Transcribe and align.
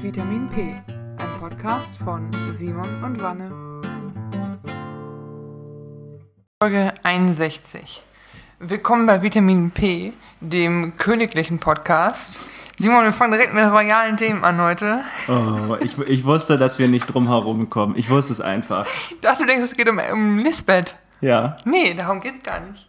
Vitamin 0.00 0.48
P, 0.48 0.80
ein 0.86 1.40
Podcast 1.40 1.98
von 2.04 2.30
Simon 2.54 3.02
und 3.02 3.20
Wanne. 3.20 3.50
Folge 6.62 6.94
61. 7.02 8.04
Willkommen 8.60 9.06
bei 9.06 9.22
Vitamin 9.22 9.72
P, 9.72 10.12
dem 10.40 10.96
königlichen 10.98 11.58
Podcast. 11.58 12.38
Simon, 12.78 13.02
wir 13.02 13.12
fangen 13.12 13.32
direkt 13.32 13.54
mit 13.54 13.64
royalen 13.64 14.16
Themen 14.16 14.44
an 14.44 14.60
heute. 14.60 15.00
Oh, 15.26 15.76
ich, 15.80 15.98
ich 15.98 16.24
wusste, 16.24 16.56
dass 16.56 16.78
wir 16.78 16.86
nicht 16.86 17.12
drum 17.12 17.26
herum 17.26 17.68
kommen. 17.68 17.96
Ich 17.96 18.08
wusste 18.08 18.32
es 18.32 18.40
einfach. 18.40 18.86
Ich 19.10 19.20
dachte, 19.20 19.42
du 19.42 19.46
denkst, 19.46 19.64
es 19.64 19.76
geht 19.76 19.88
um, 19.88 19.98
um 20.12 20.38
Lisbeth. 20.38 20.94
Ja. 21.20 21.56
Nee, 21.64 21.94
darum 21.94 22.20
geht's 22.20 22.44
gar 22.44 22.60
nicht. 22.60 22.88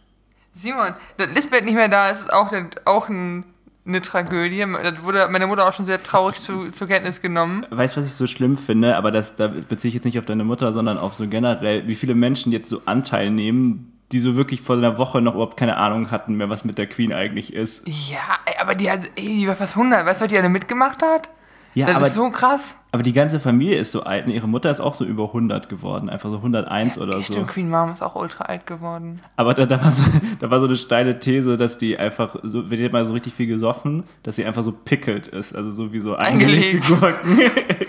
Simon, 0.52 0.94
dass 1.16 1.30
Lisbeth 1.32 1.64
nicht 1.64 1.74
mehr 1.74 1.88
da 1.88 2.10
ist, 2.10 2.20
ist 2.20 2.32
auch, 2.32 2.52
auch 2.84 3.08
ein, 3.08 3.44
eine 3.90 4.02
Tragödie. 4.02 4.64
Das 4.82 5.02
wurde 5.02 5.28
meine 5.30 5.46
Mutter 5.46 5.68
auch 5.68 5.72
schon 5.72 5.86
sehr 5.86 6.02
traurig 6.02 6.40
zu, 6.40 6.70
zur 6.70 6.86
Kenntnis 6.86 7.20
genommen. 7.20 7.66
Weißt 7.70 7.96
du, 7.96 8.00
was 8.00 8.08
ich 8.08 8.14
so 8.14 8.26
schlimm 8.26 8.56
finde? 8.56 8.96
Aber 8.96 9.10
das, 9.10 9.36
da 9.36 9.48
beziehe 9.48 9.88
ich 9.88 9.94
jetzt 9.94 10.04
nicht 10.04 10.18
auf 10.18 10.26
deine 10.26 10.44
Mutter, 10.44 10.72
sondern 10.72 10.98
auf 10.98 11.14
so 11.14 11.26
generell, 11.28 11.86
wie 11.86 11.94
viele 11.94 12.14
Menschen 12.14 12.52
jetzt 12.52 12.68
so 12.68 12.82
Anteil 12.86 13.30
nehmen, 13.30 13.92
die 14.12 14.18
so 14.18 14.36
wirklich 14.36 14.62
vor 14.62 14.76
einer 14.76 14.98
Woche 14.98 15.20
noch 15.20 15.34
überhaupt 15.34 15.56
keine 15.56 15.76
Ahnung 15.76 16.10
hatten 16.10 16.34
mehr, 16.34 16.48
was 16.48 16.64
mit 16.64 16.78
der 16.78 16.86
Queen 16.86 17.12
eigentlich 17.12 17.52
ist. 17.52 17.86
Ja, 17.86 18.18
aber 18.60 18.74
die 18.74 18.90
hat, 18.90 19.10
ey, 19.16 19.40
die 19.40 19.48
war 19.48 19.56
fast 19.56 19.76
100. 19.76 20.04
Weißt 20.04 20.20
du, 20.20 20.24
was 20.24 20.32
die 20.32 20.38
alle 20.38 20.48
mitgemacht 20.48 21.02
hat? 21.02 21.28
Ja, 21.74 21.86
das 21.86 21.96
aber, 21.96 22.06
ist 22.08 22.14
so 22.14 22.30
krass. 22.30 22.76
aber 22.90 23.02
die 23.02 23.12
ganze 23.12 23.38
Familie 23.38 23.78
ist 23.78 23.92
so 23.92 24.02
alt. 24.02 24.26
und 24.26 24.32
Ihre 24.32 24.48
Mutter 24.48 24.70
ist 24.70 24.80
auch 24.80 24.94
so 24.94 25.04
über 25.04 25.26
100 25.26 25.68
geworden, 25.68 26.10
einfach 26.10 26.30
so 26.30 26.36
101 26.36 26.98
oder 26.98 27.16
Ey, 27.16 27.22
so. 27.22 27.32
Stimmt, 27.32 27.48
Queen 27.48 27.70
Mom 27.70 27.92
ist 27.92 28.02
auch 28.02 28.16
ultra 28.16 28.44
alt 28.44 28.66
geworden. 28.66 29.20
Aber 29.36 29.54
da, 29.54 29.66
da, 29.66 29.82
war 29.82 29.92
so, 29.92 30.02
da 30.40 30.50
war 30.50 30.58
so 30.58 30.66
eine 30.66 30.76
steile 30.76 31.20
These, 31.20 31.56
dass 31.56 31.78
die 31.78 31.96
einfach, 31.96 32.36
so, 32.42 32.70
wird 32.70 32.80
jetzt 32.80 32.92
mal 32.92 33.06
so 33.06 33.12
richtig 33.12 33.34
viel 33.34 33.46
gesoffen, 33.46 34.04
dass 34.22 34.36
sie 34.36 34.44
einfach 34.44 34.64
so 34.64 34.72
pickelt 34.72 35.28
ist. 35.28 35.54
Also 35.54 35.70
so 35.70 35.92
wie 35.92 36.00
so 36.00 36.16
eingelegte 36.16 36.94
Gurken 36.94 37.40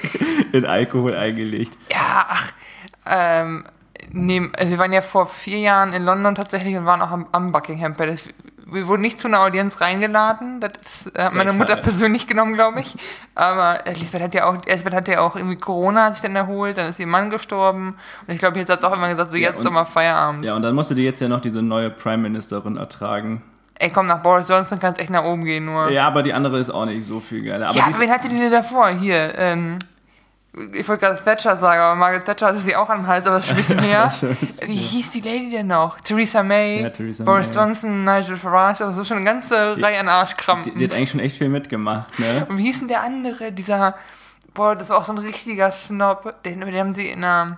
in 0.51 0.65
Alkohol 0.65 1.15
eingelegt. 1.15 1.75
Ja, 1.91 2.25
ach, 2.29 2.53
ähm, 3.07 3.63
nee, 4.11 4.41
also 4.57 4.71
wir 4.71 4.77
waren 4.77 4.93
ja 4.93 5.01
vor 5.01 5.27
vier 5.27 5.57
Jahren 5.57 5.93
in 5.93 6.03
London 6.03 6.35
tatsächlich 6.35 6.75
und 6.77 6.85
waren 6.85 7.01
auch 7.01 7.11
am, 7.11 7.27
am 7.31 7.51
Buckingham 7.51 7.95
Palace. 7.95 8.29
Wir 8.71 8.87
wurden 8.87 9.01
nicht 9.01 9.19
zu 9.19 9.27
einer 9.27 9.41
Audienz 9.41 9.81
reingeladen, 9.81 10.59
das 10.61 10.71
ist, 10.81 11.15
äh, 11.17 11.23
hat 11.23 11.33
meine 11.33 11.53
Mutter 11.53 11.75
persönlich 11.75 12.25
genommen, 12.27 12.53
glaube 12.53 12.79
ich. 12.79 12.95
Aber 13.35 13.85
Elisabeth 13.85 14.21
hat 14.21 14.33
ja 14.33 14.45
auch, 14.45 14.57
Elisabeth 14.65 14.93
hat 14.93 15.07
ja 15.07 15.19
auch 15.21 15.35
irgendwie 15.35 15.57
Corona, 15.57 16.05
hat 16.05 16.15
sich 16.15 16.23
dann 16.23 16.35
erholt, 16.35 16.77
dann 16.77 16.89
ist 16.89 16.99
ihr 16.99 17.07
Mann 17.07 17.29
gestorben. 17.29 17.95
Und 18.27 18.33
ich 18.33 18.39
glaube, 18.39 18.57
jetzt 18.59 18.69
hat 18.69 18.79
es 18.79 18.85
auch 18.85 18.93
immer 18.93 19.09
gesagt, 19.09 19.31
so 19.31 19.37
Ja, 19.37 19.49
jetzt 19.49 19.65
und- 19.65 19.73
mal 19.73 19.85
Feierabend. 19.85 20.45
Ja, 20.45 20.55
und 20.55 20.61
dann 20.61 20.73
musste 20.73 20.95
die 20.95 21.03
jetzt 21.03 21.19
ja 21.19 21.27
noch 21.27 21.41
diese 21.41 21.61
neue 21.61 21.89
Prime 21.89 22.17
Ministerin 22.17 22.77
ertragen. 22.77 23.43
Ey, 23.79 23.89
komm, 23.89 24.07
nach 24.07 24.21
Boris 24.21 24.47
Johnson 24.47 24.79
kann 24.79 24.93
es 24.93 24.99
echt 24.99 25.09
nach 25.09 25.23
oben 25.23 25.43
gehen, 25.43 25.65
nur. 25.65 25.89
Ja, 25.89 26.05
aber 26.07 26.21
die 26.23 26.33
andere 26.33 26.59
ist 26.59 26.69
auch 26.69 26.85
nicht 26.85 27.03
so 27.05 27.19
viel 27.19 27.43
geiler. 27.43 27.67
Aber 27.67 27.75
ja, 27.75 27.89
ist, 27.89 27.99
wen 27.99 28.11
hatte 28.11 28.29
die 28.29 28.37
denn 28.37 28.51
davor? 28.51 28.89
Hier, 28.89 29.33
ähm, 29.37 29.79
ich 30.73 30.87
wollte 30.87 31.05
gerade 31.05 31.23
Thatcher 31.23 31.55
sagen, 31.55 31.79
aber 31.81 31.95
Margaret 31.95 32.25
Thatcher 32.25 32.47
hatte 32.47 32.57
sie 32.59 32.75
auch 32.75 32.89
am 32.89 33.07
Hals, 33.07 33.25
aber 33.25 33.37
das 33.37 33.45
ist 33.45 33.51
ein 33.51 33.55
bisschen 33.57 33.79
her. 33.79 34.11
Ein 34.21 34.67
Wie 34.67 34.75
hieß 34.75 35.11
die 35.11 35.21
Lady 35.21 35.49
denn 35.49 35.67
noch? 35.67 35.99
Theresa 36.01 36.43
May, 36.43 36.81
Ja, 36.81 36.89
Theresa 36.89 37.23
Boris 37.23 37.47
May. 37.47 37.55
Johnson, 37.55 38.03
Nigel 38.03 38.35
Farage, 38.37 38.83
also 38.85 39.05
schon 39.05 39.17
eine 39.17 39.25
ganze 39.25 39.81
Reihe 39.81 39.99
an 39.99 40.07
die, 40.07 40.11
Arschkrampen. 40.11 40.77
die 40.77 40.83
hat 40.85 40.93
eigentlich 40.93 41.11
schon 41.11 41.21
echt 41.21 41.37
viel 41.37 41.47
mitgemacht, 41.49 42.19
ne? 42.19 42.45
Und 42.49 42.57
wie 42.57 42.63
hieß 42.63 42.79
denn 42.79 42.89
der 42.89 43.01
andere? 43.01 43.53
Dieser, 43.53 43.95
boah, 44.53 44.75
das 44.75 44.89
war 44.89 44.97
auch 44.97 45.05
so 45.05 45.13
ein 45.13 45.19
richtiger 45.19 45.71
Snob. 45.71 46.43
Den, 46.43 46.59
den 46.59 46.75
haben 46.75 46.95
sie 46.95 47.07
in 47.09 47.23
einer, 47.23 47.57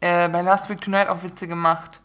äh, 0.00 0.28
bei 0.28 0.42
Last 0.42 0.68
Week 0.68 0.80
Tonight 0.82 1.08
auch 1.08 1.22
Witze 1.22 1.48
gemacht. 1.48 2.00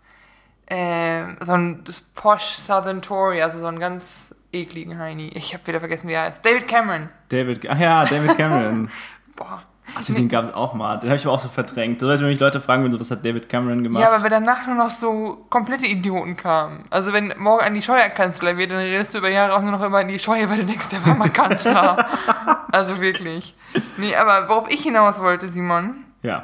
Äh, 0.67 1.23
so 1.41 1.51
ein 1.51 1.83
Posh 2.15 2.55
Southern 2.55 3.01
Tory, 3.01 3.41
also 3.41 3.59
so 3.59 3.67
einen 3.67 3.79
ganz 3.79 4.33
ekligen 4.51 4.97
Heini. 4.97 5.27
Ich 5.35 5.53
habe 5.53 5.67
wieder 5.67 5.79
vergessen, 5.79 6.07
wie 6.07 6.13
er 6.13 6.23
heißt. 6.23 6.43
David 6.45 6.67
Cameron. 6.67 7.09
David, 7.29 7.69
ach 7.69 7.77
ja, 7.77 8.05
David 8.05 8.37
Cameron. 8.37 8.89
Boah. 9.35 9.63
Also 9.93 10.13
den 10.13 10.27
gab 10.29 10.45
es 10.45 10.53
auch 10.53 10.73
mal. 10.73 10.97
Den 10.97 11.09
habe 11.09 11.17
ich 11.17 11.25
aber 11.25 11.35
auch 11.35 11.39
so 11.39 11.47
verdrängt. 11.47 11.99
So, 11.99 12.07
wenn 12.07 12.25
mich 12.25 12.39
Leute 12.39 12.59
fragen, 12.59 12.83
würden, 12.83 12.99
was 12.99 13.11
hat 13.11 13.23
David 13.23 13.47
Cameron 13.47 13.83
gemacht? 13.83 14.01
Ja, 14.01 14.11
aber 14.11 14.23
wenn 14.23 14.31
danach 14.31 14.65
nur 14.65 14.75
noch 14.75 14.89
so 14.89 15.45
komplette 15.49 15.85
Idioten 15.85 16.35
kamen. 16.35 16.85
Also 16.89 17.13
wenn 17.13 17.33
morgen 17.37 17.63
an 17.63 17.75
die 17.75 17.81
Scheuer 17.81 18.09
Kanzler 18.09 18.57
wird, 18.57 18.71
dann 18.71 18.79
redest 18.79 19.13
du 19.13 19.19
über 19.19 19.29
Jahre 19.29 19.53
auch 19.53 19.61
nur 19.61 19.71
noch 19.71 19.83
immer 19.83 19.99
an 19.99 20.07
die 20.07 20.19
Scheuer, 20.19 20.49
weil 20.49 20.57
du 20.57 20.65
denkst, 20.65 20.89
der 20.89 21.05
war 21.05 21.15
mal 21.15 21.29
Kanzler. 21.29 22.09
also 22.71 22.99
wirklich. 22.99 23.55
Nee, 23.97 24.15
aber 24.15 24.49
worauf 24.49 24.69
ich 24.69 24.81
hinaus 24.81 25.19
wollte, 25.21 25.49
Simon, 25.49 26.03
ja. 26.23 26.43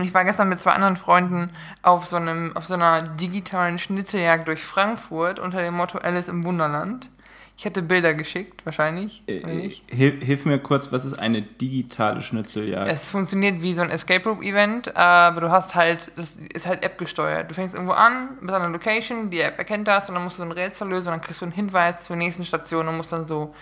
ich 0.00 0.12
war 0.12 0.24
gestern 0.24 0.50
mit 0.50 0.60
zwei 0.60 0.72
anderen 0.72 0.96
Freunden 0.96 1.50
auf 1.82 2.06
so 2.06 2.16
einem, 2.16 2.54
auf 2.56 2.66
so 2.66 2.74
einer 2.74 3.02
digitalen 3.02 3.78
Schnitzeljagd 3.78 4.46
durch 4.46 4.62
Frankfurt 4.62 5.38
unter 5.38 5.62
dem 5.62 5.74
Motto 5.74 5.98
Alice 5.98 6.28
im 6.28 6.44
Wunderland. 6.44 7.08
Ich 7.60 7.66
hätte 7.66 7.82
Bilder 7.82 8.14
geschickt, 8.14 8.64
wahrscheinlich. 8.64 9.22
Äh, 9.26 9.46
nicht? 9.46 9.84
Hilf, 9.90 10.24
hilf 10.24 10.46
mir 10.46 10.58
kurz, 10.60 10.92
was 10.92 11.04
ist 11.04 11.18
eine 11.18 11.42
digitale 11.42 12.22
Schnitzeljagd? 12.22 12.90
Es 12.90 13.10
funktioniert 13.10 13.60
wie 13.60 13.74
so 13.74 13.82
ein 13.82 13.90
Escape 13.90 14.26
Room 14.26 14.40
Event, 14.40 14.96
aber 14.96 15.42
du 15.42 15.50
hast 15.50 15.74
halt, 15.74 16.10
das 16.16 16.36
ist 16.54 16.66
halt 16.66 16.82
App 16.86 16.96
gesteuert. 16.96 17.50
Du 17.50 17.54
fängst 17.54 17.74
irgendwo 17.74 17.92
an, 17.92 18.30
bist 18.40 18.54
an 18.54 18.62
einer 18.62 18.72
Location, 18.72 19.28
die 19.28 19.40
App 19.40 19.58
erkennt 19.58 19.86
das 19.88 20.08
und 20.08 20.14
dann 20.14 20.24
musst 20.24 20.38
du 20.38 20.42
so 20.42 20.48
ein 20.48 20.52
Rätsel 20.52 20.88
lösen 20.88 21.08
und 21.08 21.12
dann 21.12 21.20
kriegst 21.20 21.42
du 21.42 21.44
einen 21.44 21.52
Hinweis 21.52 22.06
zur 22.06 22.16
nächsten 22.16 22.46
Station 22.46 22.88
und 22.88 22.96
musst 22.96 23.12
dann 23.12 23.26
so 23.26 23.54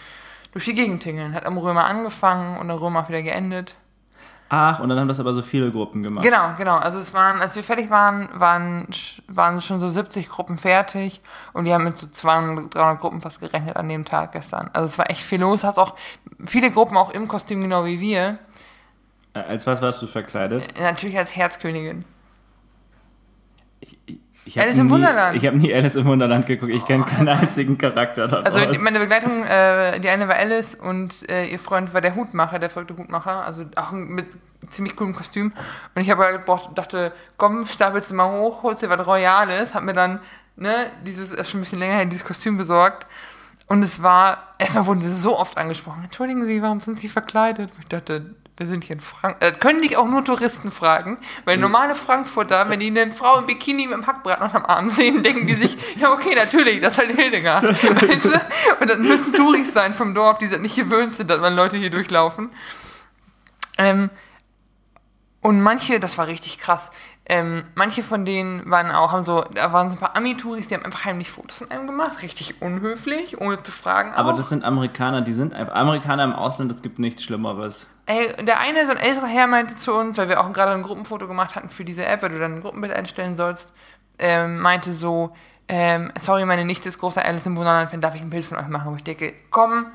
durch 0.52 0.64
die 0.64 0.74
Gegend 0.74 1.02
tingeln. 1.02 1.34
Hat 1.34 1.44
am 1.44 1.58
Römer 1.58 1.86
angefangen 1.86 2.56
und 2.56 2.70
am 2.70 2.78
Römer 2.78 3.00
auch 3.00 3.08
wieder 3.08 3.22
geendet. 3.22 3.74
Ach, 4.50 4.80
und 4.80 4.88
dann 4.88 4.98
haben 4.98 5.08
das 5.08 5.20
aber 5.20 5.34
so 5.34 5.42
viele 5.42 5.70
Gruppen 5.70 6.02
gemacht. 6.02 6.24
Genau, 6.24 6.54
genau. 6.56 6.76
Also 6.76 6.98
es 6.98 7.12
waren, 7.12 7.40
als 7.40 7.54
wir 7.54 7.62
fertig 7.62 7.90
waren, 7.90 8.28
waren, 8.32 8.86
waren 9.26 9.60
schon 9.60 9.78
so 9.80 9.90
70 9.90 10.28
Gruppen 10.30 10.56
fertig 10.56 11.20
und 11.52 11.66
die 11.66 11.74
haben 11.74 11.84
mit 11.84 11.98
so 11.98 12.06
200, 12.06 12.74
300 12.74 13.00
Gruppen 13.00 13.20
fast 13.20 13.40
gerechnet 13.40 13.76
an 13.76 13.88
dem 13.88 14.06
Tag 14.06 14.32
gestern. 14.32 14.70
Also 14.72 14.88
es 14.88 14.98
war 14.98 15.10
echt 15.10 15.22
viel 15.22 15.40
los. 15.40 15.64
Hast 15.64 15.78
auch 15.78 15.94
viele 16.46 16.70
Gruppen 16.70 16.96
auch 16.96 17.10
im 17.10 17.28
Kostüm 17.28 17.60
genau 17.60 17.84
wie 17.84 18.00
wir. 18.00 18.38
Äh, 19.34 19.40
Als 19.40 19.66
was 19.66 19.82
warst 19.82 20.00
du 20.00 20.06
verkleidet? 20.06 20.64
Natürlich 20.80 21.18
als 21.18 21.36
Herzkönigin. 21.36 22.04
Ich, 24.48 24.58
Alice 24.58 24.78
im 24.78 24.86
nie, 24.86 24.92
Wunderland. 24.92 25.36
Ich 25.36 25.46
habe 25.46 25.58
nie 25.58 25.74
Alice 25.74 25.94
im 25.94 26.06
Wunderland 26.06 26.46
geguckt. 26.46 26.72
Ich 26.72 26.86
kenne 26.86 27.04
keinen 27.04 27.28
einzigen 27.28 27.76
Charakter 27.76 28.28
daraus. 28.28 28.46
Also 28.46 28.72
die, 28.72 28.78
meine 28.78 28.98
Begleitung, 28.98 29.44
äh, 29.44 30.00
die 30.00 30.08
eine 30.08 30.26
war 30.26 30.36
Alice 30.36 30.74
und 30.74 31.28
äh, 31.30 31.44
ihr 31.44 31.58
Freund 31.58 31.92
war 31.92 32.00
der 32.00 32.14
Hutmacher, 32.14 32.58
der 32.58 32.70
verrückte 32.70 32.96
Hutmacher, 32.96 33.44
also 33.44 33.66
auch 33.76 33.92
mit 33.92 34.28
ziemlich 34.70 34.96
coolem 34.96 35.14
Kostüm. 35.14 35.52
Und 35.94 36.00
ich 36.00 36.08
habe 36.08 36.24
halt 36.24 36.38
gebraucht, 36.38 36.70
dachte, 36.76 37.12
komm, 37.36 37.66
stapelst 37.66 38.10
du 38.10 38.14
mal 38.14 38.30
hoch, 38.30 38.62
holst 38.62 38.82
dir 38.82 38.88
was 38.88 39.06
Royales, 39.06 39.74
hab 39.74 39.82
mir 39.82 39.92
dann, 39.92 40.18
ne, 40.56 40.86
dieses, 41.04 41.30
ist 41.30 41.50
schon 41.50 41.60
ein 41.60 41.64
bisschen 41.64 41.80
länger 41.80 41.96
her, 41.96 42.06
dieses 42.06 42.24
Kostüm 42.24 42.56
besorgt. 42.56 43.06
Und 43.66 43.82
es 43.82 44.02
war, 44.02 44.54
erstmal 44.58 44.86
wurden 44.86 45.02
sie 45.02 45.12
so 45.12 45.38
oft 45.38 45.58
angesprochen, 45.58 46.04
entschuldigen 46.04 46.46
Sie, 46.46 46.62
warum 46.62 46.80
sind 46.80 46.98
Sie 46.98 47.10
verkleidet? 47.10 47.70
Und 47.74 47.80
ich 47.80 47.88
dachte, 47.88 48.34
wir 48.58 48.66
sind 48.66 48.84
hier 48.84 48.96
in 48.96 49.00
Frankfurt. 49.00 49.42
Äh, 49.42 49.52
können 49.52 49.80
dich 49.80 49.96
auch 49.96 50.06
nur 50.06 50.24
Touristen 50.24 50.70
fragen, 50.70 51.18
weil 51.44 51.56
normale 51.56 51.94
Frankfurter, 51.94 52.68
wenn 52.68 52.80
die 52.80 52.88
eine 52.88 53.12
Frau 53.12 53.38
im 53.38 53.46
Bikini 53.46 53.86
mit 53.86 53.96
dem 53.96 54.06
Hackbraten 54.06 54.44
unterm 54.44 54.64
Arm 54.66 54.90
sehen, 54.90 55.22
denken 55.22 55.46
die 55.46 55.54
sich, 55.54 55.76
ja 55.96 56.12
okay, 56.12 56.34
natürlich, 56.34 56.80
das 56.80 56.98
ist 56.98 56.98
halt 56.98 57.16
Hildegard. 57.16 57.64
weißt 57.82 58.24
du? 58.24 58.40
Und 58.80 58.90
dann 58.90 59.02
müssen 59.02 59.32
Touris 59.32 59.72
sein 59.72 59.94
vom 59.94 60.14
Dorf, 60.14 60.38
die 60.38 60.46
nicht 60.58 60.76
gewöhnt 60.76 61.14
sind, 61.14 61.30
dass 61.30 61.40
man 61.40 61.54
Leute 61.54 61.76
hier 61.76 61.90
durchlaufen. 61.90 62.50
Ähm, 63.78 64.10
und 65.40 65.60
manche, 65.60 66.00
das 66.00 66.18
war 66.18 66.26
richtig 66.26 66.58
krass, 66.58 66.90
ähm, 67.30 67.64
manche 67.74 68.02
von 68.02 68.24
denen 68.24 68.68
waren 68.70 68.90
auch, 68.90 69.12
haben 69.12 69.24
so, 69.24 69.44
da 69.54 69.72
waren 69.72 69.90
so 69.90 69.96
ein 69.96 70.00
paar 70.00 70.16
Ami-Touris, 70.16 70.68
die 70.68 70.74
haben 70.74 70.84
einfach 70.84 71.04
heimlich 71.04 71.30
Fotos 71.30 71.58
von 71.58 71.70
einem 71.70 71.86
gemacht, 71.86 72.22
richtig 72.22 72.62
unhöflich, 72.62 73.38
ohne 73.38 73.62
zu 73.62 73.70
fragen. 73.70 74.14
aber 74.14 74.32
auch. 74.32 74.36
das 74.36 74.48
sind 74.48 74.64
Amerikaner, 74.64 75.20
die 75.20 75.34
sind 75.34 75.52
einfach. 75.52 75.74
Amerikaner 75.74 76.24
im 76.24 76.32
Ausland, 76.32 76.72
es 76.72 76.80
gibt 76.80 76.98
nichts 76.98 77.22
Schlimmeres. 77.22 77.90
Ey, 78.08 78.34
der 78.42 78.58
eine, 78.58 78.86
so 78.86 78.92
ein 78.92 78.96
älterer 78.96 79.26
Herr 79.26 79.46
meinte 79.46 79.76
zu 79.76 79.92
uns, 79.92 80.16
weil 80.16 80.30
wir 80.30 80.40
auch 80.40 80.50
gerade 80.54 80.72
ein 80.72 80.82
Gruppenfoto 80.82 81.28
gemacht 81.28 81.54
hatten 81.54 81.68
für 81.68 81.84
diese 81.84 82.06
App, 82.06 82.22
weil 82.22 82.30
du 82.30 82.38
dann 82.38 82.54
ein 82.54 82.60
Gruppenbild 82.62 82.94
einstellen 82.94 83.36
sollst, 83.36 83.74
ähm, 84.18 84.60
meinte 84.60 84.92
so, 84.92 85.36
ähm, 85.68 86.10
sorry, 86.18 86.46
meine 86.46 86.64
Nichte 86.64 86.88
ist 86.88 86.98
großer 86.98 87.22
Alice 87.22 87.44
im 87.44 87.56
Wunderland-Fan, 87.56 88.00
darf 88.00 88.14
ich 88.14 88.22
ein 88.22 88.30
Bild 88.30 88.46
von 88.46 88.56
euch 88.56 88.68
machen? 88.68 88.92
Wo 88.92 88.96
ich 88.96 89.04
denke, 89.04 89.34
komm, 89.50 89.88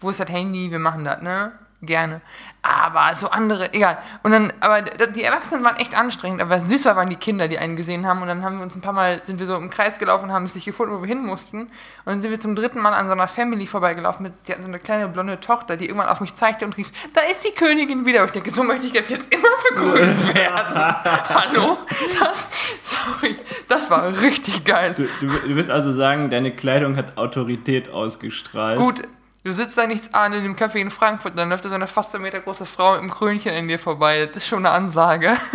wo 0.00 0.10
ist 0.10 0.18
das 0.18 0.28
Handy? 0.28 0.72
Wir 0.72 0.80
machen 0.80 1.04
das, 1.04 1.22
ne? 1.22 1.52
Gerne. 1.82 2.20
Aber 2.60 3.16
so 3.16 3.30
andere, 3.30 3.72
egal. 3.72 3.96
Und 4.22 4.32
dann, 4.32 4.52
aber 4.60 4.82
die 4.82 5.22
Erwachsenen 5.22 5.64
waren 5.64 5.76
echt 5.76 5.94
anstrengend, 5.94 6.42
aber 6.42 6.56
was 6.56 6.68
süßer 6.68 6.94
waren 6.94 7.08
die 7.08 7.16
Kinder, 7.16 7.48
die 7.48 7.58
einen 7.58 7.74
gesehen 7.74 8.06
haben. 8.06 8.20
Und 8.20 8.28
dann 8.28 8.44
haben 8.44 8.58
wir 8.58 8.62
uns 8.62 8.74
ein 8.74 8.82
paar 8.82 8.92
Mal, 8.92 9.22
sind 9.24 9.38
wir 9.38 9.46
so 9.46 9.56
im 9.56 9.70
Kreis 9.70 9.98
gelaufen 9.98 10.26
und 10.26 10.32
haben 10.32 10.44
es 10.44 10.54
nicht 10.54 10.66
gefunden, 10.66 10.94
wo 10.94 11.00
wir 11.00 11.08
hin 11.08 11.24
mussten. 11.24 11.60
Und 11.60 11.70
dann 12.04 12.20
sind 12.20 12.30
wir 12.30 12.38
zum 12.38 12.54
dritten 12.54 12.80
Mal 12.80 12.92
an 12.92 13.06
so 13.06 13.12
einer 13.12 13.28
Family 13.28 13.66
vorbeigelaufen. 13.66 14.24
Mit, 14.24 14.34
die 14.46 14.52
hatten 14.52 14.62
so 14.62 14.68
eine 14.68 14.78
kleine 14.78 15.08
blonde 15.08 15.40
Tochter, 15.40 15.78
die 15.78 15.86
irgendwann 15.86 16.10
auf 16.10 16.20
mich 16.20 16.34
zeigte 16.34 16.66
und 16.66 16.76
rief, 16.76 16.92
da 17.14 17.22
ist 17.30 17.46
die 17.46 17.52
Königin 17.52 18.04
wieder. 18.04 18.20
Und 18.20 18.26
ich 18.26 18.32
denke, 18.32 18.50
so 18.50 18.62
möchte 18.62 18.86
ich 18.86 18.92
jetzt 18.92 19.32
immer 19.32 19.48
begrüßt 19.70 20.34
werden. 20.34 20.96
Hallo? 21.34 21.78
Das, 22.20 22.46
sorry, 22.82 23.38
das 23.68 23.88
war 23.88 24.20
richtig 24.20 24.64
geil. 24.66 24.94
Du, 24.94 25.04
du, 25.20 25.28
du 25.28 25.56
willst 25.56 25.70
also 25.70 25.92
sagen, 25.92 26.28
deine 26.28 26.54
Kleidung 26.54 26.98
hat 26.98 27.16
Autorität 27.16 27.88
ausgestrahlt. 27.88 28.78
Gut, 28.78 29.02
Du 29.42 29.52
sitzt 29.52 29.78
da 29.78 29.86
nichts 29.86 30.12
an 30.12 30.34
in 30.34 30.42
dem 30.42 30.54
Café 30.54 30.76
in 30.76 30.90
Frankfurt, 30.90 31.36
dann 31.38 31.48
läuft 31.48 31.64
da 31.64 31.70
so 31.70 31.74
eine 31.74 31.86
fast 31.86 32.14
ein 32.14 32.20
Meter 32.20 32.40
große 32.40 32.66
Frau 32.66 32.92
mit 32.92 33.00
einem 33.00 33.10
Krönchen 33.10 33.54
in 33.54 33.68
dir 33.68 33.78
vorbei. 33.78 34.26
Das 34.26 34.36
ist 34.36 34.48
schon 34.48 34.66
eine 34.66 34.70
Ansage. 34.74 35.36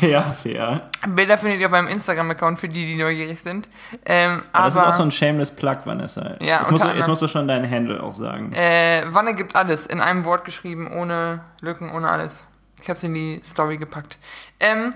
Ja, 0.00 0.22
fair. 0.22 0.82
Bilder 1.08 1.38
findet 1.38 1.60
ihr 1.60 1.66
auf 1.66 1.72
meinem 1.72 1.88
Instagram-Account 1.88 2.58
für 2.58 2.68
die, 2.68 2.84
die 2.86 2.96
neugierig 3.00 3.40
sind. 3.40 3.68
Ähm, 4.04 4.42
Aber 4.52 4.66
das 4.66 4.74
ist 4.74 4.80
aber 4.80 4.90
auch 4.90 4.94
so 4.94 5.02
ein 5.02 5.10
shameless 5.10 5.54
Plug, 5.54 5.78
Vanessa. 5.84 6.36
Ja, 6.40 6.60
jetzt, 6.60 6.70
musst 6.70 6.84
du, 6.84 6.88
jetzt 6.88 7.08
musst 7.08 7.22
du 7.22 7.28
schon 7.28 7.48
deinen 7.48 7.70
Handle 7.70 8.02
auch 8.02 8.14
sagen. 8.14 8.52
äh, 8.52 9.04
Wanne 9.08 9.34
gibt 9.34 9.56
alles. 9.56 9.86
In 9.86 10.00
einem 10.00 10.24
Wort 10.24 10.44
geschrieben, 10.44 10.90
ohne 10.92 11.40
Lücken, 11.60 11.90
ohne 11.92 12.08
alles. 12.08 12.42
Ich 12.82 12.88
hab's 12.90 13.02
in 13.02 13.14
die 13.14 13.40
Story 13.48 13.76
gepackt. 13.78 14.18
Ähm, 14.60 14.94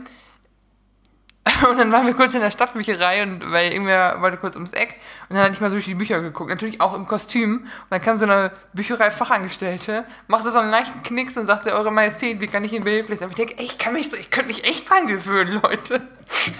und 1.68 1.76
dann 1.76 1.90
waren 1.90 2.06
wir 2.06 2.14
kurz 2.14 2.34
in 2.34 2.40
der 2.40 2.50
Stadtbücherei 2.50 3.22
und 3.22 3.50
weil 3.50 3.72
irgendwer 3.72 4.20
wollte 4.20 4.36
kurz 4.36 4.54
ums 4.54 4.72
Eck 4.72 5.00
und 5.32 5.36
dann 5.36 5.44
hatte 5.46 5.54
ich 5.54 5.62
mal 5.62 5.70
so 5.70 5.76
durch 5.76 5.86
die 5.86 5.94
Bücher 5.94 6.20
geguckt, 6.20 6.50
natürlich 6.50 6.82
auch 6.82 6.92
im 6.92 7.06
Kostüm. 7.06 7.60
Und 7.60 7.68
dann 7.88 8.02
kam 8.02 8.18
so 8.18 8.26
eine 8.26 8.52
Bücherei-Fachangestellte, 8.74 10.04
machte 10.28 10.50
so 10.50 10.58
einen 10.58 10.70
leichten 10.70 11.02
Knicks 11.02 11.38
und 11.38 11.46
sagte, 11.46 11.72
Eure 11.72 11.90
Majestät, 11.90 12.38
wie 12.38 12.48
kann 12.48 12.62
ich 12.64 12.74
Ihnen 12.74 12.84
behilflich 12.84 13.18
sein? 13.18 13.28
Und 13.28 13.38
ich 13.38 13.46
denke, 13.46 13.58
ey, 13.58 13.64
ich 13.64 13.78
kann 13.78 13.94
mich 13.94 14.10
so, 14.10 14.18
ich 14.18 14.30
könnte 14.30 14.48
mich 14.48 14.64
echt 14.64 14.90
dran 14.90 15.06
gewöhnen, 15.06 15.58
Leute. 15.62 16.02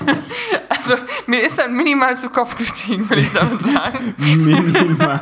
also, 0.71 0.95
mir 1.27 1.47
ist 1.47 1.59
dann 1.59 1.75
minimal 1.75 2.19
zu 2.19 2.31
Kopf 2.31 2.57
gestiegen, 2.57 3.11
will 3.11 3.19
ich 3.19 3.33
damit 3.35 3.61
sagen. 3.61 4.15
Minimal. 4.39 5.21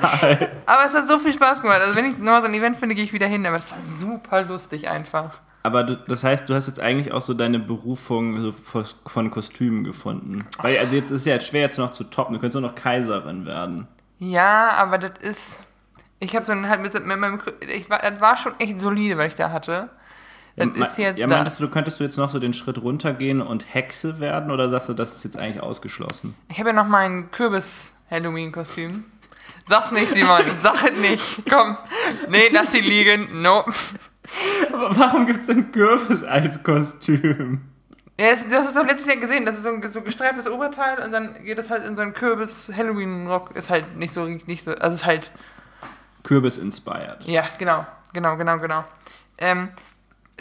Aber 0.65 0.85
es 0.87 0.95
hat 0.95 1.09
so 1.09 1.19
viel 1.19 1.33
Spaß 1.33 1.61
gemacht. 1.61 1.81
Also, 1.81 1.97
wenn 1.97 2.05
ich 2.05 2.19
nochmal 2.19 2.43
so 2.43 2.47
ein 2.47 2.55
Event 2.55 2.77
finde, 2.77 2.95
gehe 2.95 3.05
ich 3.05 3.13
wieder 3.13 3.27
hin. 3.27 3.45
Aber 3.47 3.57
es 3.57 3.69
war 3.73 3.79
super 3.99 4.43
lustig 4.43 4.89
einfach. 4.89 5.41
Aber 5.63 5.85
du, 5.85 5.97
das 5.97 6.25
heißt, 6.25 6.49
du 6.49 6.55
hast 6.55 6.69
jetzt 6.69 6.81
eigentlich 6.81 7.13
auch 7.13 7.21
so 7.21 7.35
deine 7.35 7.59
Berufung 7.59 8.53
von- 8.53 9.31
Kostümen 9.31 9.85
gefunden. 9.85 10.47
Weil, 10.59 10.79
also 10.79 10.95
jetzt 10.97 11.11
ist 11.11 11.27
ja 11.27 11.35
jetzt 11.35 11.47
schwer 11.49 11.63
jetzt 11.63 11.79
noch 11.79 11.93
zu 11.93 12.05
toppen. 12.05 12.33
Du 12.35 12.41
könntest 12.41 12.59
nur 12.61 12.69
noch 12.69 12.75
Kaiserin 12.75 13.45
werden. 13.45 13.87
Ja, 14.19 14.71
aber 14.79 14.99
das 14.99 15.19
ist. 15.23 15.65
Ich 16.19 16.35
habe 16.37 16.45
so 16.45 16.53
ein, 16.53 16.69
halt 16.69 16.81
mit, 16.83 16.93
mit 16.95 17.19
meinem. 17.19 17.41
Ich 17.73 17.89
war, 17.91 17.99
das 17.99 18.21
war 18.21 18.37
schon 18.37 18.59
echt 18.59 18.81
solide, 18.81 19.19
was 19.19 19.29
ich 19.29 19.35
da 19.35 19.51
hatte. 19.51 19.91
Das 20.57 20.69
Ma- 20.77 20.85
ist 20.85 20.99
jetzt 20.99 21.19
ja, 21.19 21.27
meintest 21.27 21.61
du, 21.61 21.69
könntest 21.69 22.01
du 22.01 22.05
jetzt 22.05 22.17
noch 22.19 22.29
so 22.31 22.39
den 22.39 22.53
Schritt 22.53 22.83
runtergehen 22.83 23.41
und 23.41 23.73
Hexe 23.73 24.19
werden 24.19 24.51
oder 24.51 24.69
sagst 24.69 24.89
du, 24.91 24.95
das 24.95 25.17
ist 25.17 25.25
jetzt 25.25 25.37
eigentlich 25.39 25.63
ausgeschlossen? 25.63 26.35
Ich 26.49 26.59
habe 26.59 26.71
ja 26.71 26.75
noch 26.75 26.87
mein 26.89 27.31
Kürbis-Halloween-Kostüm. 27.31 29.05
Sag's 29.67 29.93
nicht, 29.93 30.09
Simon. 30.09 30.43
Sag 30.63 30.91
es 30.91 30.99
nicht. 30.99 31.45
Komm. 31.51 31.77
Nee, 32.29 32.49
lass 32.53 32.73
sie 32.73 32.81
liegen. 32.81 33.41
No. 33.43 33.65
Aber 34.73 34.97
warum 34.99 35.27
gibt 35.27 35.41
es 35.41 35.47
denn 35.47 35.73
Kürbis 35.73 36.23
als 36.23 36.63
Kostüm? 36.63 37.61
Ja, 38.19 38.31
das, 38.33 38.47
du 38.47 38.55
hast 38.55 38.69
es 38.69 38.75
doch 38.75 38.87
letztes 38.87 39.07
Jahr 39.07 39.17
gesehen. 39.17 39.47
Das 39.47 39.57
ist 39.57 39.63
so 39.63 39.71
ein 39.71 39.93
so 39.93 40.03
gestreiftes 40.03 40.49
Oberteil 40.49 40.99
und 41.03 41.11
dann 41.11 41.43
geht 41.43 41.57
das 41.57 41.71
halt 41.71 41.85
in 41.85 41.97
so 41.97 42.03
einen 42.03 42.13
Kürbis-Halloween-Rock. 42.13 43.57
Ist 43.57 43.71
halt 43.71 43.97
nicht 43.97 44.13
so, 44.13 44.27
nicht 44.27 44.65
so. 44.65 44.73
Also 44.73 44.95
ist 44.95 45.07
halt. 45.07 45.31
Kürbis-inspired. 46.25 47.25
Ja, 47.25 47.45
genau, 47.59 47.87
genau, 48.13 48.37
genau, 48.37 48.59
genau. 48.59 48.85
Ähm, 49.39 49.71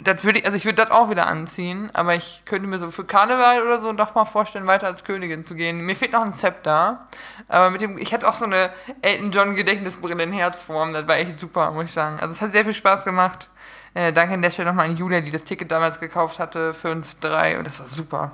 das 0.04 0.24
würde 0.24 0.38
ich, 0.40 0.46
also 0.46 0.56
ich 0.56 0.64
würde 0.64 0.76
das 0.76 0.90
auch 0.90 1.10
wieder 1.10 1.26
anziehen, 1.26 1.90
aber 1.92 2.14
ich 2.14 2.42
könnte 2.46 2.66
mir 2.68 2.78
so 2.78 2.90
für 2.90 3.04
Karneval 3.04 3.62
oder 3.62 3.80
so 3.80 3.92
doch 3.92 4.14
mal 4.14 4.24
vorstellen, 4.24 4.66
weiter 4.66 4.86
als 4.86 5.04
Königin 5.04 5.44
zu 5.44 5.54
gehen. 5.54 5.80
Mir 5.80 5.96
fehlt 5.96 6.12
noch 6.12 6.22
ein 6.22 6.34
Zepter, 6.34 7.06
aber 7.48 7.70
mit 7.70 7.80
dem, 7.80 7.98
ich 7.98 8.12
hatte 8.12 8.28
auch 8.28 8.34
so 8.34 8.44
eine 8.44 8.70
Elton 9.02 9.30
John 9.30 9.56
Gedächtnisbrille 9.56 10.22
in 10.22 10.32
Herzform, 10.32 10.92
das 10.92 11.06
war 11.06 11.16
echt 11.16 11.38
super, 11.38 11.70
muss 11.72 11.86
ich 11.86 11.92
sagen. 11.92 12.18
Also 12.20 12.32
es 12.32 12.40
hat 12.40 12.52
sehr 12.52 12.64
viel 12.64 12.74
Spaß 12.74 13.04
gemacht. 13.04 13.48
Äh, 13.94 14.12
danke 14.12 14.34
an 14.34 14.42
der 14.42 14.50
Stelle 14.50 14.68
nochmal 14.68 14.88
an 14.88 14.96
Julia, 14.96 15.20
die 15.20 15.30
das 15.30 15.44
Ticket 15.44 15.70
damals 15.70 15.98
gekauft 15.98 16.38
hatte 16.38 16.74
für 16.74 16.90
uns 16.90 17.18
drei 17.18 17.58
und 17.58 17.66
das 17.66 17.80
war 17.80 17.88
super. 17.88 18.32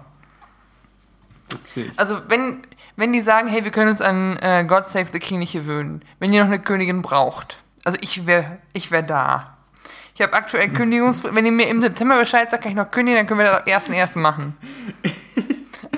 Witzig. 1.51 1.93
Also 1.97 2.21
wenn, 2.29 2.63
wenn 2.97 3.13
die 3.13 3.21
sagen, 3.21 3.49
hey, 3.49 3.65
wir 3.65 3.71
können 3.71 3.91
uns 3.91 4.01
an 4.01 4.37
äh, 4.39 4.65
God 4.67 4.87
Save 4.87 5.07
the 5.13 5.19
King 5.19 5.39
nicht 5.39 5.53
gewöhnen, 5.53 6.03
wenn 6.19 6.33
ihr 6.33 6.43
noch 6.43 6.53
eine 6.53 6.61
Königin 6.61 7.03
braucht, 7.03 7.59
also 7.85 7.99
ich 8.03 8.27
wäre 8.27 8.59
ich 8.73 8.91
wär 8.91 9.03
da. 9.03 9.57
Ich 10.15 10.23
habe 10.23 10.33
aktuell 10.33 10.69
Kündigungsfrist, 10.71 11.35
wenn 11.35 11.47
ihr 11.47 11.53
mir 11.53 11.69
im 11.69 11.81
September 11.81 12.19
Bescheid 12.19 12.51
sagt, 12.51 12.63
kann 12.63 12.73
ich 12.73 12.77
noch 12.77 12.91
kündigen, 12.91 13.19
dann 13.19 13.27
können 13.27 13.41
wir 13.41 13.47
das 13.47 13.61
ab 13.61 13.91
1.1. 13.91 14.19
machen. 14.19 14.57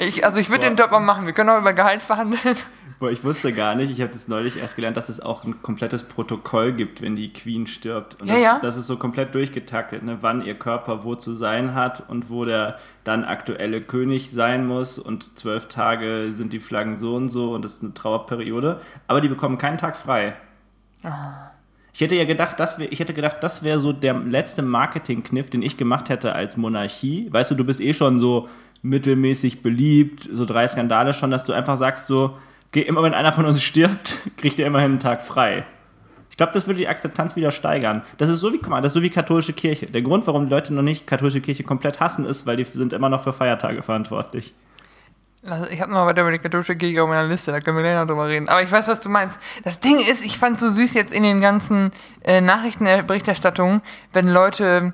Ich, 0.00 0.25
also 0.25 0.38
ich 0.38 0.49
würde 0.49 0.66
den 0.66 0.76
Job 0.76 0.93
auch 0.93 1.00
machen, 1.00 1.26
wir 1.26 1.32
können 1.32 1.50
auch 1.50 1.58
über 1.58 1.72
Gehalt 1.72 2.02
verhandeln. 2.02 2.56
Boah, 2.98 3.12
ich 3.12 3.22
wusste 3.22 3.52
gar 3.52 3.76
nicht, 3.76 3.92
ich 3.92 4.00
habe 4.00 4.12
das 4.12 4.26
neulich 4.26 4.56
erst 4.56 4.74
gelernt, 4.74 4.96
dass 4.96 5.08
es 5.08 5.20
auch 5.20 5.44
ein 5.44 5.62
komplettes 5.62 6.02
Protokoll 6.02 6.72
gibt, 6.72 7.00
wenn 7.00 7.14
die 7.14 7.32
Queen 7.32 7.68
stirbt. 7.68 8.20
Und 8.20 8.26
Ja, 8.26 8.34
das, 8.34 8.42
ja. 8.42 8.58
das 8.60 8.76
ist 8.76 8.88
so 8.88 8.96
komplett 8.96 9.34
durchgetaktet, 9.36 10.02
ne? 10.02 10.18
wann 10.20 10.44
ihr 10.44 10.58
Körper 10.58 11.04
wo 11.04 11.14
zu 11.14 11.34
sein 11.34 11.74
hat 11.74 12.08
und 12.08 12.28
wo 12.28 12.44
der 12.44 12.78
dann 13.04 13.22
aktuelle 13.22 13.80
König 13.80 14.32
sein 14.32 14.66
muss. 14.66 14.98
Und 14.98 15.38
zwölf 15.38 15.66
Tage 15.68 16.30
sind 16.32 16.52
die 16.52 16.58
Flaggen 16.58 16.96
so 16.96 17.14
und 17.14 17.28
so 17.28 17.54
und 17.54 17.64
das 17.64 17.74
ist 17.74 17.82
eine 17.84 17.94
Trauerperiode. 17.94 18.80
Aber 19.06 19.20
die 19.20 19.28
bekommen 19.28 19.58
keinen 19.58 19.78
Tag 19.78 19.96
frei. 19.96 20.34
Ich 21.92 22.00
hätte 22.00 22.16
ja 22.16 22.24
gedacht, 22.24 22.58
das 22.58 22.80
wär, 22.80 22.90
ich 22.90 22.98
hätte 22.98 23.14
gedacht, 23.14 23.36
das 23.40 23.62
wäre 23.62 23.78
so 23.78 23.92
der 23.92 24.14
letzte 24.14 24.62
Marketingkniff, 24.62 25.50
den 25.50 25.62
ich 25.62 25.76
gemacht 25.76 26.08
hätte 26.08 26.34
als 26.34 26.56
Monarchie. 26.56 27.28
Weißt 27.30 27.52
du, 27.52 27.54
du 27.54 27.64
bist 27.64 27.80
eh 27.80 27.94
schon 27.94 28.18
so 28.18 28.48
mittelmäßig 28.82 29.62
beliebt, 29.62 30.28
so 30.32 30.44
drei 30.44 30.66
Skandale 30.66 31.14
schon, 31.14 31.30
dass 31.30 31.44
du 31.44 31.52
einfach 31.52 31.76
sagst 31.76 32.08
so, 32.08 32.36
immer 32.72 33.02
wenn 33.02 33.14
einer 33.14 33.32
von 33.32 33.46
uns 33.46 33.62
stirbt, 33.62 34.18
kriegt 34.36 34.58
er 34.58 34.66
immerhin 34.66 34.92
einen 34.92 35.00
Tag 35.00 35.22
frei. 35.22 35.64
Ich 36.30 36.36
glaube, 36.36 36.52
das 36.52 36.66
würde 36.66 36.78
die 36.78 36.88
Akzeptanz 36.88 37.34
wieder 37.34 37.50
steigern. 37.50 38.02
Das 38.16 38.30
ist 38.30 38.40
so 38.40 38.52
wie, 38.52 38.58
das 38.58 38.86
ist 38.86 38.92
so 38.92 39.02
wie 39.02 39.10
katholische 39.10 39.52
Kirche. 39.52 39.86
Der 39.86 40.02
Grund, 40.02 40.26
warum 40.26 40.46
die 40.46 40.54
Leute 40.54 40.72
noch 40.72 40.82
nicht 40.82 41.06
katholische 41.06 41.40
Kirche 41.40 41.64
komplett 41.64 41.98
hassen, 41.98 42.24
ist, 42.24 42.46
weil 42.46 42.56
die 42.56 42.64
sind 42.64 42.92
immer 42.92 43.08
noch 43.08 43.24
für 43.24 43.32
Feiertage 43.32 43.82
verantwortlich. 43.82 44.54
Also 45.44 45.70
ich 45.70 45.80
habe 45.80 45.92
noch 45.92 46.04
weiter 46.06 46.22
über 46.22 46.32
die 46.32 46.38
katholische 46.38 46.76
Kirche 46.76 47.02
auf 47.02 47.08
meiner 47.08 47.26
Liste, 47.26 47.52
da 47.52 47.60
können 47.60 47.76
wir 47.76 47.84
länger 47.84 48.06
drüber 48.06 48.28
reden. 48.28 48.48
Aber 48.48 48.62
ich 48.62 48.70
weiß, 48.70 48.88
was 48.88 49.00
du 49.00 49.08
meinst. 49.08 49.38
Das 49.64 49.80
Ding 49.80 49.98
ist, 50.00 50.24
ich 50.24 50.38
fand 50.38 50.60
so 50.60 50.70
süß 50.70 50.94
jetzt 50.94 51.12
in 51.12 51.22
den 51.22 51.40
ganzen 51.40 51.90
äh, 52.22 52.40
Nachrichtenberichterstattungen, 52.40 53.80
wenn 54.12 54.28
Leute 54.28 54.92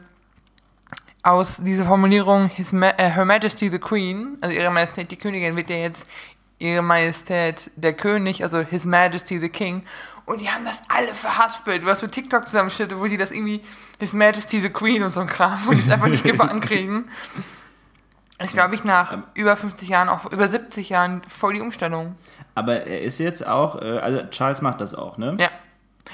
aus 1.22 1.56
dieser 1.56 1.86
Formulierung 1.86 2.48
His 2.48 2.72
Ma 2.72 2.90
äh, 2.90 3.10
Her 3.10 3.24
Majesty 3.24 3.70
the 3.70 3.78
Queen, 3.78 4.36
also 4.42 4.54
ihre 4.54 4.70
Majestät 4.70 5.10
die 5.10 5.16
Königin, 5.16 5.56
wird 5.56 5.70
ja 5.70 5.76
jetzt 5.76 6.06
ihre 6.58 6.82
Majestät 6.82 7.70
der 7.76 7.92
König, 7.92 8.42
also 8.42 8.60
His 8.60 8.84
Majesty 8.84 9.40
the 9.40 9.48
King. 9.48 9.84
Und 10.26 10.40
die 10.40 10.48
haben 10.48 10.64
das 10.64 10.82
alle 10.88 11.14
verhaspelt. 11.14 11.82
Du 11.82 11.88
hast 11.88 12.00
so 12.00 12.06
TikTok-Zusammenschnitte, 12.06 12.98
wo 12.98 13.06
die 13.06 13.16
das 13.16 13.30
irgendwie 13.30 13.60
His 13.98 14.14
Majesty 14.14 14.60
the 14.60 14.70
Queen 14.70 15.02
und 15.02 15.14
so 15.14 15.20
ein 15.20 15.26
Kram, 15.26 15.58
wo 15.66 15.72
die 15.72 15.80
es 15.80 15.90
einfach 15.90 16.08
nicht 16.08 16.24
gebacken 16.24 16.60
kriegen. 16.60 17.10
Das 18.38 18.48
ist, 18.48 18.54
glaube 18.54 18.74
ich, 18.74 18.84
nach 18.84 19.18
über 19.34 19.56
50 19.56 19.88
Jahren, 19.88 20.08
auch 20.08 20.30
über 20.32 20.48
70 20.48 20.88
Jahren 20.88 21.22
voll 21.28 21.54
die 21.54 21.60
Umstellung. 21.60 22.16
Aber 22.54 22.86
er 22.86 23.02
ist 23.02 23.18
jetzt 23.18 23.46
auch, 23.46 23.80
äh, 23.80 23.98
also 23.98 24.22
Charles 24.30 24.60
macht 24.60 24.80
das 24.80 24.94
auch, 24.94 25.18
ne? 25.18 25.36
Ja. 25.38 25.50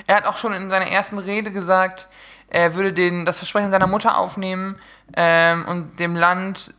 Er 0.07 0.17
hat 0.17 0.27
auch 0.27 0.37
schon 0.37 0.53
in 0.53 0.71
seiner 0.71 0.87
ersten 0.87 1.19
Rede 1.19 1.51
gesagt, 1.51 2.09
er 2.49 2.75
würde 2.75 2.93
den, 2.93 3.25
das 3.25 3.39
Versprechen 3.39 3.71
seiner 3.71 3.87
Mutter 3.87 4.19
aufnehmen 4.19 4.77
ähm, 5.17 5.65
und 5.67 5.99
dem 5.99 6.17
Land, 6.17 6.75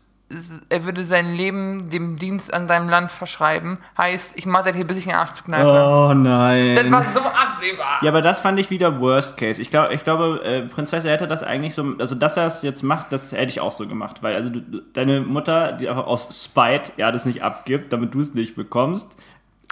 er 0.70 0.86
würde 0.86 1.04
sein 1.04 1.34
Leben 1.34 1.90
dem 1.90 2.18
Dienst 2.18 2.54
an 2.54 2.68
seinem 2.68 2.90
Land 2.90 3.12
verschreiben. 3.12 3.78
Heißt, 3.98 4.38
ich 4.38 4.46
mache 4.46 4.66
das 4.66 4.76
hier, 4.76 4.86
bis 4.86 4.98
ich 4.98 5.06
den 5.06 5.14
Arsch 5.14 5.34
zukneife. 5.34 5.68
Oh 5.68 6.14
nein. 6.14 6.76
Das 6.76 6.92
war 6.92 7.06
so 7.14 7.20
absehbar. 7.22 8.00
Ja, 8.02 8.10
aber 8.10 8.22
das 8.22 8.40
fand 8.40 8.60
ich 8.60 8.70
wieder 8.70 9.00
Worst 9.00 9.38
Case. 9.38 9.62
Ich, 9.62 9.70
glaub, 9.70 9.92
ich 9.92 10.04
glaube, 10.04 10.42
äh, 10.44 10.62
Prinzessin 10.62 11.10
hätte 11.10 11.28
das 11.28 11.44
eigentlich 11.44 11.74
so, 11.74 11.96
also 12.00 12.16
dass 12.16 12.38
er 12.38 12.48
es 12.48 12.62
jetzt 12.62 12.84
macht, 12.84 13.12
das 13.12 13.32
hätte 13.32 13.52
ich 13.52 13.60
auch 13.60 13.72
so 13.72 13.88
gemacht, 13.88 14.24
weil 14.24 14.36
also 14.36 14.50
du, 14.50 14.62
deine 14.94 15.22
Mutter, 15.22 15.74
die 15.74 15.90
einfach 15.90 16.06
aus 16.06 16.44
Spite 16.44 16.94
ja 16.98 17.12
das 17.12 17.26
nicht 17.26 17.44
abgibt, 17.44 17.92
damit 17.94 18.14
du 18.14 18.20
es 18.20 18.34
nicht 18.34 18.56
bekommst, 18.56 19.16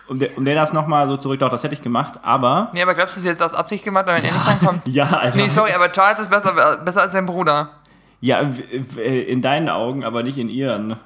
um 0.09 0.17
der, 0.17 0.35
um 0.37 0.43
der 0.43 0.55
das 0.55 0.73
nochmal 0.73 1.07
so 1.07 1.17
zurücktaucht, 1.17 1.53
das 1.53 1.63
hätte 1.63 1.75
ich 1.75 1.83
gemacht, 1.83 2.19
aber 2.23 2.69
Nee, 2.73 2.81
aber 2.81 2.95
glaubst 2.95 3.15
du, 3.15 3.21
sie 3.21 3.27
jetzt 3.27 3.43
aus 3.43 3.53
Absicht 3.53 3.83
gemacht, 3.83 4.07
damit 4.07 4.23
er 4.23 4.31
nicht 4.31 4.47
reinkommt? 4.47 4.81
ja, 4.85 5.05
also 5.05 5.39
Nee, 5.39 5.49
sorry, 5.49 5.71
aber 5.71 5.91
Charles 5.91 6.19
ist 6.19 6.29
besser, 6.29 6.77
besser 6.77 7.01
als 7.03 7.13
sein 7.13 7.25
Bruder. 7.25 7.69
Ja, 8.21 8.49
w- 8.49 9.21
in 9.21 9.41
deinen 9.41 9.69
Augen, 9.69 10.03
aber 10.03 10.23
nicht 10.23 10.37
in 10.37 10.49
ihren. 10.49 10.97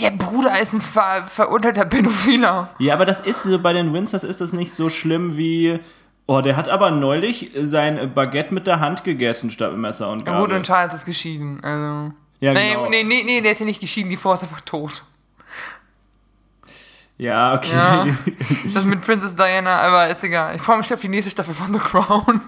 Der 0.00 0.10
Bruder 0.10 0.60
ist 0.60 0.74
ein 0.74 0.80
ver 0.82 1.24
verurteilter 1.28 1.86
Pädophiler. 1.86 2.70
Ja, 2.78 2.94
aber 2.94 3.06
das 3.06 3.20
ist 3.20 3.44
so 3.44 3.58
bei 3.58 3.72
den 3.72 3.92
Windsors 3.94 4.24
ist 4.24 4.40
das 4.40 4.52
nicht 4.52 4.74
so 4.74 4.90
schlimm 4.90 5.36
wie 5.36 5.78
Oh, 6.26 6.42
der 6.42 6.56
hat 6.56 6.68
aber 6.68 6.92
neulich 6.92 7.50
sein 7.60 8.12
Baguette 8.14 8.54
mit 8.54 8.66
der 8.68 8.78
Hand 8.78 9.02
gegessen 9.02 9.50
statt 9.50 9.76
Messer 9.76 10.10
und 10.10 10.20
Ja, 10.20 10.24
Gabel. 10.26 10.46
gut, 10.46 10.52
und 10.54 10.64
Charles 10.66 10.94
ist 10.94 11.04
geschieden. 11.06 11.58
Also. 11.64 12.12
Ja, 12.38 12.52
nee, 12.52 12.70
genau. 12.70 12.88
nee, 12.88 13.02
nee, 13.02 13.22
nee, 13.24 13.40
der 13.40 13.50
ist 13.52 13.58
ja 13.58 13.66
nicht 13.66 13.80
geschieden, 13.80 14.10
die 14.10 14.16
Frau 14.16 14.34
ist 14.34 14.42
einfach 14.42 14.60
tot. 14.60 15.02
Ja, 17.18 17.54
okay. 17.54 17.70
Ja. 17.74 18.06
Das 18.72 18.84
mit 18.84 19.00
Princess 19.02 19.34
Diana, 19.34 19.80
aber 19.80 20.08
ist 20.08 20.22
egal. 20.24 20.56
Ich 20.56 20.62
freue 20.62 20.78
mich 20.78 20.92
auf 20.94 21.00
die 21.00 21.08
nächste 21.08 21.30
Staffel 21.30 21.52
von 21.52 21.72
The 21.72 21.78
Crown. 21.80 22.40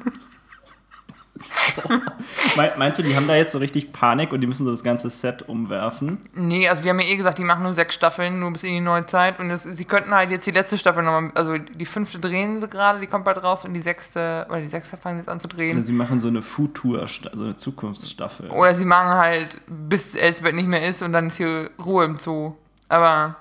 Me- 2.56 2.72
Meinst 2.76 2.98
du, 2.98 3.02
die 3.02 3.14
haben 3.16 3.26
da 3.26 3.34
jetzt 3.36 3.52
so 3.52 3.58
richtig 3.58 3.92
Panik 3.92 4.32
und 4.32 4.40
die 4.40 4.46
müssen 4.46 4.64
so 4.64 4.70
das 4.70 4.82
ganze 4.82 5.10
Set 5.10 5.48
umwerfen? 5.48 6.18
Nee, 6.34 6.68
also 6.68 6.82
die 6.82 6.88
haben 6.88 7.00
ja 7.00 7.06
eh 7.06 7.16
gesagt, 7.16 7.38
die 7.38 7.44
machen 7.44 7.62
nur 7.62 7.74
sechs 7.74 7.94
Staffeln, 7.94 8.38
nur 8.40 8.52
bis 8.52 8.62
in 8.62 8.70
die 8.70 8.80
neue 8.80 9.06
Zeit. 9.06 9.38
Und 9.40 9.48
das, 9.48 9.62
sie 9.64 9.84
könnten 9.84 10.12
halt 10.14 10.30
jetzt 10.30 10.46
die 10.46 10.50
letzte 10.50 10.78
Staffel 10.78 11.02
nochmal, 11.02 11.30
also 11.34 11.58
die 11.58 11.86
fünfte 11.86 12.18
drehen 12.18 12.60
sie 12.60 12.68
gerade, 12.68 13.00
die 13.00 13.06
kommt 13.06 13.24
bald 13.24 13.42
raus 13.42 13.64
und 13.64 13.74
die 13.74 13.82
sechste, 13.82 14.46
oder 14.48 14.60
die 14.60 14.68
sechste 14.68 14.96
fangen 14.96 15.16
sie 15.16 15.20
jetzt 15.20 15.28
an 15.30 15.40
zu 15.40 15.46
Oder 15.46 15.56
drehen. 15.56 15.82
sie 15.82 15.92
machen 15.92 16.20
so 16.20 16.28
eine 16.28 16.42
Futur, 16.42 17.06
so 17.08 17.28
eine 17.32 17.56
Zukunftsstaffel. 17.56 18.50
Oder 18.50 18.74
sie 18.74 18.84
machen 18.84 19.12
halt, 19.12 19.60
bis 19.66 20.14
Elsbeth 20.14 20.54
nicht 20.54 20.68
mehr 20.68 20.86
ist 20.86 21.02
und 21.02 21.12
dann 21.12 21.28
ist 21.28 21.36
hier 21.36 21.70
Ruhe 21.84 22.04
im 22.04 22.16
Zoo. 22.16 22.54
Aber 22.88 23.36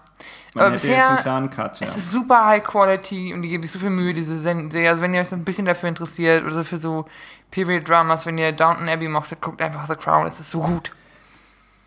Man 0.53 0.65
Aber 0.65 0.73
bisher 0.73 0.95
jetzt 0.97 1.09
einen 1.09 1.17
klaren 1.19 1.49
Cut, 1.49 1.79
ja. 1.79 1.87
Es 1.87 1.95
ist 1.97 2.11
super 2.11 2.45
high 2.45 2.63
quality 2.63 3.33
und 3.33 3.41
die 3.41 3.49
geben 3.49 3.63
sich 3.63 3.71
so 3.71 3.79
viel 3.79 3.89
Mühe, 3.89 4.13
diese 4.13 4.39
Serie. 4.41 4.89
Also 4.89 5.01
wenn 5.01 5.13
ihr 5.13 5.21
euch 5.21 5.29
so 5.29 5.35
ein 5.35 5.43
bisschen 5.43 5.65
dafür 5.65 5.89
interessiert 5.89 6.45
oder 6.45 6.63
für 6.63 6.77
so 6.77 7.05
Period 7.51 7.87
Dramas, 7.87 8.25
wenn 8.25 8.37
ihr 8.37 8.51
Downton 8.53 8.87
Abbey 8.89 9.07
mochtet, 9.09 9.41
guckt 9.41 9.61
einfach 9.61 9.87
The 9.87 9.95
Crown, 9.95 10.27
es 10.27 10.39
ist 10.39 10.51
so 10.51 10.61
gut. 10.61 10.91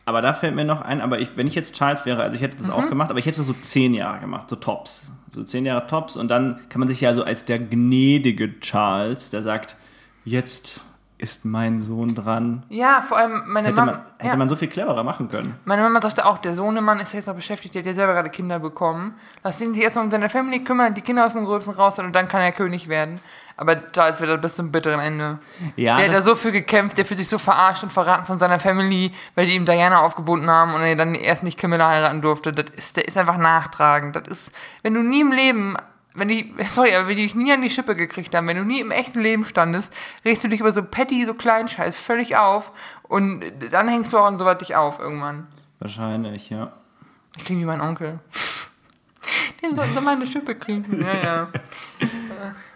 Aber 0.06 0.20
da 0.20 0.34
fällt 0.34 0.54
mir 0.54 0.66
noch 0.66 0.82
ein, 0.82 1.00
aber 1.00 1.18
ich, 1.18 1.34
wenn 1.36 1.46
ich 1.46 1.54
jetzt 1.54 1.74
Charles 1.74 2.04
wäre, 2.04 2.22
also 2.22 2.36
ich 2.36 2.42
hätte 2.42 2.56
das 2.58 2.66
Mhm. 2.68 2.72
auch 2.74 2.88
gemacht, 2.90 3.08
aber 3.10 3.18
ich 3.18 3.24
hätte 3.26 3.42
so 3.42 3.54
zehn 3.54 3.94
Jahre 3.94 4.18
gemacht, 4.20 4.50
so 4.50 4.56
Tops. 4.56 5.10
So 5.32 5.42
zehn 5.42 5.64
Jahre 5.64 5.86
Tops 5.86 6.16
und 6.16 6.28
dann 6.28 6.60
kann 6.68 6.78
man 6.80 6.88
sich 6.88 7.00
ja 7.00 7.14
so 7.14 7.24
als 7.24 7.46
der 7.46 7.58
gnädige 7.58 8.60
Charles, 8.60 9.30
der 9.30 9.42
sagt, 9.42 9.76
jetzt 10.24 10.80
ist 11.16 11.44
mein 11.46 11.80
Sohn 11.80 12.14
dran. 12.14 12.64
Ja, 12.68 13.00
vor 13.00 13.16
allem 13.16 13.44
meine 13.46 13.68
Hätte 13.68 13.76
Mama. 13.80 13.92
man, 13.92 14.00
hätte 14.18 14.30
ja. 14.32 14.36
man 14.36 14.48
so 14.48 14.56
viel 14.56 14.68
cleverer 14.68 15.04
machen 15.04 15.30
können. 15.30 15.54
Meine 15.64 15.80
Mama 15.80 16.02
sagte 16.02 16.26
auch, 16.26 16.36
der 16.38 16.52
Sohnemann 16.54 17.00
ist 17.00 17.14
jetzt 17.14 17.26
noch 17.26 17.34
beschäftigt, 17.36 17.74
der 17.74 17.80
hat 17.82 17.86
ja 17.86 17.94
selber 17.94 18.12
gerade 18.12 18.28
Kinder 18.30 18.58
bekommen. 18.58 19.14
Lass 19.42 19.60
ihn 19.62 19.72
sich 19.72 19.82
erstmal 19.84 20.04
um 20.04 20.10
seine 20.10 20.28
Family 20.28 20.62
kümmern, 20.64 20.92
die 20.92 21.00
Kinder 21.00 21.24
aus 21.24 21.32
dem 21.32 21.46
Gröbsten 21.46 21.72
raus 21.74 21.98
und 21.98 22.14
dann 22.14 22.28
kann 22.28 22.42
er 22.42 22.52
König 22.52 22.88
werden. 22.88 23.18
Aber 23.56 23.92
Charles 23.92 24.20
wird 24.20 24.30
dann 24.30 24.40
bis 24.40 24.56
zum 24.56 24.72
bitteren 24.72 24.98
Ende. 24.98 25.38
Ja, 25.76 25.96
der 25.96 26.08
hat 26.08 26.14
da 26.14 26.22
so 26.22 26.34
viel 26.34 26.50
gekämpft, 26.50 26.98
der 26.98 27.04
fühlt 27.04 27.18
sich 27.18 27.28
so 27.28 27.38
verarscht 27.38 27.84
und 27.84 27.92
verraten 27.92 28.24
von 28.24 28.38
seiner 28.38 28.58
Family, 28.58 29.12
weil 29.36 29.46
die 29.46 29.54
ihm 29.54 29.64
Diana 29.64 30.00
aufgebunden 30.00 30.50
haben 30.50 30.74
und 30.74 30.80
er 30.80 30.96
dann 30.96 31.14
erst 31.14 31.44
nicht 31.44 31.58
Camilla 31.58 31.88
heiraten 31.88 32.20
durfte. 32.20 32.50
Das 32.50 32.66
ist, 32.70 32.96
der 32.96 33.06
ist 33.06 33.16
einfach 33.16 33.38
nachtragend. 33.38 34.16
Das 34.16 34.26
ist, 34.26 34.52
wenn 34.82 34.94
du 34.94 35.02
nie 35.02 35.20
im 35.20 35.30
Leben, 35.30 35.76
wenn 36.14 36.28
die, 36.28 36.52
sorry, 36.68 36.96
aber 36.96 37.08
wenn 37.08 37.16
die 37.16 37.22
dich 37.22 37.36
nie 37.36 37.52
an 37.52 37.62
die 37.62 37.70
Schippe 37.70 37.94
gekriegt 37.94 38.34
haben, 38.34 38.48
wenn 38.48 38.56
du 38.56 38.64
nie 38.64 38.80
im 38.80 38.90
echten 38.90 39.20
Leben 39.20 39.44
standest, 39.44 39.92
regst 40.24 40.42
du 40.42 40.48
dich 40.48 40.58
über 40.58 40.72
so 40.72 40.82
petty, 40.82 41.24
so 41.24 41.34
kleinen 41.34 41.68
Scheiß 41.68 41.96
völlig 41.96 42.36
auf 42.36 42.72
und 43.04 43.44
dann 43.70 43.88
hängst 43.88 44.12
du 44.12 44.18
auch 44.18 44.26
an 44.26 44.36
sowas 44.36 44.58
dich 44.58 44.74
auf 44.74 44.98
irgendwann. 44.98 45.46
Wahrscheinlich, 45.78 46.50
ja. 46.50 46.72
Ich 47.36 47.44
klinge 47.44 47.62
wie 47.62 47.66
mein 47.66 47.80
Onkel. 47.80 48.18
Den 49.62 49.74
sollten 49.74 49.94
sie 49.94 50.00
mal 50.00 50.16
eine 50.16 50.26
Schippe 50.26 50.54
kriegen. 50.56 51.02
Ja, 51.02 51.14
ja. 51.14 51.48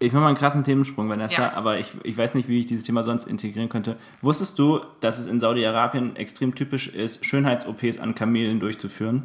Ich 0.00 0.12
mache 0.12 0.22
mal 0.22 0.28
einen 0.28 0.36
krassen 0.36 0.62
Themensprung, 0.62 1.08
Vanessa, 1.08 1.42
Ja. 1.42 1.52
aber 1.54 1.78
ich, 1.78 1.92
ich 2.04 2.16
weiß 2.16 2.34
nicht, 2.34 2.48
wie 2.48 2.60
ich 2.60 2.66
dieses 2.66 2.84
Thema 2.84 3.02
sonst 3.02 3.26
integrieren 3.26 3.68
könnte. 3.68 3.96
Wusstest 4.22 4.58
du, 4.58 4.80
dass 5.00 5.18
es 5.18 5.26
in 5.26 5.40
Saudi-Arabien 5.40 6.14
extrem 6.14 6.54
typisch 6.54 6.86
ist, 6.88 7.24
Schönheits-OPs 7.26 7.98
an 7.98 8.14
Kamelen 8.14 8.60
durchzuführen? 8.60 9.24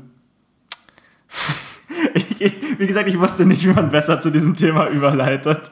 ich, 2.15 2.41
ich, 2.41 2.79
wie 2.79 2.87
gesagt, 2.87 3.07
ich 3.07 3.19
wusste 3.19 3.45
nicht, 3.45 3.63
wie 3.67 3.73
man 3.73 3.89
besser 3.89 4.19
zu 4.19 4.31
diesem 4.31 4.55
Thema 4.55 4.87
überleitet. 4.87 5.71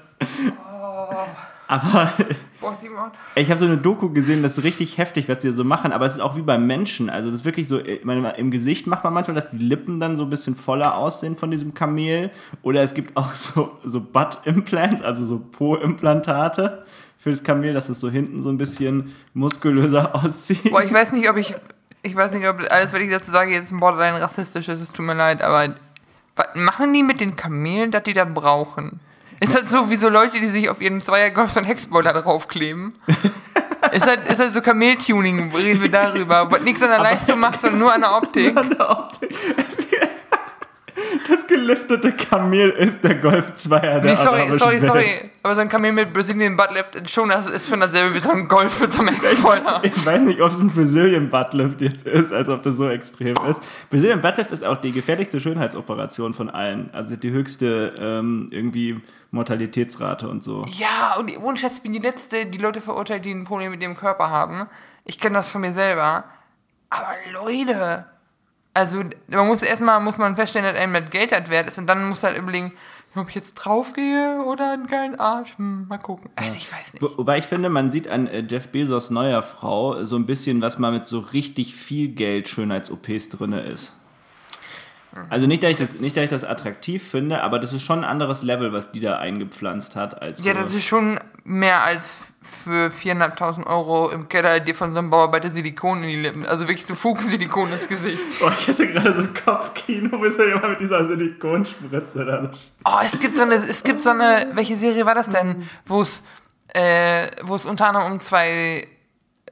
Aber 1.68 2.12
Boah, 2.62 2.78
Simon. 2.80 3.10
ich 3.34 3.50
habe 3.50 3.60
so 3.60 3.66
eine 3.66 3.78
Doku 3.78 4.10
gesehen, 4.10 4.44
das 4.44 4.60
ist 4.60 4.64
richtig 4.64 5.00
heftig, 5.00 5.28
was 5.28 5.40
die 5.40 5.52
so 5.52 5.64
machen, 5.64 5.92
aber 5.92 6.06
es 6.06 6.14
ist 6.14 6.20
auch 6.20 6.36
wie 6.36 6.44
beim 6.44 6.68
Menschen. 6.68 7.10
Also 7.10 7.32
das 7.32 7.42
ist 7.42 7.46
wirklich 7.46 7.68
so, 7.68 7.80
meine, 8.04 8.38
im 8.38 8.52
Gesicht 8.52 8.86
macht 8.86 9.04
man 9.04 9.14
manchmal, 9.14 9.34
dass 9.34 9.50
die 9.50 9.58
Lippen 9.58 10.00
dann 10.00 10.16
so 10.16 10.24
ein 10.24 10.30
bisschen 10.30 10.56
voller 10.56 10.96
aussehen 10.96 11.36
von 11.36 11.50
diesem 11.50 11.74
Kamel. 11.74 12.30
Oder 12.62 12.84
es 12.84 12.94
gibt 12.94 13.18
auch 13.18 13.34
so, 13.34 13.78
so 13.84 14.00
Butt-Implants, 14.00 15.02
also 15.02 15.26
so 15.26 15.40
Po-Implantate 15.40 16.86
für 17.18 17.32
das 17.32 17.44
Kamel, 17.44 17.74
dass 17.74 17.90
es 17.90 18.00
so 18.00 18.10
hinten 18.10 18.42
so 18.42 18.50
ein 18.50 18.58
bisschen 18.58 19.16
muskulöser 19.34 20.16
aussieht. 20.24 20.72
Boah, 20.72 20.84
ich 20.84 20.94
weiß 20.94 21.12
nicht, 21.14 21.30
ob 21.30 21.38
ich. 21.38 21.56
Ich 22.04 22.16
weiß 22.16 22.32
nicht, 22.32 22.48
ob 22.48 22.60
alles, 22.72 22.92
was 22.94 23.00
ich 23.00 23.12
dazu 23.12 23.30
sage, 23.30 23.52
jetzt 23.52 23.72
ein 23.72 23.80
Borderline 23.80 24.20
rassistisch 24.20 24.68
ist. 24.70 24.82
Es 24.82 24.92
tut 24.92 25.06
mir 25.06 25.14
leid, 25.14 25.42
aber. 25.42 25.76
Was 26.36 26.48
machen 26.56 26.94
die 26.94 27.04
mit 27.04 27.20
den 27.20 27.36
Kamelen, 27.36 27.92
dass 27.92 28.04
die 28.04 28.14
das 28.14 28.34
brauchen? 28.34 29.02
Ist 29.42 29.56
das 29.56 29.72
so 29.72 29.90
wie 29.90 29.96
so 29.96 30.08
Leute, 30.08 30.40
die 30.40 30.50
sich 30.50 30.70
auf 30.70 30.80
ihren 30.82 31.02
Zweiergolf 31.02 31.52
so 31.52 31.60
einen 31.60 31.66
Hexboiler 31.66 32.14
draufkleben? 32.14 32.94
ist, 33.92 34.06
das, 34.06 34.18
ist 34.30 34.40
das 34.40 34.54
so 34.54 34.62
Kameltuning? 34.62 35.52
Reden 35.54 35.82
wir 35.82 35.90
darüber? 35.90 36.52
Was 36.52 36.62
nichts 36.62 36.84
an 36.84 36.90
der 36.90 37.00
Leistung 37.00 37.40
macht, 37.40 37.60
sondern 37.60 37.80
nur 37.80 37.92
an 37.92 38.02
der 38.02 38.16
Optik? 38.16 38.56
Das 41.28 41.48
geliftete 41.48 42.12
Kamel 42.14 42.70
ist 42.72 43.04
der 43.04 43.16
Golf 43.16 43.52
2er 43.54 43.80
der 44.00 44.02
Nee, 44.02 44.16
sorry, 44.16 44.42
arabischen 44.42 44.60
sorry, 44.60 44.82
Welt. 44.82 44.86
sorry. 44.88 45.30
Aber 45.44 45.56
so 45.56 45.62
ein 45.62 45.70
Kamel 45.70 45.92
mit 45.92 46.14
Brazilian 46.14 46.56
Buttlift 46.58 47.10
schon, 47.10 47.30
das 47.30 47.48
ist 47.48 47.68
schon 47.70 47.80
dasselbe 47.80 48.14
wie 48.16 48.20
so 48.20 48.30
ein 48.32 48.48
Golf 48.48 48.80
mit 48.80 48.92
so 48.94 49.02
einem 49.02 49.16
Hexboiler. 49.20 49.82
Ich 49.84 50.06
weiß 50.06 50.22
nicht, 50.22 50.42
ob 50.42 50.50
es 50.50 50.60
ein 50.60 50.68
Brazilian 50.68 51.30
Buttlift 51.30 51.82
jetzt 51.82 52.06
ist, 52.06 52.32
als 52.32 52.48
ob 52.50 52.64
das 52.64 52.76
so 52.76 52.90
extrem 52.90 53.36
ist. 53.50 53.60
Brazilian 53.90 54.22
Buttlift 54.22 54.52
ist 54.52 54.64
auch 54.64 54.78
die 54.78 54.92
gefährlichste 54.92 55.40
Schönheitsoperation 55.40 56.34
von 56.34 56.50
allen. 56.50 56.90
Also 56.94 57.16
die 57.16 57.32
höchste 57.32 57.90
ähm, 58.00 58.50
irgendwie 58.52 59.02
Mortalitätsrate 59.32 60.28
und 60.28 60.44
so. 60.44 60.66
Ja, 60.70 61.16
und 61.18 61.32
ohne 61.42 61.58
Scheiß, 61.58 61.78
ich 61.78 61.82
bin 61.82 61.94
die 61.94 62.00
Letzte, 62.00 62.46
die 62.46 62.58
Leute 62.58 62.82
verurteilt, 62.82 63.26
die 63.26 63.32
ein 63.32 63.46
Problem 63.46 63.72
mit 63.72 63.82
ihrem 63.82 63.96
Körper 63.96 64.30
haben. 64.30 64.68
Ich 65.06 65.20
kenne 65.20 65.36
das 65.36 65.50
von 65.50 65.62
mir 65.62 65.72
selber. 65.74 66.26
Aber 66.90 67.16
Leute, 67.34 68.06
also 68.74 69.04
man 69.28 69.48
muss 69.48 69.62
erstmal 69.62 70.00
muss 70.00 70.18
man 70.18 70.36
feststellen, 70.36 70.72
dass 70.72 70.82
einem 70.82 70.94
das 70.94 71.10
Geld 71.12 71.32
halt 71.32 71.50
wert 71.50 71.68
ist 71.68 71.78
und 71.78 71.88
dann 71.88 72.08
muss 72.08 72.24
halt 72.24 72.38
überlegen, 72.38 72.74
ob 73.16 73.28
ich 73.28 73.36
jetzt 73.36 73.56
draufgehe 73.56 74.42
oder 74.46 74.72
einen 74.72 74.88
geilen 74.88 75.20
Arsch. 75.20 75.58
Hm, 75.58 75.88
mal 75.90 75.98
gucken. 75.98 76.30
Also 76.36 76.54
ich 76.56 76.72
weiß 76.72 76.94
nicht. 76.94 77.02
Wo- 77.04 77.18
Wobei 77.18 77.40
ich 77.40 77.46
finde, 77.46 77.68
man 77.70 77.92
sieht 77.92 78.08
an 78.08 78.28
äh, 78.28 78.44
Jeff 78.48 78.70
Bezos 78.70 79.10
neuer 79.10 79.42
Frau 79.42 80.06
so 80.06 80.16
ein 80.16 80.26
bisschen, 80.26 80.62
was 80.62 80.80
mal 80.80 80.92
mit 80.94 81.08
so 81.08 81.20
richtig 81.20 81.76
viel 81.76 82.10
Geld 82.10 82.48
Schönheits-OPs 82.48 83.30
drin 83.30 83.52
ist. 83.54 83.98
Also 85.30 85.46
nicht 85.46 85.64
dass, 85.64 85.72
ich 85.72 85.78
das, 85.78 85.94
nicht, 85.96 86.16
dass 86.16 86.24
ich 86.24 86.30
das 86.30 86.44
attraktiv 86.44 87.06
finde, 87.06 87.42
aber 87.42 87.60
das 87.60 87.74
ist 87.74 87.84
schon 87.84 88.00
ein 88.00 88.06
anderes 88.06 88.44
Level, 88.44 88.72
was 88.72 88.92
die 88.92 89.02
da 89.02 89.18
eingepflanzt 89.18 89.96
hat. 89.96 90.22
Als 90.22 90.44
Ja, 90.44 90.54
so. 90.54 90.60
das 90.60 90.74
ist 90.74 90.86
schon 90.86 91.20
mehr 91.44 91.84
als 91.84 92.32
für 92.42 92.88
4.500 92.88 93.68
Euro 93.68 94.10
im 94.10 94.30
Keller 94.30 94.60
dir 94.60 94.74
von 94.74 94.94
so 94.94 95.00
einem 95.00 95.10
Bauarbeiter 95.10 95.52
Silikon 95.52 96.04
in 96.04 96.10
die 96.10 96.16
Lippen. 96.16 96.46
Also 96.46 96.64
wirklich 96.68 96.86
so 96.86 96.96
Fugensilikon 96.96 97.72
ins 97.72 97.88
Gesicht. 97.88 98.22
Oh, 98.42 98.50
ich 98.58 98.68
hatte 98.68 98.88
gerade 98.88 99.14
so 99.14 99.22
ein 99.22 99.34
Kopfkino, 99.34 100.18
bis 100.18 100.38
er 100.38 100.48
jemand 100.48 100.70
mit 100.70 100.80
dieser 100.80 101.06
Silikonspritze 101.06 102.26
da. 102.26 102.52
Oh, 102.86 103.00
es 103.04 103.20
gibt 103.20 103.38
so 103.38 103.44
eine, 103.44 103.56
es 103.56 103.84
gibt 103.84 104.00
so 104.00 104.10
eine, 104.10 104.48
welche 104.54 104.76
Serie 104.76 105.06
war 105.06 105.14
das 105.14 105.30
denn, 105.30 105.70
wo 105.86 106.02
es, 106.02 106.24
äh, 106.74 107.28
wo 107.44 107.56
es 107.56 107.66
unter 107.66 107.88
anderem 107.88 108.14
um 108.14 108.20
zwei 108.20 108.88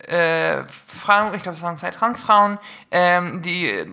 äh, 0.07 0.63
Frauen, 0.87 1.33
ich 1.33 1.43
glaube, 1.43 1.57
es 1.57 1.63
waren 1.63 1.77
zwei 1.77 1.91
Transfrauen, 1.91 2.57
ähm, 2.91 3.41
die 3.41 3.65
äh, 3.65 3.85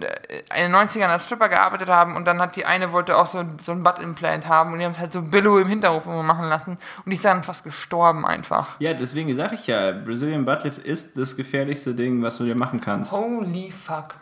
in 0.56 0.72
den 0.72 0.74
90ern 0.74 1.08
als 1.08 1.26
Stripper 1.26 1.48
gearbeitet 1.48 1.88
haben 1.88 2.16
und 2.16 2.24
dann 2.24 2.40
hat 2.40 2.56
die 2.56 2.64
eine 2.64 2.92
wollte 2.92 3.16
auch 3.16 3.26
so, 3.26 3.44
so 3.64 3.72
ein 3.72 3.82
Butt-Implant 3.82 4.48
haben 4.48 4.72
und 4.72 4.78
die 4.78 4.84
haben 4.84 4.92
es 4.92 4.98
halt 4.98 5.12
so 5.12 5.22
Billo 5.22 5.58
im 5.58 5.68
Hinterhof 5.68 6.06
immer 6.06 6.22
machen 6.22 6.48
lassen 6.48 6.72
und 6.72 7.10
die 7.10 7.16
ist 7.16 7.24
dann 7.24 7.42
fast 7.42 7.64
gestorben 7.64 8.24
einfach. 8.24 8.80
Ja, 8.80 8.94
deswegen 8.94 9.34
sage 9.34 9.56
ich 9.56 9.66
ja, 9.66 9.92
Brazilian 9.92 10.44
Buttlift 10.44 10.78
ist 10.78 11.18
das 11.18 11.36
gefährlichste 11.36 11.94
Ding, 11.94 12.22
was 12.22 12.38
du 12.38 12.44
dir 12.44 12.56
machen 12.56 12.80
kannst. 12.80 13.12
Holy 13.12 13.70
fuck. 13.70 14.14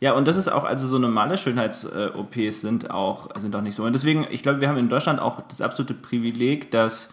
Ja, 0.00 0.14
und 0.14 0.26
das 0.26 0.36
ist 0.36 0.48
auch, 0.48 0.64
also 0.64 0.88
so 0.88 0.98
normale 0.98 1.38
Schönheits-OPs 1.38 2.60
sind 2.60 2.90
auch, 2.90 3.28
sind 3.38 3.54
auch 3.54 3.60
nicht 3.60 3.76
so. 3.76 3.84
Und 3.84 3.92
deswegen, 3.92 4.26
ich 4.30 4.42
glaube, 4.42 4.60
wir 4.60 4.68
haben 4.68 4.76
in 4.76 4.88
Deutschland 4.88 5.20
auch 5.20 5.42
das 5.48 5.60
absolute 5.60 5.94
Privileg, 5.94 6.72
dass 6.72 7.06
äh, 7.06 7.10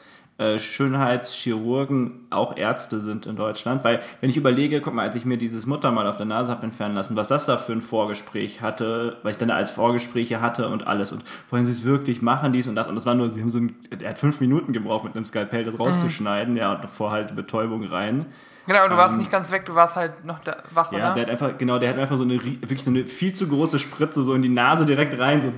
Schönheitschirurgen 0.57 2.27
auch 2.29 2.55
Ärzte 2.55 3.01
sind 3.01 3.25
in 3.25 3.35
Deutschland. 3.35 3.83
Weil, 3.83 4.01
wenn 4.21 4.29
ich 4.29 4.37
überlege, 4.37 4.79
guck 4.79 4.93
mal, 4.93 5.03
als 5.03 5.15
ich 5.15 5.25
mir 5.25 5.37
dieses 5.37 5.65
Muttermal 5.65 6.07
auf 6.07 6.17
der 6.17 6.25
Nase 6.25 6.49
habe 6.51 6.63
entfernen 6.63 6.95
lassen, 6.95 7.15
was 7.15 7.27
das 7.27 7.45
da 7.45 7.57
für 7.57 7.73
ein 7.73 7.81
Vorgespräch 7.81 8.61
hatte, 8.61 9.17
weil 9.23 9.31
ich 9.31 9.37
dann 9.37 9.49
da 9.49 9.55
als 9.55 9.71
Vorgespräche 9.71 10.41
hatte 10.41 10.69
und 10.69 10.87
alles. 10.87 11.11
Und 11.11 11.23
wollen 11.49 11.65
sie 11.65 11.71
es 11.71 11.83
wirklich 11.83 12.21
machen, 12.21 12.53
dies 12.53 12.67
und 12.67 12.75
das. 12.75 12.87
Und 12.87 12.95
das 12.95 13.05
war 13.05 13.15
nur, 13.15 13.29
sie 13.29 13.41
haben 13.41 13.49
so 13.49 13.57
ein, 13.57 13.75
er 13.99 14.09
hat 14.09 14.17
fünf 14.17 14.39
Minuten 14.39 14.71
gebraucht, 14.71 15.03
mit 15.03 15.15
einem 15.15 15.25
Skalpell 15.25 15.65
das 15.65 15.77
rauszuschneiden, 15.79 16.55
ja, 16.55 16.73
und 16.73 16.83
davor 16.83 17.11
halt 17.11 17.35
Betäubung 17.35 17.83
rein. 17.83 18.25
Genau, 18.67 18.87
du 18.87 18.95
warst 18.97 19.17
nicht 19.17 19.31
ganz 19.31 19.51
weg, 19.51 19.65
du 19.65 19.73
warst 19.73 19.95
halt 19.95 20.23
noch 20.25 20.43
da, 20.43 20.57
wach, 20.71 20.91
Ähm, 20.91 20.99
Ja, 20.99 21.05
oder? 21.05 21.13
der 21.15 21.23
hat 21.23 21.29
einfach, 21.31 21.57
genau, 21.57 21.79
der 21.79 21.89
hat 21.89 21.97
einfach 21.97 22.17
so 22.17 22.23
eine, 22.23 22.35
wirklich 22.35 22.83
so 22.83 22.91
eine 22.91 23.07
viel 23.07 23.33
zu 23.33 23.47
große 23.47 23.79
Spritze 23.79 24.23
so 24.23 24.35
in 24.35 24.43
die 24.43 24.49
Nase 24.49 24.85
direkt 24.85 25.17
rein, 25.17 25.41
so. 25.41 25.51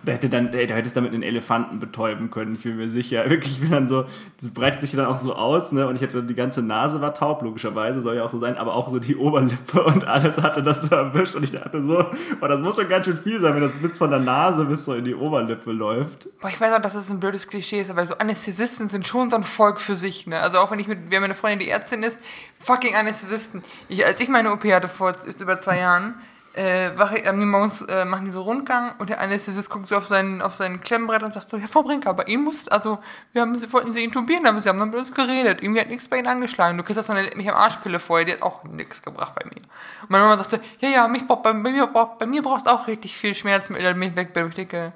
Und 0.00 0.06
der 0.06 0.14
hätte 0.14 0.28
dann, 0.28 0.52
ey, 0.52 0.66
der 0.66 0.76
hätte 0.76 0.88
es 0.88 0.92
damit 0.92 1.12
einen 1.12 1.22
Elefanten 1.22 1.80
betäuben 1.80 2.30
können, 2.30 2.54
ich 2.54 2.62
bin 2.62 2.76
mir 2.76 2.88
sicher. 2.88 3.28
Wirklich, 3.30 3.54
ich 3.54 3.60
bin 3.60 3.70
dann 3.70 3.88
so, 3.88 4.04
das 4.40 4.50
breitet 4.52 4.80
sich 4.80 4.92
dann 4.92 5.06
auch 5.06 5.18
so 5.18 5.34
aus, 5.34 5.72
ne? 5.72 5.86
Und 5.86 5.96
ich 5.96 6.02
hatte 6.02 6.22
die 6.22 6.34
ganze 6.34 6.62
Nase 6.62 7.00
war 7.00 7.14
taub, 7.14 7.42
logischerweise, 7.42 8.02
soll 8.02 8.16
ja 8.16 8.24
auch 8.24 8.30
so 8.30 8.38
sein, 8.38 8.56
aber 8.56 8.74
auch 8.74 8.88
so 8.88 8.98
die 8.98 9.16
Oberlippe 9.24 9.82
und 9.84 10.06
alles 10.06 10.40
hatte 10.42 10.62
das 10.62 10.82
so 10.82 10.94
erwischt. 10.94 11.34
Und 11.34 11.44
ich 11.44 11.52
dachte 11.52 11.84
so, 11.84 12.04
oh, 12.40 12.46
das 12.46 12.60
muss 12.60 12.76
schon 12.76 12.88
ganz 12.88 13.06
schön 13.06 13.16
viel 13.16 13.40
sein, 13.40 13.54
wenn 13.54 13.62
das 13.62 13.72
bis 13.72 13.98
von 13.98 14.10
der 14.10 14.20
Nase 14.20 14.64
bis 14.64 14.84
so 14.84 14.94
in 14.94 15.04
die 15.04 15.14
Oberlippe 15.14 15.72
läuft. 15.72 16.28
Boah, 16.40 16.48
ich 16.48 16.60
weiß 16.60 16.72
auch, 16.74 16.82
dass 16.82 16.94
das 16.94 17.10
ein 17.10 17.20
blödes 17.20 17.46
Klischee 17.46 17.80
ist, 17.80 17.90
aber 17.90 18.06
so 18.06 18.14
Anästhesisten 18.14 18.88
sind 18.88 19.06
schon 19.06 19.30
so 19.30 19.36
ein 19.36 19.44
Volk 19.44 19.80
für 19.80 19.96
sich, 19.96 20.26
ne? 20.26 20.40
Also 20.40 20.58
auch 20.58 20.70
wenn 20.70 20.78
ich 20.78 20.88
mit, 20.88 21.10
wir 21.10 21.16
haben 21.16 21.24
eine 21.24 21.34
Freundin, 21.34 21.60
die 21.60 21.68
Ärztin 21.68 22.02
ist, 22.02 22.18
fucking 22.58 22.94
Anästhesisten. 22.94 23.62
Ich, 23.88 24.04
als 24.04 24.20
ich 24.20 24.28
meine 24.28 24.52
OP 24.52 24.64
hatte 24.64 24.88
vor 24.88 25.14
über 25.38 25.60
zwei 25.60 25.78
Jahren, 25.78 26.14
äh, 26.54 26.96
wache 26.96 27.18
ich, 27.18 27.28
am 27.28 27.50
morgens 27.50 27.82
äh, 27.82 28.04
machen 28.04 28.26
die 28.26 28.30
so 28.30 28.42
Rundgang 28.42 28.94
und 28.98 29.10
der 29.10 29.20
Anästhesist 29.20 29.68
guckt 29.68 29.88
so 29.88 29.96
auf 29.96 30.06
sein, 30.06 30.40
auf 30.40 30.54
sein 30.54 30.80
Klemmbrett 30.80 31.22
und 31.22 31.34
sagt 31.34 31.50
so, 31.50 31.56
ja, 31.56 31.66
Frau 31.66 31.82
Brinker, 31.82 32.14
bei 32.14 32.24
Ihnen 32.24 32.44
muss, 32.44 32.68
also, 32.68 32.98
wir 33.32 33.42
haben, 33.42 33.54
Sie 33.56 33.72
wollten 33.72 33.92
Sie 33.92 34.04
intubieren, 34.04 34.46
aber 34.46 34.60
Sie 34.60 34.68
haben 34.68 34.78
dann 34.78 34.90
mit 34.90 34.98
uns 34.98 35.12
geredet. 35.12 35.62
Irgendwie 35.62 35.80
hat 35.80 35.88
nichts 35.88 36.08
bei 36.08 36.18
Ihnen 36.18 36.28
angeschlagen. 36.28 36.76
Du 36.76 36.84
kriegst 36.84 36.98
das 36.98 37.06
so 37.06 37.12
eine 37.12 37.28
mich 37.36 37.50
am 37.50 37.56
Arschpille 37.56 37.98
vorher, 37.98 38.24
die 38.24 38.32
hat 38.32 38.42
auch 38.42 38.64
nichts 38.64 39.02
gebracht 39.02 39.34
bei 39.34 39.44
mir. 39.46 39.62
Und 40.02 40.10
meine 40.10 40.24
Mama 40.24 40.38
sagte, 40.38 40.60
ja, 40.78 40.88
ja, 40.88 41.08
mich 41.08 41.26
braucht, 41.26 41.42
bei, 41.42 41.52
bei 41.52 41.70
mir 41.70 41.86
braucht, 41.86 42.18
bei 42.18 42.26
mir 42.26 42.42
braucht 42.42 42.68
auch 42.68 42.86
richtig 42.86 43.16
viel 43.16 43.34
Schmerzmittel, 43.34 43.84
damit 43.84 43.98
mich 43.98 44.16
weg, 44.16 44.46
ich 44.48 44.54
denke, 44.54 44.92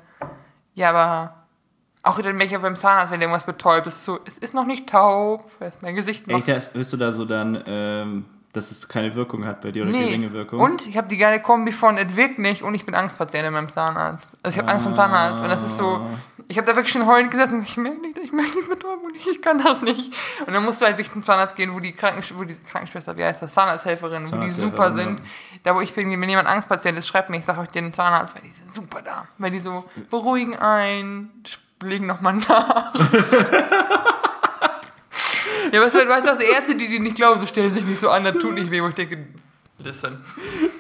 ja, 0.75 0.91
aber 0.91 1.35
auch 2.05 2.21
dann 2.21 2.39
welcher 2.39 2.61
beim 2.61 2.77
Zahnarzt, 2.77 3.13
wenn 3.13 3.21
der 3.21 3.29
irgendwas 3.29 3.47
betäubt, 3.47 3.87
ist 3.89 4.05
so, 4.05 4.21
es 4.25 4.39
ist 4.39 4.55
noch 4.55 4.65
nicht 4.65 4.89
taub, 4.89 5.45
ist 5.61 5.83
mein 5.83 5.97
Gesicht 5.97 6.27
noch. 6.27 6.47
Echt, 6.47 6.75
wirst 6.75 6.93
du 6.93 6.97
da 6.97 7.13
so 7.13 7.25
dann, 7.25 7.63
ähm, 7.67 8.25
dass 8.53 8.71
es 8.71 8.89
keine 8.89 9.15
Wirkung 9.15 9.45
hat 9.45 9.61
bei 9.61 9.71
dir 9.71 9.83
oder 9.83 9.93
Nee. 9.93 10.07
geringe 10.07 10.33
Wirkung. 10.33 10.61
Und 10.61 10.87
ich 10.87 10.97
habe 10.97 11.09
die 11.09 11.17
geile 11.17 11.41
Kombi 11.41 11.73
von, 11.73 11.99
es 11.99 12.17
wirkt 12.17 12.39
nicht 12.39 12.63
und 12.63 12.75
ich 12.75 12.85
bin 12.85 12.95
Angstpatient 12.95 13.53
beim 13.53 13.69
Zahnarzt. 13.69 14.31
Also 14.43 14.57
ich 14.57 14.63
habe 14.63 14.73
Angst 14.73 14.85
vom 14.85 14.95
Zahnarzt 14.95 15.43
und 15.43 15.49
das 15.49 15.63
ist 15.63 15.77
so, 15.77 16.01
ich 16.49 16.57
habe 16.57 16.67
da 16.67 16.75
wirklich 16.75 16.93
schon 16.93 17.07
heulend 17.07 17.31
gesessen, 17.31 17.63
ich 17.63 17.77
merke 17.77 18.01
nicht, 18.01 18.17
ich 18.17 18.33
merke 18.33 18.57
nicht 18.57 18.69
Betäubung, 18.69 19.13
ich, 19.15 19.29
ich 19.29 19.43
kann 19.43 19.63
das 19.63 19.83
nicht. 19.83 20.15
Und 20.47 20.55
dann 20.55 20.65
musst 20.65 20.81
du 20.81 20.87
halt 20.87 20.97
wirklich 20.97 21.13
zum 21.13 21.23
Zahnarzt 21.23 21.57
gehen, 21.57 21.75
wo 21.75 21.81
die, 21.81 21.93
Krankensch 21.93 22.33
wo 22.35 22.45
die 22.45 22.55
Krankenschwester, 22.55 23.17
wie 23.19 23.25
heißt 23.25 23.43
das, 23.43 23.53
Zahnarzthelferin, 23.53 24.33
wo 24.33 24.37
die 24.39 24.51
super 24.51 24.87
ja. 24.89 24.93
sind. 24.93 25.21
Da 25.63 25.75
wo 25.75 25.81
ich 25.81 25.95
bin, 25.95 26.11
wenn 26.11 26.29
jemand 26.29 26.49
Angstpatient 26.49 26.99
ist, 26.99 27.07
schreibt 27.07 27.29
mir, 27.29 27.37
ich 27.37 27.45
sage 27.45 27.61
euch 27.61 27.69
den 27.69 27.93
Zahnarzt, 27.93 28.35
weil 28.35 28.43
die 28.43 28.51
sind 28.51 28.75
super 28.75 29.03
da. 29.03 29.27
Weil 29.37 29.51
die 29.51 29.61
so 29.61 29.85
beruhigen 30.09 30.57
ein, 30.57 31.31
legen 31.83 32.07
nochmal 32.07 32.35
nach. 32.49 32.95
Ja, 35.73 35.81
du, 35.81 35.87
weißt 35.87 36.27
du, 36.27 36.31
also 36.31 36.43
Ärzte, 36.43 36.77
die 36.77 36.89
die 36.89 37.01
nicht 37.01 37.17
glauben, 37.17 37.41
so 37.41 37.47
stellen 37.47 37.71
sich 37.71 37.85
nicht 37.85 38.01
so 38.01 38.09
an, 38.09 38.25
das 38.25 38.39
tut 38.39 38.55
nicht 38.55 38.71
weh, 38.71 38.83
wo 38.83 38.89
ich 38.89 38.95
denke, 38.95 39.19
listen. 39.83 40.19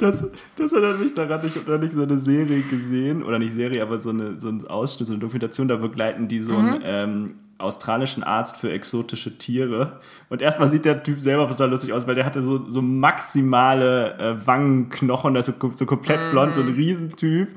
Das, 0.00 0.24
das 0.56 0.72
erinnert 0.72 1.00
mich 1.00 1.14
daran, 1.14 1.40
ich 1.44 1.54
habe 1.54 1.64
da 1.64 1.78
nicht 1.78 1.92
so 1.92 2.02
eine 2.02 2.18
Serie 2.18 2.62
gesehen, 2.62 3.22
oder 3.22 3.38
nicht 3.38 3.52
Serie, 3.52 3.82
aber 3.82 4.00
so, 4.00 4.10
eine, 4.10 4.40
so 4.40 4.48
ein 4.48 4.66
Ausschnitt, 4.66 5.08
so 5.08 5.14
eine 5.14 5.20
Dokumentation, 5.20 5.68
da 5.68 5.76
begleiten 5.76 6.28
die 6.28 6.40
so 6.40 6.56
einen 6.56 6.82
ähm, 6.84 7.34
australischen 7.58 8.22
Arzt 8.22 8.56
für 8.56 8.70
exotische 8.70 9.36
Tiere. 9.36 10.00
Und 10.28 10.40
erstmal 10.40 10.68
sieht 10.68 10.84
der 10.84 11.02
Typ 11.02 11.18
selber 11.18 11.48
total 11.48 11.70
lustig 11.70 11.92
aus, 11.92 12.06
weil 12.06 12.14
der 12.14 12.24
hatte 12.24 12.42
so, 12.42 12.68
so 12.68 12.80
maximale 12.80 14.16
äh, 14.18 14.46
Wangenknochen, 14.46 15.36
also 15.36 15.52
so 15.72 15.86
komplett 15.86 16.30
blond, 16.30 16.54
so 16.54 16.62
ein 16.62 16.68
Riesentyp. 16.68 17.48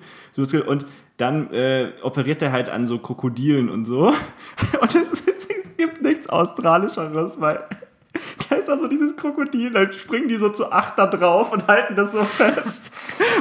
Und 0.68 0.86
dann 1.18 1.52
äh, 1.54 1.92
operiert 2.02 2.42
er 2.42 2.52
halt 2.52 2.70
an 2.70 2.88
so 2.88 2.98
Krokodilen 2.98 3.70
und 3.70 3.86
so. 3.86 4.08
Und 4.82 4.96
es, 4.96 5.12
es, 5.12 5.28
es 5.28 5.31
gibt 5.82 6.02
nichts 6.02 6.30
Australischeres, 6.30 7.42
weil 7.42 7.64
da 8.50 8.56
ist 8.56 8.70
also 8.70 8.88
dieses 8.88 9.16
Krokodil, 9.16 9.72
dann 9.72 9.92
springen 9.94 10.28
die 10.28 10.36
so 10.36 10.50
zu 10.50 10.72
acht 10.72 11.00
da 11.00 11.08
drauf 11.08 11.52
und 11.54 11.68
halten 11.68 11.96
das 11.96 12.12
so 12.12 12.24
fest. 12.24 12.92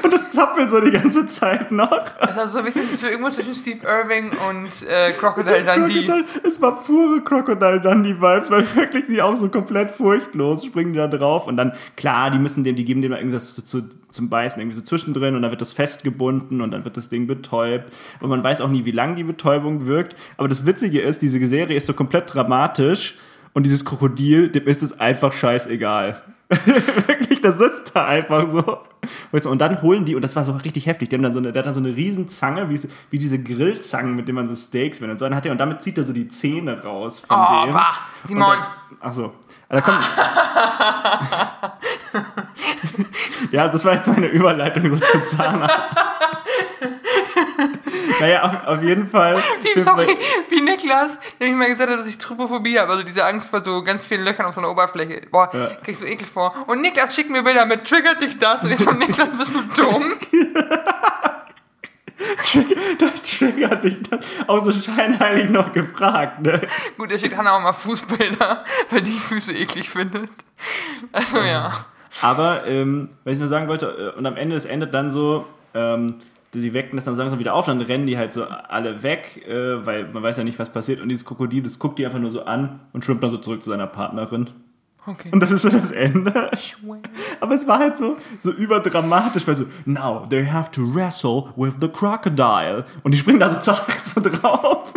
Und 0.02 0.12
das 0.12 0.30
zappelt 0.30 0.70
so 0.70 0.80
die 0.80 0.92
ganze 0.92 1.26
Zeit 1.26 1.72
noch. 1.72 2.04
Das 2.20 2.30
ist 2.30 2.38
also 2.38 2.52
so 2.52 2.58
ein 2.58 2.64
bisschen 2.64 2.84
irgendwo 3.10 3.30
zwischen 3.30 3.54
Steve 3.54 3.80
Irving 3.84 4.30
und 4.48 4.88
äh, 4.88 5.12
Crocodile 5.12 5.64
Dundee. 5.64 6.06
Crocodile, 6.06 6.24
es 6.44 6.60
war 6.60 6.82
pure 6.82 7.20
Crocodile 7.22 7.80
Dundee-Vibes, 7.80 8.50
weil 8.50 8.76
wirklich 8.76 9.06
die 9.08 9.20
auch 9.20 9.36
so 9.36 9.48
komplett 9.48 9.90
furchtlos 9.90 10.64
springen 10.64 10.92
die 10.92 10.98
da 10.98 11.08
drauf 11.08 11.46
und 11.46 11.56
dann, 11.56 11.72
klar, 11.96 12.30
die 12.30 12.38
müssen 12.38 12.62
dem, 12.62 12.76
die 12.76 12.84
geben 12.84 13.02
dem 13.02 13.12
irgendwas 13.12 13.54
zu, 13.54 13.62
zu, 13.62 13.90
zum 14.08 14.28
Beißen 14.28 14.60
irgendwie 14.60 14.76
so 14.76 14.82
zwischendrin 14.82 15.34
und 15.34 15.42
dann 15.42 15.50
wird 15.50 15.60
das 15.60 15.72
festgebunden 15.72 16.60
und 16.60 16.70
dann 16.70 16.84
wird 16.84 16.96
das 16.96 17.08
Ding 17.08 17.26
betäubt 17.26 17.92
und 18.20 18.28
man 18.28 18.42
weiß 18.42 18.60
auch 18.60 18.68
nie, 18.68 18.84
wie 18.84 18.92
lange 18.92 19.16
die 19.16 19.24
Betäubung 19.24 19.86
wirkt, 19.86 20.14
aber 20.36 20.48
das 20.48 20.64
Witzige 20.64 21.00
ist, 21.00 21.22
diese 21.22 21.44
Serie 21.44 21.76
ist 21.76 21.86
so 21.86 21.94
komplett 21.94 22.32
dramatisch 22.32 23.16
und 23.52 23.64
dieses 23.66 23.84
Krokodil, 23.84 24.48
dem 24.50 24.66
ist 24.66 24.82
es 24.82 24.98
einfach 25.00 25.32
scheißegal. 25.32 26.20
Wirklich, 27.06 27.40
das 27.40 27.58
sitzt 27.58 27.92
da 27.94 28.06
einfach 28.06 28.48
so. 28.48 28.78
Und 29.48 29.58
dann 29.60 29.82
holen 29.82 30.04
die, 30.04 30.16
und 30.16 30.22
das 30.22 30.34
war 30.36 30.44
so 30.44 30.52
richtig 30.52 30.86
heftig, 30.86 31.08
die 31.08 31.16
haben 31.16 31.22
dann 31.22 31.32
so 31.32 31.38
eine, 31.38 31.52
der 31.52 31.60
hat 31.60 31.66
dann 31.66 31.74
so 31.74 31.80
eine 31.80 31.94
Riesenzange, 31.94 32.68
wie, 32.70 32.80
wie 33.10 33.18
diese 33.18 33.40
Grillzangen, 33.42 34.16
mit 34.16 34.26
denen 34.28 34.34
man 34.36 34.48
so 34.48 34.54
Steaks 34.56 35.00
wenn 35.00 35.10
und 35.10 35.18
so 35.18 35.24
einen 35.24 35.34
hat 35.36 35.46
er, 35.46 35.52
und 35.52 35.58
damit 35.58 35.80
zieht 35.82 35.96
er 35.96 36.04
so 36.04 36.12
die 36.12 36.26
Zähne 36.28 36.82
raus 36.82 37.20
von 37.20 37.36
Oh, 37.38 37.64
dem. 37.66 37.72
bah, 37.72 37.94
Simon. 38.26 38.50
dann- 38.50 38.66
Ach 39.00 39.12
so. 39.12 39.32
Also 39.68 39.80
da 39.80 39.80
kommt, 39.80 40.02
ja, 43.52 43.68
das 43.68 43.84
war 43.84 43.94
jetzt 43.94 44.08
meine 44.08 44.26
Überleitung 44.26 44.90
so 44.90 44.96
zum 44.96 45.24
Zahnarzt. 45.24 45.78
naja, 48.20 48.42
auf, 48.42 48.66
auf 48.66 48.82
jeden 48.82 49.08
Fall. 49.08 49.36
Wie, 49.74 49.80
sorry, 49.80 50.16
wie 50.48 50.60
Niklas, 50.60 51.18
der 51.40 51.48
mir 51.48 51.56
mal 51.56 51.68
gesagt 51.68 51.90
hat, 51.90 51.98
dass 51.98 52.06
ich 52.06 52.18
Trypophobie 52.18 52.78
habe, 52.78 52.92
also 52.92 53.02
diese 53.04 53.24
Angst 53.24 53.50
vor 53.50 53.62
so 53.62 53.82
ganz 53.82 54.06
vielen 54.06 54.24
Löchern 54.24 54.46
auf 54.46 54.54
so 54.54 54.60
einer 54.60 54.70
Oberfläche. 54.70 55.22
Boah, 55.30 55.50
Ja. 55.52 55.68
kriegst 55.82 56.02
du 56.02 56.06
eklig 56.06 56.28
vor. 56.28 56.54
Und 56.66 56.80
Niklas 56.80 57.14
schickt 57.14 57.30
mir 57.30 57.42
Bilder 57.42 57.66
mit, 57.66 57.88
triggert 57.88 58.20
dich 58.20 58.38
das? 58.38 58.62
Und 58.62 58.70
ich 58.72 58.78
so, 58.78 58.90
Niklas, 58.92 59.28
bist 59.38 59.54
du 59.54 59.82
dumm? 59.82 60.14
Das 62.98 63.22
triggert 63.22 63.82
dich 63.84 63.96
das. 64.10 64.24
Auch 64.46 64.62
so 64.62 64.70
scheinheilig 64.70 65.48
noch 65.48 65.72
gefragt, 65.72 66.42
ne? 66.42 66.60
Gut, 66.98 67.10
er 67.10 67.18
schickt 67.18 67.34
Hannah 67.36 67.56
auch 67.56 67.62
mal 67.62 67.72
Fußbilder, 67.72 68.64
weil 68.90 69.00
die 69.02 69.18
Füße 69.18 69.52
eklig 69.52 69.88
findet. 69.88 70.28
Also 71.12 71.38
ja. 71.40 71.72
Aber, 72.20 72.66
ähm, 72.66 73.08
was 73.24 73.34
ich 73.34 73.38
nur 73.38 73.48
sagen 73.48 73.68
wollte, 73.68 74.12
äh, 74.14 74.18
und 74.18 74.26
am 74.26 74.36
Ende, 74.36 74.54
es 74.56 74.66
endet 74.66 74.92
dann 74.92 75.10
so, 75.10 75.46
ähm, 75.74 76.16
die 76.54 76.74
wecken 76.74 76.96
das 76.96 77.04
dann 77.04 77.14
langsam 77.14 77.38
wieder 77.38 77.54
auf, 77.54 77.66
dann 77.66 77.80
rennen 77.80 78.06
die 78.06 78.18
halt 78.18 78.32
so 78.32 78.44
alle 78.44 79.02
weg, 79.02 79.44
äh, 79.46 79.84
weil 79.86 80.08
man 80.08 80.22
weiß 80.22 80.36
ja 80.36 80.44
nicht, 80.44 80.58
was 80.58 80.70
passiert. 80.70 81.00
Und 81.00 81.08
dieses 81.08 81.24
Krokodil, 81.24 81.62
das 81.62 81.78
guckt 81.78 81.98
die 81.98 82.06
einfach 82.06 82.18
nur 82.18 82.30
so 82.30 82.44
an 82.44 82.80
und 82.92 83.04
schwimmt 83.04 83.22
dann 83.22 83.30
so 83.30 83.38
zurück 83.38 83.62
zu 83.62 83.70
seiner 83.70 83.86
Partnerin. 83.86 84.50
Okay. 85.06 85.30
Und 85.32 85.40
das 85.40 85.50
ist 85.50 85.62
so 85.62 85.70
das 85.70 85.90
Ende. 85.92 86.50
Aber 87.40 87.54
es 87.54 87.66
war 87.66 87.78
halt 87.78 87.96
so, 87.96 88.16
so 88.38 88.50
überdramatisch, 88.50 89.46
weil 89.46 89.56
so, 89.56 89.64
now 89.86 90.26
they 90.28 90.46
have 90.46 90.70
to 90.70 90.82
wrestle 90.94 91.48
with 91.56 91.76
the 91.80 91.88
crocodile. 91.88 92.84
Und 93.02 93.14
die 93.14 93.18
springen 93.18 93.40
da 93.40 93.50
so 93.50 93.60
zu 93.60 93.72
acht 93.72 94.06
so 94.06 94.20
drauf. 94.20 94.92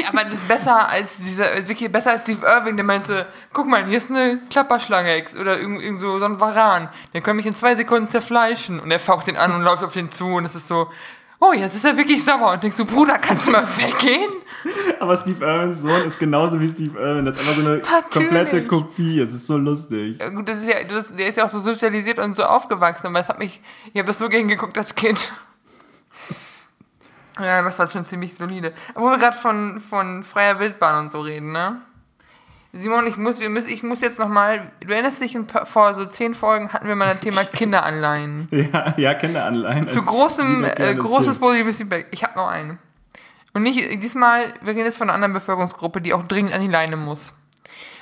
Aber 0.08 0.24
das 0.24 0.34
ist 0.34 0.48
besser 0.48 0.88
als 0.88 1.18
dieser, 1.18 1.68
wirklich 1.68 1.90
besser 1.90 2.12
als 2.12 2.22
Steve 2.22 2.46
Irving, 2.46 2.76
der 2.76 2.84
meinte, 2.84 3.26
guck 3.52 3.66
mal, 3.66 3.84
hier 3.86 3.98
ist 3.98 4.10
eine 4.10 4.40
Klapperschlange 4.50 5.24
oder 5.40 5.58
irgend, 5.58 5.82
irgend 5.82 6.00
so, 6.00 6.18
so 6.18 6.24
ein 6.24 6.40
Varan. 6.40 6.88
Der 7.12 7.20
kann 7.20 7.36
mich 7.36 7.46
in 7.46 7.54
zwei 7.54 7.74
Sekunden 7.74 8.08
zerfleischen. 8.08 8.80
Und 8.80 8.90
er 8.90 9.00
faucht 9.00 9.26
den 9.26 9.36
an 9.36 9.52
und 9.52 9.62
läuft 9.62 9.82
auf 9.82 9.92
den 9.92 10.10
zu 10.10 10.26
und 10.26 10.44
es 10.44 10.54
ist 10.54 10.68
so, 10.68 10.88
oh, 11.40 11.52
jetzt 11.52 11.74
ist 11.74 11.84
er 11.84 11.96
wirklich 11.96 12.24
sauer. 12.24 12.52
Und 12.52 12.62
denkst 12.62 12.76
du, 12.76 12.84
Bruder, 12.84 13.18
kannst 13.18 13.46
du 13.46 13.50
mal 13.50 13.62
weggehen? 13.76 14.30
Aber 14.98 15.16
Steve 15.16 15.44
Irwins 15.44 15.80
Sohn 15.80 16.02
ist 16.04 16.18
genauso 16.18 16.58
wie 16.60 16.68
Steve 16.68 16.98
Irwin. 16.98 17.26
Das 17.26 17.38
ist 17.38 17.40
einfach 17.40 17.54
so 17.54 17.68
eine 17.68 17.78
Natürlich. 17.78 18.12
komplette 18.12 18.66
Kopie. 18.66 19.20
Es 19.20 19.34
ist 19.34 19.46
so 19.46 19.58
lustig. 19.58 20.18
Ja, 20.18 20.30
gut, 20.30 20.48
das 20.48 20.58
ist 20.58 20.68
ja, 20.68 20.84
das, 20.84 21.14
der 21.14 21.28
ist 21.28 21.36
ja 21.36 21.44
auch 21.44 21.50
so 21.50 21.60
sozialisiert 21.60 22.18
und 22.18 22.34
so 22.36 22.44
aufgewachsen, 22.44 23.08
aber 23.08 23.20
es 23.20 23.28
hat 23.28 23.38
mich, 23.38 23.60
ich 23.92 23.98
habe 23.98 24.06
das 24.06 24.18
so 24.18 24.28
gern 24.28 24.48
geguckt 24.48 24.78
als 24.78 24.94
Kind. 24.94 25.32
Ja, 27.40 27.62
das 27.62 27.78
war 27.78 27.88
schon 27.88 28.06
ziemlich 28.06 28.34
solide. 28.34 28.72
Wo 28.94 29.10
wir 29.10 29.18
gerade 29.18 29.36
von, 29.36 29.80
von 29.80 30.22
freier 30.24 30.58
Wildbahn 30.60 31.06
und 31.06 31.12
so 31.12 31.20
reden, 31.20 31.52
ne? 31.52 31.80
Simon, 32.72 33.06
ich 33.06 33.16
muss, 33.16 33.38
wir 33.38 33.50
müssen, 33.50 33.68
ich 33.68 33.84
muss 33.84 34.00
jetzt 34.00 34.18
nochmal, 34.18 34.72
du 34.84 34.92
erinnerst 34.92 35.20
dich, 35.20 35.36
paar- 35.46 35.64
vor 35.64 35.94
so 35.94 36.06
zehn 36.06 36.34
Folgen 36.34 36.72
hatten 36.72 36.88
wir 36.88 36.96
mal 36.96 37.12
das 37.14 37.20
Thema 37.20 37.44
Kinderanleihen. 37.52 38.48
Ja, 38.50 38.94
ja 38.96 39.14
Kinderanleihen. 39.14 39.86
Zu 39.88 40.02
großem, 40.02 40.64
äh, 40.64 40.94
großes 40.96 41.38
positives 41.38 41.76
Feedback. 41.76 42.08
Ich 42.10 42.24
habe 42.24 42.36
noch 42.36 42.48
eine. 42.48 42.78
Und 43.52 43.62
nicht, 43.62 43.78
diesmal, 44.02 44.52
wir 44.60 44.70
reden 44.74 44.86
jetzt 44.86 44.98
von 44.98 45.08
einer 45.08 45.14
anderen 45.14 45.34
Bevölkerungsgruppe, 45.34 46.00
die 46.00 46.12
auch 46.14 46.26
dringend 46.26 46.52
an 46.52 46.60
die 46.60 46.66
Leine 46.68 46.96
muss. 46.96 47.32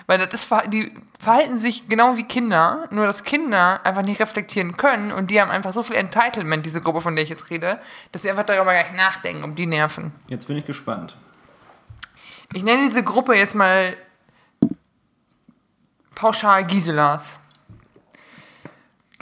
Weil 0.07 0.18
das 0.18 0.33
ist, 0.33 0.51
die 0.68 0.90
verhalten 1.23 1.57
sich 1.57 1.89
genau 1.89 2.17
wie 2.17 2.25
Kinder, 2.25 2.89
nur 2.91 3.07
dass 3.07 3.23
Kinder 3.23 3.81
einfach 3.87 4.03
nicht 4.03 4.21
reflektieren 4.21 4.77
können 4.77 5.13
und 5.13 5.31
die 5.31 5.41
haben 5.41 5.53
einfach 5.53 5.73
so 5.73 5.85
viel 5.85 5.95
Entitlement, 5.95 6.67
diese 6.67 6.81
Gruppe, 6.81 7.01
von 7.01 7.15
der 7.15 7.23
ich 7.23 7.31
jetzt 7.31 7.49
rede, 7.49 7.81
dass 8.11 8.23
sie 8.23 8.31
einfach 8.31 8.45
darüber 8.45 8.73
gar 8.73 8.83
nicht 8.83 8.97
nachdenken, 8.97 9.45
um 9.45 9.55
die 9.55 9.67
Nerven. 9.67 10.11
Jetzt 10.27 10.49
bin 10.49 10.57
ich 10.57 10.67
gespannt. 10.67 11.17
Ich 12.53 12.65
nenne 12.65 12.89
diese 12.89 13.05
Gruppe 13.05 13.37
jetzt 13.37 13.55
mal 13.55 13.97
pauschal 16.17 16.65
Giselas. 16.67 17.39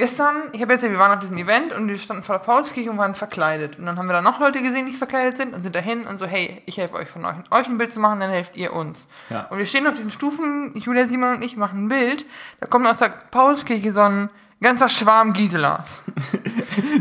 Gestern, 0.01 0.45
ich 0.53 0.63
habe 0.63 0.73
jetzt, 0.73 0.83
wir 0.83 0.99
waren 0.99 1.13
auf 1.13 1.21
diesem 1.21 1.37
Event 1.37 1.75
und 1.75 1.87
wir 1.87 1.99
standen 1.99 2.23
vor 2.23 2.39
der 2.39 2.43
Paulskirche 2.43 2.91
und 2.91 2.97
waren 2.97 3.15
verkleidet. 3.15 3.79
Und 3.79 3.85
dann 3.85 3.99
haben 3.99 4.07
wir 4.07 4.15
da 4.15 4.23
noch 4.23 4.41
Leute 4.41 4.63
gesehen, 4.63 4.87
die 4.87 4.95
verkleidet 4.95 5.37
sind 5.37 5.53
und 5.53 5.63
sind 5.63 5.75
dahin 5.75 6.07
und 6.07 6.19
so, 6.19 6.25
hey, 6.25 6.63
ich 6.65 6.79
helfe 6.79 6.95
euch 6.95 7.11
von 7.11 7.23
euch. 7.27 7.35
Euch 7.51 7.67
ein 7.67 7.77
Bild 7.77 7.93
zu 7.93 8.01
machen, 8.01 8.19
dann 8.19 8.31
helft 8.31 8.57
ihr 8.57 8.73
uns. 8.73 9.07
Ja. 9.29 9.47
Und 9.51 9.59
wir 9.59 9.67
stehen 9.67 9.87
auf 9.87 9.97
diesen 9.97 10.11
Stufen, 10.11 10.73
Julia, 10.75 11.07
Simon 11.07 11.35
und 11.35 11.45
ich 11.45 11.59
machen 11.59 11.85
ein 11.85 11.89
Bild. 11.89 12.25
Da 12.61 12.67
kommt 12.67 12.87
aus 12.87 12.97
der 12.97 13.11
Paulskirche 13.11 13.93
so 13.93 14.01
ein 14.01 14.31
ganzer 14.61 14.89
Schwarm 14.89 15.33
Giselas. 15.33 16.03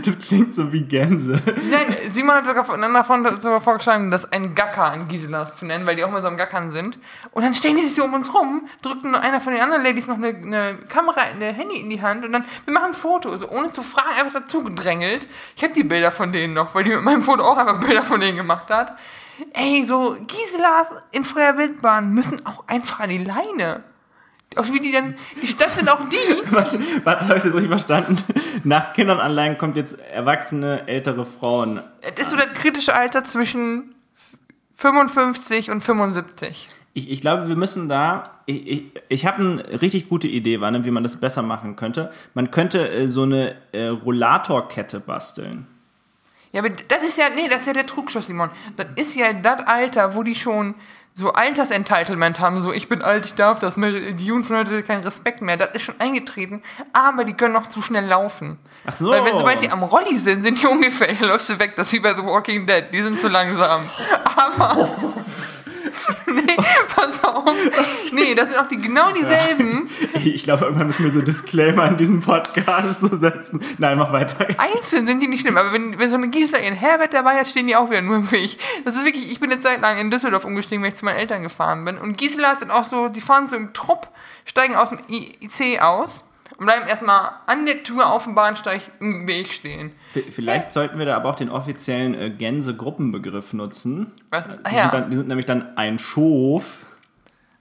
Das 0.04 0.18
klingt 0.18 0.56
so 0.56 0.72
wie 0.74 0.82
Gänse. 0.82 1.42
Nein, 1.70 1.96
Simon 2.10 2.36
hat 2.36 2.46
sogar 2.46 2.64
voneinander 2.64 3.04
von, 3.04 3.24
sogar 3.40 3.62
vorgeschlagen, 3.62 4.10
das 4.10 4.32
ein 4.32 4.56
Gacker 4.56 4.86
an 4.86 5.08
Giselas 5.08 5.58
zu 5.58 5.66
nennen, 5.66 5.86
weil 5.86 5.96
die 5.96 6.04
auch 6.04 6.10
mal 6.10 6.22
so 6.22 6.28
am 6.28 6.38
Gackern 6.38 6.72
sind. 6.72 6.98
Und 7.32 7.44
dann 7.44 7.54
stellen 7.54 7.76
die 7.76 7.84
sich 7.84 7.96
so 7.96 8.04
um 8.04 8.14
uns 8.14 8.34
rum, 8.34 8.68
drückten 8.82 9.12
nur 9.12 9.22
einer 9.22 9.40
von 9.40 9.54
den 9.54 9.62
anderen 9.62 9.84
Ladies 9.84 10.08
noch 10.08 10.18
eine, 10.18 10.30
eine 10.30 10.78
Kamera, 10.90 11.22
eine 11.22 11.54
Handy 11.54 11.80
in 11.80 11.90
die 11.90 12.02
Hand 12.02 12.26
und 12.26 12.32
dann, 12.32 12.46
wir 12.66 12.74
machen 12.74 12.88
ein 12.88 12.94
Foto, 12.94 13.38
so 13.38 13.50
ohne 13.50 13.72
zu 13.72 13.84
fragen, 13.84 14.10
einfach 14.20 14.42
dazu 14.42 14.64
gedrängelt. 14.64 15.28
Ich 15.56 15.64
habe 15.64 15.74
die 15.74 15.84
Bilder 15.84 16.12
von 16.12 16.32
denen 16.32 16.54
noch, 16.54 16.74
weil 16.76 16.84
die 16.84 16.92
mit 16.92 17.04
meinem 17.04 17.22
Foto 17.22 17.44
auch 17.44 17.58
einfach 17.58 17.80
Bilder 17.80 18.04
von 18.04 18.20
denen 18.20 18.38
gemacht 18.38 18.70
hat. 18.70 18.98
Ey, 19.54 19.86
so 19.86 20.18
Giselas 20.28 20.88
in 21.12 21.24
freier 21.24 21.58
Wildbahn 21.58 22.12
müssen 22.14 22.46
auch 22.46 22.68
einfach 22.68 23.02
an 23.02 23.10
die 23.10 23.20
Leine. 23.20 23.84
Auch 24.56 24.66
wie 24.74 24.80
die 24.80 24.92
dann, 24.92 25.16
die 25.42 25.48
Stadt 25.48 25.76
sind 25.76 25.90
auch 25.90 26.10
die. 26.10 26.52
Warte, 26.52 26.80
warte 27.04 27.26
habe 27.26 27.38
ich 27.38 27.44
das 27.44 27.54
richtig 27.54 27.70
verstanden? 27.70 28.18
Nach 28.64 28.94
Kindernanleihen 28.94 29.58
kommt 29.58 29.78
jetzt 29.78 30.00
erwachsene, 30.00 30.88
ältere 30.88 31.26
Frauen. 31.26 31.82
Es 32.02 32.24
ist 32.24 32.30
so 32.32 32.36
das 32.36 32.54
kritische 32.54 32.96
Alter 32.96 33.24
zwischen 33.24 33.94
55 34.76 35.70
und 35.70 35.82
75. 35.82 36.68
Ich, 36.94 37.12
ich 37.12 37.22
glaube, 37.22 37.48
wir 37.48 37.56
müssen 37.56 37.90
da. 37.90 38.40
Ich, 38.48 38.68
ich, 38.68 38.84
ich 39.08 39.26
habe 39.28 39.38
eine 39.38 39.82
richtig 39.82 40.10
gute 40.10 40.28
Idee, 40.28 40.62
Wanne, 40.62 40.84
wie 40.84 40.92
man 40.92 41.04
das 41.04 41.18
besser 41.18 41.44
machen 41.44 41.76
könnte. 41.76 42.12
Man 42.34 42.50
könnte 42.50 42.90
äh, 42.90 43.08
so 43.08 43.24
eine 43.24 43.56
äh, 43.72 43.88
Rollatorkette 43.88 45.00
basteln. 45.00 45.68
Ja, 46.52 46.62
aber 46.62 46.70
das 46.70 47.04
ist 47.04 47.18
ja, 47.18 47.26
nee, 47.36 47.48
das 47.48 47.62
ist 47.62 47.68
ja 47.68 47.74
der 47.74 47.86
Trugschluss, 47.86 48.26
Simon. 48.26 48.50
Das 48.76 48.88
ist 48.96 49.16
ja 49.16 49.34
das 49.34 49.68
Alter, 49.68 50.16
wo 50.16 50.24
die 50.24 50.34
schon 50.34 50.74
so 51.20 51.34
Altersentitlement 51.34 52.40
haben, 52.40 52.62
so 52.62 52.72
ich 52.72 52.88
bin 52.88 53.02
alt, 53.02 53.26
ich 53.26 53.36
darf 53.36 53.60
das, 53.60 53.76
ne, 53.78 54.14
die 54.14 54.26
Jugend 54.26 54.48
von 54.48 54.58
heute 54.58 54.82
keinen 54.84 55.04
Respekt 55.04 55.42
mehr. 55.42 55.58
Das 55.58 55.70
ist 55.74 55.84
schon 55.84 56.00
eingetreten, 56.00 56.64
aber 56.94 57.26
die 57.26 57.34
können 57.34 57.54
noch 57.54 57.68
zu 57.68 57.82
schnell 57.82 58.06
laufen. 58.06 58.58
Ach 58.86 58.96
so. 58.96 59.10
Weil 59.10 59.26
wenn 59.26 59.36
sobald 59.36 59.62
die 59.62 59.70
am 59.70 59.84
Rolli 59.84 60.18
sind, 60.18 60.44
sind 60.44 60.62
die 60.62 60.68
ungefähr, 60.72 61.14
läufst 61.22 61.50
du 61.50 61.60
weg, 61.60 61.74
das 61.76 61.88
ist 61.88 61.94
wie 61.94 62.00
bei 62.00 62.16
The 62.16 62.24
Walking 62.24 62.66
Dead, 62.66 62.86
die 62.94 63.02
sind 63.02 63.20
zu 63.20 63.28
langsam. 63.28 63.82
Aber. 64.36 64.90
Nee, 66.28 66.56
pass 66.96 67.24
auf. 67.24 67.52
Nee, 68.12 68.36
das 68.36 68.50
sind 68.50 68.60
auch 68.60 68.68
die, 68.68 68.78
genau 68.78 69.12
dieselben. 69.12 69.90
Ich 70.14 70.44
glaube, 70.44 70.66
irgendwann 70.66 70.88
müssen 70.88 71.04
wir 71.04 71.12
so 71.12 71.22
Disclaimer 71.22 71.88
in 71.88 71.98
diesen 71.98 72.22
Podcast 72.22 73.02
so 73.02 73.18
setzen. 73.18 73.62
Nein, 73.78 73.98
mach 73.98 74.12
weiter. 74.12 74.48
Einzeln 74.58 75.06
sind 75.06 75.22
die 75.22 75.28
nicht 75.28 75.42
schlimm, 75.42 75.58
aber 75.58 75.74
wenn, 75.74 75.98
wenn 75.98 76.10
so 76.10 76.16
eine 76.16 76.30
Gisela 76.30 76.62
ihren 76.62 76.76
Herbert 76.76 77.14
dabei 77.14 77.36
hat, 77.40 77.48
stehen 77.48 77.68
die 77.68 77.76
auch 77.76 77.90
wieder 77.90 78.02
nur 78.02 78.18
im 78.18 78.32
Weg. 78.32 78.58
Das 78.86 78.96
ist 78.96 79.06
wirklich, 79.06 79.32
ich 79.32 79.40
bin 79.40 79.52
eine 79.52 79.62
Zeit 79.62 79.82
lang 79.82 79.98
in 79.98 80.12
Düsseldorf 80.12 80.46
umgestiegen, 80.46 80.84
wenn 80.84 80.92
ich 80.92 80.98
zu 80.98 81.06
meinen 81.06 81.18
Eltern 81.18 81.44
gefahren 81.44 81.86
bin. 81.86 81.98
Und 81.98 82.18
Gisela 82.18 82.56
sind 82.56 82.72
auch 82.72 82.86
so, 82.86 83.10
die 83.10 83.22
fahren 83.22 83.48
so 83.50 83.56
im 83.56 83.74
Trupp, 83.74 84.08
steigen 84.46 84.76
aus 84.76 84.90
dem 84.90 85.00
IC 85.10 85.82
aus 85.82 86.24
und 86.60 86.66
bleiben 86.66 86.88
erstmal 86.88 87.32
an 87.48 87.66
der 87.66 87.84
Tür 87.84 88.12
auf 88.12 88.26
dem 88.26 88.36
Bahnsteig 88.36 88.82
im 89.00 89.26
Weg 89.28 89.54
stehen. 89.54 89.94
Vielleicht 90.30 90.72
sollten 90.72 91.00
wir 91.00 91.06
da 91.06 91.16
aber 91.16 91.30
auch 91.30 91.36
den 91.36 91.50
offiziellen 91.50 92.14
äh, 92.14 92.30
Gänse-Gruppenbegriff 92.30 93.54
nutzen. 93.54 94.14
Was 94.30 94.46
ist, 94.46 94.60
ah 94.64 94.70
Die, 94.70 94.76
ja, 94.76 94.82
sind 94.84 94.94
dann, 94.94 95.10
die 95.10 95.16
sind 95.16 95.28
nämlich 95.30 95.46
dann 95.46 95.78
ein 95.78 95.98
Schof. 96.00 96.86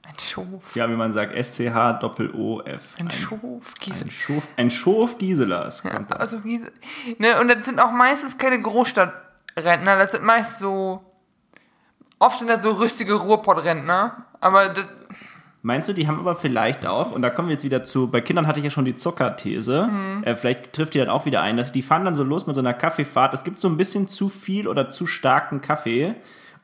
ein 0.05 0.19
Schof. 0.19 0.75
Ja, 0.75 0.91
wie 0.91 0.97
man 0.97 1.13
sagt, 1.13 1.33
S-C-H-Doppel-O-F. 1.35 2.83
Ein 3.01 3.11
Schof, 3.11 3.75
Gisela. 3.81 4.05
Ein 4.05 4.11
Schof, 4.11 4.49
ein 4.57 4.71
Schof 4.71 5.19
Giselas. 5.19 5.83
Ja, 5.85 6.05
also 6.17 6.43
wie, 6.45 6.61
ne, 7.19 7.41
und 7.41 7.49
das 7.49 7.65
sind 7.65 7.79
auch 7.79 7.93
meistens 7.93 8.37
keine 8.37 8.61
Großstadtrentner, 8.61 9.97
das 9.97 10.11
sind 10.13 10.25
meist 10.25 10.59
so, 10.59 11.05
oft 12.19 12.41
sind 12.41 12.49
das 12.51 12.63
so 12.63 12.73
rüstige 12.73 13.15
Ruhrpott-Rentner, 13.15 14.25
aber 14.41 14.71
das, 14.71 14.87
Meinst 15.63 15.89
du, 15.89 15.93
die 15.93 16.07
haben 16.07 16.21
aber 16.21 16.37
vielleicht 16.37 16.87
auch, 16.87 17.11
und 17.13 17.21
da 17.23 17.31
kommen 17.31 17.49
wir 17.49 17.55
jetzt 17.55 17.65
wieder 17.65 17.83
zu, 17.83 18.09
bei 18.09 18.21
Kindern 18.21 18.47
hatte 18.47 18.61
ich 18.61 18.65
ja 18.65 18.71
schon 18.71 18.85
die 18.85 18.95
Zuckerthese, 18.97 19.89
Mhm. 19.91 20.23
äh, 20.25 20.37
vielleicht 20.37 20.73
trifft 20.73 20.95
die 20.95 20.99
dann 20.99 21.09
auch 21.11 21.27
wieder 21.27 21.43
ein, 21.43 21.57
dass 21.57 21.73
die 21.73 21.83
fahren 21.83 22.05
dann 22.05 22.15
so 22.17 22.23
los 22.23 22.47
mit 22.47 22.55
so 22.55 22.61
einer 22.61 22.75
Kaffeefahrt. 22.75 23.35
Es 23.35 23.43
gibt 23.45 23.59
so 23.59 23.69
ein 23.69 23.77
bisschen 23.77 24.07
zu 24.09 24.29
viel 24.29 24.69
oder 24.69 24.89
zu 24.91 25.07
starken 25.07 25.61
Kaffee. 25.61 26.15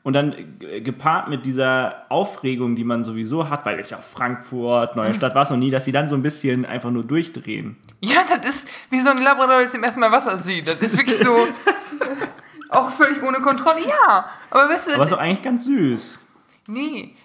Und 0.03 0.13
dann 0.13 0.35
äh, 0.61 0.81
gepaart 0.81 1.29
mit 1.29 1.47
dieser 1.47 2.05
Aufregung, 2.09 2.75
die 2.75 2.83
man 2.83 3.03
sowieso 3.03 3.49
hat, 3.49 3.65
weil 3.65 3.79
es 3.79 3.89
ja 3.89 3.97
Frankfurt, 3.97 4.95
Mhm. 4.95 5.01
neue 5.01 5.13
Stadt, 5.15 5.33
war 5.33 5.43
es 5.43 5.49
noch 5.49 5.57
nie, 5.57 5.71
dass 5.71 5.83
sie 5.85 5.91
dann 5.91 6.09
so 6.09 6.15
ein 6.15 6.21
bisschen 6.21 6.63
einfach 6.63 6.91
nur 6.91 7.03
durchdrehen. 7.03 7.75
ja, 8.01 8.17
das 8.29 8.57
ist 8.57 8.67
wie 8.91 9.01
so 9.01 9.09
ein 9.09 9.17
Labrador, 9.17 9.57
der 9.59 9.67
zum 9.69 9.83
ersten 9.83 9.99
Mal 9.99 10.11
Wasser 10.11 10.37
sieht, 10.37 10.67
das 10.67 10.75
ist 10.79 10.95
wirklich 10.97 11.17
so, 11.17 11.35
auch 12.69 12.89
völlig 12.91 13.21
ohne 13.23 13.39
Kontrolle, 13.39 13.81
ja, 13.87 14.25
aber 14.51 14.69
weißt 14.69 14.89
du, 14.91 14.93
Aber 14.95 15.05
ist 15.05 15.11
doch 15.11 15.17
eigentlich 15.17 15.41
ganz 15.41 15.65
süß. 15.65 16.19
nee, 16.67 17.15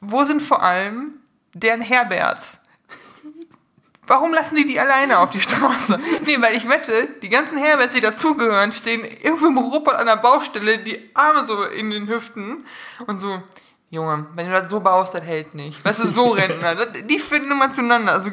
wo 0.00 0.24
sind 0.24 0.42
vor 0.42 0.62
allem 0.62 1.14
deren 1.54 1.80
Herberts? 1.80 2.60
Warum 4.06 4.32
lassen 4.32 4.56
die 4.56 4.66
die 4.66 4.80
alleine 4.80 5.18
auf 5.20 5.30
die 5.30 5.40
Straße? 5.40 5.96
Nee, 6.26 6.40
weil 6.40 6.56
ich 6.56 6.68
wette, 6.68 7.08
die 7.22 7.28
ganzen 7.28 7.58
Herberts, 7.58 7.94
die 7.94 8.00
dazugehören, 8.00 8.72
stehen 8.72 9.04
irgendwo 9.04 9.46
im 9.46 9.58
Ruppert 9.58 9.94
an 9.94 10.06
der 10.06 10.16
Baustelle, 10.16 10.78
die 10.78 11.10
Arme 11.14 11.46
so 11.46 11.62
in 11.62 11.90
den 11.90 12.08
Hüften 12.08 12.66
und 13.06 13.20
so, 13.20 13.40
Junge, 13.88 14.26
wenn 14.34 14.46
du 14.46 14.52
das 14.52 14.70
so 14.70 14.80
baust, 14.80 15.14
das 15.14 15.22
hält 15.22 15.54
nicht. 15.54 15.84
Weißt 15.84 15.98
du, 15.98 16.08
so 16.08 16.30
Rentner, 16.30 16.76
das, 16.76 16.88
die 17.08 17.18
finden 17.18 17.50
immer 17.50 17.72
zueinander. 17.72 18.12
Also, 18.12 18.30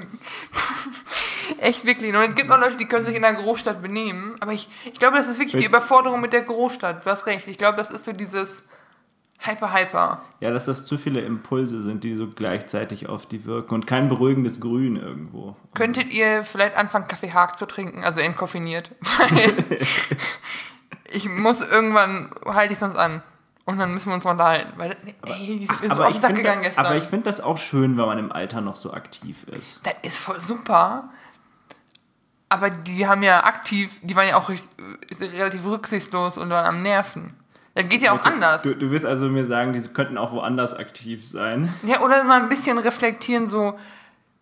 echt 1.60 1.86
wirklich. 1.86 2.16
Und 2.16 2.22
es 2.22 2.36
gibt 2.36 2.50
auch 2.52 2.60
Leute, 2.60 2.78
die 2.78 2.86
können 2.86 3.06
sich 3.06 3.16
in 3.16 3.26
einer 3.26 3.40
Großstadt 3.40 3.82
benehmen, 3.82 4.36
aber 4.40 4.54
ich, 4.54 4.70
ich 4.86 5.00
glaube, 5.00 5.18
das 5.18 5.28
ist 5.28 5.40
wirklich 5.40 5.62
die 5.62 5.68
Überforderung 5.68 6.22
mit 6.22 6.34
der 6.34 6.44
Großstadt. 6.44 7.06
Du 7.06 7.10
hast 7.10 7.26
recht. 7.26 7.48
Ich 7.48 7.58
glaube, 7.58 7.78
das 7.78 7.90
ist 7.90 8.06
so 8.06 8.14
dieses 8.14 8.64
Hyper, 9.40 9.74
Hyper. 9.74 10.22
Ja, 10.40 10.52
dass 10.52 10.66
das 10.66 10.86
zu 10.86 10.98
viele 10.98 11.22
Impulse 11.22 11.82
sind, 11.82 12.04
die 12.04 12.16
so 12.16 12.28
gleichzeitig 12.28 13.08
auf 13.08 13.26
die 13.26 13.46
wirken 13.46 13.76
und 13.76 13.86
kein 13.86 14.10
beruhigendes 14.10 14.60
Grün 14.60 14.96
irgendwo. 14.96 15.56
Könntet 15.74 16.12
ihr 16.12 16.44
vielleicht 16.44 16.76
anfangen, 16.76 17.08
Kaffee 17.08 17.32
Haag 17.32 17.58
zu 17.58 17.68
trinken, 17.68 18.04
also 18.04 18.20
entkoffiniert? 18.20 18.92
Weil 19.20 19.54
ich 21.12 21.30
muss 21.30 21.62
irgendwann, 21.62 22.32
halte 22.46 22.74
ich 22.74 22.80
sonst 22.80 22.98
an. 22.98 23.22
Und 23.66 23.80
dann 23.80 23.94
müssen 23.94 24.08
wir 24.10 24.16
uns 24.16 24.24
mal 24.24 24.32
unterhalten. 24.32 24.72
Weil, 24.78 24.96
ey, 25.26 25.60
die 25.60 25.68
sind 25.68 25.82
mir 25.82 25.94
so 25.94 26.02
auf 26.02 26.14
den 26.14 26.22
Sack 26.22 26.36
gegangen 26.36 26.62
gestern. 26.62 26.86
aber 26.86 26.96
ich 26.96 27.04
finde 27.04 27.26
das 27.26 27.42
auch 27.42 27.58
schön, 27.58 27.98
wenn 27.98 28.06
man 28.06 28.18
im 28.18 28.32
Alter 28.32 28.62
noch 28.62 28.78
so 28.78 28.94
aktiv 28.94 29.44
ist. 29.50 29.86
das 29.86 29.94
ist 30.04 30.18
voll 30.18 30.40
super. 30.40 31.10
Aber 32.50 32.70
die 32.70 33.06
haben 33.08 33.24
ja 33.24 33.44
aktiv, 33.44 33.92
die 34.02 34.16
waren 34.16 34.30
ja 34.30 34.38
auch 34.38 34.48
recht, 34.48 34.66
relativ 35.20 35.66
rücksichtslos 35.66 36.38
und 36.38 36.50
waren 36.50 36.66
am 36.66 36.82
Nerven. 36.82 37.36
Das 37.78 37.90
geht 37.90 38.02
ja 38.02 38.12
auch 38.14 38.24
anders. 38.26 38.64
Du, 38.64 38.74
du 38.76 38.90
willst 38.92 39.06
also 39.06 39.26
mir 39.30 39.46
sagen, 39.46 39.74
die 39.74 39.82
könnten 39.82 40.18
auch 40.18 40.32
woanders 40.32 40.74
aktiv 40.74 41.28
sein. 41.28 41.72
Ja, 41.84 42.02
oder 42.02 42.24
mal 42.24 42.42
ein 42.42 42.50
bisschen 42.50 42.78
reflektieren, 42.78 43.48
so 43.48 43.78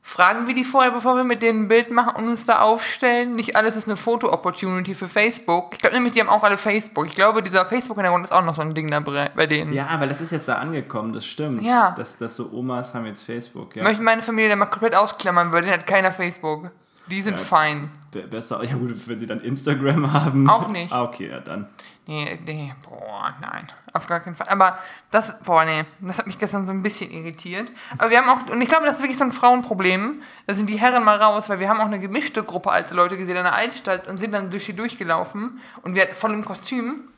fragen 0.02 0.46
wir 0.48 0.54
die 0.54 0.64
vorher, 0.64 0.92
bevor 0.92 1.16
wir 1.16 1.24
mit 1.24 1.42
denen 1.42 1.64
ein 1.64 1.68
Bild 1.68 1.90
machen 1.92 2.16
und 2.16 2.30
uns 2.30 2.46
da 2.46 2.60
aufstellen. 2.60 3.36
Nicht 3.36 3.56
alles 3.56 3.76
ist 3.76 3.88
eine 3.88 3.98
Foto-Opportunity 3.98 4.94
für 4.94 5.08
Facebook. 5.08 5.74
Ich 5.74 5.80
glaube 5.80 5.96
nämlich, 5.96 6.14
die 6.14 6.20
haben 6.22 6.30
auch 6.30 6.44
alle 6.44 6.58
Facebook. 6.60 7.08
Ich 7.08 7.16
glaube, 7.16 7.42
dieser 7.42 7.66
Facebook-Hintergrund 7.66 8.24
ist 8.26 8.32
auch 8.32 8.46
noch 8.46 8.54
so 8.56 8.62
ein 8.62 8.74
Ding 8.76 8.90
da 8.92 9.00
bei 9.02 9.48
denen. 9.48 9.74
Ja, 9.74 9.88
weil 10.00 10.08
das 10.08 10.22
ist 10.22 10.32
jetzt 10.32 10.48
da 10.48 10.56
angekommen, 10.60 11.12
das 11.14 11.26
stimmt. 11.26 11.64
Ja. 11.64 11.96
Dass, 11.98 12.18
dass 12.18 12.36
so 12.36 12.50
Omas 12.54 12.94
haben 12.94 13.08
jetzt 13.08 13.24
Facebook, 13.24 13.76
ja. 13.76 13.82
Ich 13.82 13.88
möchte 13.88 14.04
meine 14.04 14.22
Familie 14.22 14.50
da 14.50 14.56
mal 14.56 14.68
komplett 14.68 14.96
ausklammern, 14.96 15.52
weil 15.52 15.64
den 15.64 15.72
hat 15.72 15.88
keiner 15.88 16.12
Facebook. 16.12 16.70
Die 17.08 17.22
sind 17.22 17.38
Ja. 17.38 17.44
fein. 17.44 17.90
Be- 18.12 18.22
Besser, 18.28 18.64
ja 18.64 18.76
gut, 18.76 18.92
wenn 19.08 19.20
sie 19.20 19.28
dann 19.28 19.42
Instagram 19.42 20.14
haben. 20.14 20.48
Auch 20.50 20.68
nicht. 20.68 20.92
Ah, 20.94 21.04
okay, 21.04 21.30
ja 21.30 21.40
dann. 21.40 21.68
Nee, 22.08 22.40
nee, 22.46 22.74
boah, 22.88 23.34
nein, 23.42 23.68
auf 23.94 24.06
gar 24.06 24.20
keinen 24.20 24.36
Fall. 24.36 24.48
Aber 24.50 24.78
das, 25.10 25.40
boah, 25.40 25.66
nee, 25.66 25.86
das 26.02 26.20
hat 26.20 26.28
mich 26.28 26.38
gestern 26.38 26.64
so 26.66 26.72
ein 26.72 26.84
bisschen 26.84 27.10
irritiert. 27.10 27.68
Aber 27.98 28.12
wir 28.12 28.20
haben 28.20 28.30
auch, 28.30 28.52
und 28.52 28.62
ich 28.62 28.70
glaube, 28.70 28.86
das 28.86 28.98
ist 28.98 29.02
wirklich 29.02 29.18
so 29.18 29.24
ein 29.24 29.32
Frauenproblem. 29.32 30.22
Da 30.46 30.54
sind 30.54 30.70
die 30.70 30.80
Herren 30.80 31.04
mal 31.04 31.20
raus, 31.20 31.50
weil 31.50 31.60
wir 31.60 31.68
haben 31.68 31.80
auch 31.80 31.86
eine 31.86 32.00
gemischte 32.00 32.44
Gruppe 32.44 32.70
alte 32.70 32.94
Leute 32.94 33.18
gesehen 33.18 33.38
in 33.38 33.44
der 33.44 33.56
Altstadt 33.56 34.08
und 34.08 34.20
sind 34.20 34.34
dann 34.34 34.52
durch 34.52 34.66
die 34.66 34.74
durchgelaufen 34.74 35.60
und 35.82 35.96
wir 35.96 36.04
hatten 36.04 36.14
voll 36.14 36.34
im 36.34 36.46
Kostüm. 36.46 37.10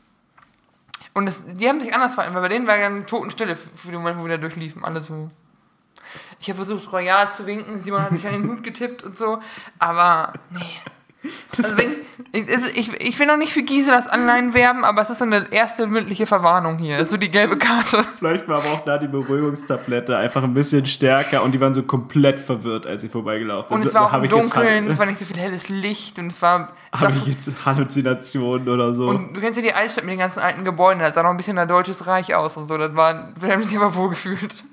Und 1.12 1.26
das, 1.26 1.42
die 1.44 1.68
haben 1.68 1.80
sich 1.80 1.94
anders 1.94 2.14
verhalten, 2.14 2.34
weil 2.34 2.42
bei 2.42 2.48
denen 2.48 2.66
war 2.66 2.78
ja 2.78 2.86
eine 2.86 3.04
Totenstille 3.04 3.56
für 3.56 3.90
den 3.90 4.00
Moment, 4.00 4.18
wo 4.18 4.24
wir 4.24 4.36
da 4.36 4.38
durchliefen. 4.38 4.84
Alle 4.86 5.02
so. 5.02 5.28
Ich 6.40 6.48
habe 6.48 6.64
versucht, 6.64 6.90
royal 6.92 7.30
zu 7.30 7.46
winken, 7.46 7.82
Simon 7.82 8.02
hat 8.02 8.12
sich 8.12 8.26
an 8.26 8.40
den 8.40 8.48
Hut 8.48 8.62
getippt 8.62 9.02
und 9.02 9.18
so, 9.18 9.42
aber 9.78 10.32
nee. 10.50 10.80
Also 11.56 12.66
ich, 12.74 12.92
ich, 13.00 13.18
will 13.18 13.26
noch 13.26 13.36
nicht 13.36 13.52
für 13.52 13.62
Giselas 13.62 14.06
Anleihen 14.06 14.54
werben, 14.54 14.84
aber 14.84 15.02
es 15.02 15.10
ist 15.10 15.18
so 15.18 15.24
eine 15.24 15.50
erste 15.52 15.86
mündliche 15.88 16.26
Verwarnung 16.26 16.78
hier. 16.78 17.04
So 17.06 17.16
die 17.16 17.30
gelbe 17.30 17.56
Karte. 17.56 18.04
Vielleicht 18.18 18.46
war 18.46 18.58
aber 18.58 18.68
auch 18.72 18.84
da 18.84 18.98
die 18.98 19.08
Beruhigungstablette 19.08 20.16
einfach 20.16 20.44
ein 20.44 20.54
bisschen 20.54 20.86
stärker 20.86 21.42
und 21.42 21.52
die 21.52 21.60
waren 21.60 21.74
so 21.74 21.82
komplett 21.82 22.38
verwirrt, 22.38 22.86
als 22.86 23.00
sie 23.00 23.08
vorbeigelaufen 23.08 23.74
Und 23.74 23.82
sind. 23.82 23.88
es 23.88 23.94
war 23.94 24.06
auch 24.06 24.22
im 24.22 24.28
Dunkeln, 24.28 24.84
Hall- 24.84 24.90
es 24.90 24.98
war 24.98 25.06
nicht 25.06 25.18
so 25.18 25.24
viel 25.24 25.38
helles 25.38 25.68
Licht 25.68 26.18
und 26.18 26.28
es 26.28 26.40
war. 26.40 26.72
Es 26.92 27.00
Habe 27.00 27.14
ich 27.16 27.26
jetzt 27.26 27.64
Halluzinationen 27.66 28.68
oder 28.68 28.94
so? 28.94 29.08
und 29.08 29.34
du 29.34 29.40
kennst 29.40 29.56
ja 29.60 29.62
die 29.66 29.74
Altstadt 29.74 30.04
mit 30.04 30.12
den 30.12 30.18
ganzen 30.20 30.38
alten 30.40 30.64
Gebäuden, 30.64 31.00
das 31.00 31.14
sah 31.14 31.22
noch 31.22 31.30
ein 31.30 31.36
bisschen 31.36 31.56
nach 31.56 31.66
Deutsches 31.68 32.06
Reich 32.06 32.34
aus 32.34 32.56
und 32.56 32.66
so. 32.66 32.78
Das 32.78 32.94
war, 32.96 33.32
wir 33.38 33.52
haben 33.52 33.62
sich 33.64 33.76
aber 33.76 33.94
wohl 33.94 34.10
gefühlt. 34.10 34.64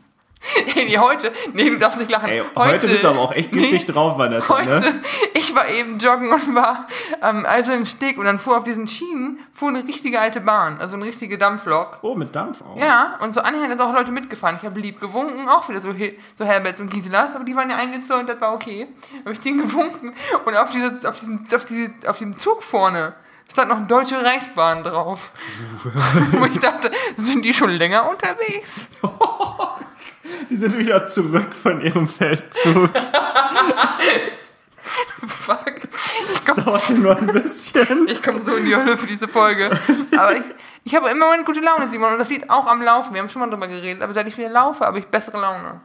Ey, 0.75 0.93
heute, 0.93 1.31
nee, 1.53 1.69
du 1.69 1.77
darfst 1.77 1.97
nicht 1.97 2.09
lachen. 2.09 2.29
Ey, 2.29 2.43
heute, 2.55 2.87
bist 2.87 3.03
du 3.03 3.07
aber 3.07 3.19
auch 3.19 3.31
echt 3.31 3.51
günstig 3.51 3.85
drauf, 3.85 4.17
Vanessa, 4.17 4.57
Heute, 4.57 4.79
ne? 4.79 5.01
ich 5.33 5.55
war 5.55 5.67
eben 5.69 5.97
joggen 5.97 6.31
und 6.31 6.55
war 6.55 6.87
am 7.21 7.45
Eisernen 7.45 7.85
Steg 7.85 8.17
und 8.17 8.25
dann 8.25 8.39
fuhr 8.39 8.57
auf 8.57 8.63
diesen 8.63 8.87
Schienen 8.87 9.39
fuhr 9.53 9.69
eine 9.69 9.83
richtige 9.87 10.19
alte 10.19 10.41
Bahn, 10.41 10.77
also 10.79 10.95
eine 10.95 11.05
richtige 11.05 11.37
Dampflok. 11.37 11.99
Oh, 12.01 12.15
mit 12.15 12.35
Dampf 12.35 12.61
auch. 12.61 12.77
Ja, 12.77 13.17
und 13.21 13.33
so 13.33 13.41
anhängend 13.41 13.71
sind 13.71 13.81
auch 13.81 13.93
Leute 13.93 14.11
mitgefahren. 14.11 14.57
Ich 14.59 14.65
habe 14.65 14.79
lieb 14.79 14.99
gewunken, 14.99 15.47
auch 15.47 15.67
wieder 15.69 15.81
so, 15.81 15.93
so 16.35 16.45
Herberts 16.45 16.79
und 16.79 16.91
Giselas, 16.91 17.35
aber 17.35 17.45
die 17.45 17.55
waren 17.55 17.69
ja 17.69 17.77
eingezogen, 17.77 18.27
das 18.27 18.39
war 18.41 18.53
okay. 18.53 18.87
Habe 19.21 19.33
ich 19.33 19.39
denen 19.39 19.61
gewunken 19.61 20.13
und 20.45 20.57
auf, 20.57 20.71
diese, 20.71 21.07
auf, 21.07 21.19
diesem, 21.19 21.45
auf, 21.53 21.65
diese, 21.65 21.91
auf 22.07 22.17
dem 22.19 22.37
Zug 22.37 22.61
vorne 22.61 23.13
stand 23.51 23.69
noch 23.69 23.87
Deutsche 23.87 24.23
Reichsbahn 24.23 24.83
drauf. 24.83 25.31
Wo 26.31 26.45
ich 26.45 26.59
dachte, 26.59 26.91
sind 27.15 27.45
die 27.45 27.53
schon 27.53 27.69
länger 27.69 28.09
unterwegs? 28.09 28.89
Die 30.49 30.55
sind 30.55 30.77
wieder 30.77 31.07
zurück 31.07 31.53
von 31.53 31.81
ihrem 31.81 32.07
Feldzug. 32.07 32.89
Fuck. 35.27 35.75
Dauert 36.55 36.89
nur 36.91 37.17
ein 37.17 37.27
bisschen. 37.27 38.07
Ich 38.07 38.21
komme 38.21 38.41
so 38.43 38.53
in 38.55 38.65
die 38.65 38.75
Hölle 38.75 38.97
für 38.97 39.07
diese 39.07 39.27
Folge. 39.27 39.71
Aber 40.17 40.35
ich, 40.35 40.43
ich 40.83 40.95
habe 40.95 41.09
immer 41.09 41.27
meine 41.29 41.43
gute 41.43 41.59
Laune, 41.61 41.89
Simon. 41.89 42.13
Und 42.13 42.19
das 42.19 42.29
liegt 42.29 42.49
auch 42.49 42.67
am 42.67 42.81
Laufen. 42.81 43.13
Wir 43.13 43.21
haben 43.21 43.29
schon 43.29 43.41
mal 43.41 43.49
drüber 43.49 43.67
geredet. 43.67 44.01
Aber 44.03 44.13
seit 44.13 44.27
ich 44.27 44.37
wieder 44.37 44.49
laufe, 44.49 44.85
habe 44.85 44.99
ich 44.99 45.07
bessere 45.07 45.39
Laune. 45.39 45.81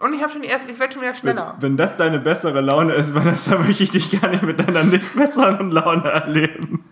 Und 0.00 0.14
ich 0.14 0.22
habe 0.22 0.32
schon 0.32 0.42
die 0.42 0.48
erste, 0.48 0.72
ich 0.72 0.78
werde 0.78 0.94
schon 0.94 1.02
wieder 1.02 1.12
Wenn, 1.12 1.18
schneller. 1.18 1.56
wenn 1.60 1.76
das 1.76 1.96
deine 1.96 2.18
bessere 2.18 2.60
Laune 2.62 2.94
ist, 2.94 3.14
Vanessa, 3.14 3.58
möchte 3.66 3.82
ich 3.84 3.90
dich 3.90 4.20
gar 4.20 4.30
nicht 4.30 4.42
mit 4.42 4.58
deiner 4.58 4.82
nicht 4.82 5.14
besseren 5.14 5.70
Laune 5.70 6.08
erleben. 6.10 6.84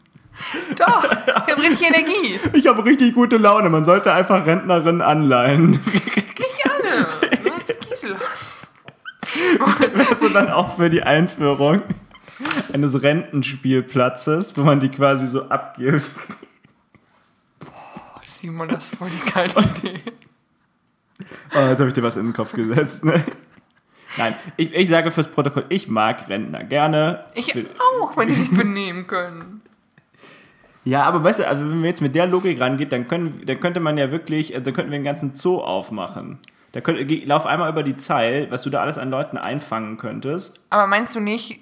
Doch, 0.77 1.05
ich 1.27 1.35
habe 1.35 1.63
richtig 1.63 1.89
Energie. 1.89 2.39
Ich 2.53 2.67
habe 2.67 2.85
richtig 2.85 3.15
gute 3.15 3.39
Laune. 3.39 3.71
Man 3.71 3.85
sollte 3.85 4.13
einfach 4.13 4.47
Rentnerinnen 4.47 5.03
anleihen. 5.03 5.71
Nicht 5.71 6.65
alle. 6.65 7.09
Nur 7.43 7.59
jetzt 7.59 7.89
Gisela. 7.89 8.17
Wärst 9.95 10.23
du 10.23 10.29
dann 10.29 10.51
auch 10.51 10.77
für 10.77 10.89
die 10.89 11.03
Einführung 11.03 11.83
eines 12.73 13.03
Rentenspielplatzes, 13.03 14.57
wo 14.57 14.63
man 14.63 14.81
die 14.81 14.89
quasi 14.89 15.27
so 15.27 15.49
abgibt? 15.49 16.11
Simon, 18.27 18.69
das 18.69 18.85
ist 18.85 18.97
voll 18.97 19.11
die 19.11 19.31
geile 19.31 19.51
Idee. 19.51 20.01
Oh, 21.55 21.69
jetzt 21.69 21.79
habe 21.79 21.89
ich 21.89 21.95
dir 21.95 22.03
was 22.03 22.17
in 22.17 22.27
den 22.27 22.33
Kopf 22.33 22.53
gesetzt. 22.53 23.05
Ne? 23.05 23.25
Nein, 24.17 24.35
ich, 24.57 24.73
ich 24.73 24.89
sage 24.89 25.11
fürs 25.11 25.29
Protokoll, 25.29 25.65
ich 25.69 25.89
mag 25.89 26.29
Rentner 26.29 26.65
gerne. 26.65 27.25
Ich 27.35 27.55
auch, 28.01 28.17
wenn 28.17 28.29
die 28.29 28.35
sich 28.35 28.51
benehmen 28.51 29.07
können. 29.07 29.63
Ja, 30.85 31.03
aber 31.03 31.23
weißt 31.23 31.41
du, 31.41 31.49
also 31.49 31.63
wenn 31.63 31.77
man 31.77 31.85
jetzt 31.85 32.01
mit 32.01 32.15
der 32.15 32.27
Logik 32.27 32.61
rangeht, 32.61 32.93
dann, 32.93 33.09
können, 33.09 33.43
dann 33.45 33.61
könnte 33.61 33.81
man 33.81 33.99
ja 33.99 34.11
wirklich, 34.11 34.55
also 34.55 34.65
dann 34.65 34.75
könnten 34.75 34.91
wir 34.91 34.97
einen 34.97 35.05
ganzen 35.05 35.35
Zoo 35.35 35.59
aufmachen. 35.59 36.39
Da 36.73 36.81
könnt, 36.81 37.07
geh- 37.09 37.25
lauf 37.25 37.47
einmal 37.47 37.71
über 37.71 37.83
die 37.83 37.97
Zeil, 37.97 38.51
was 38.51 38.63
du 38.63 38.71
da 38.71 38.81
alles 38.83 38.99
an 38.99 39.11
Leuten 39.11 39.39
einfangen 39.39 39.97
könntest. 39.97 40.65
Aber 40.71 40.87
meinst 40.87 41.15
du 41.17 41.21
nicht, 41.21 41.61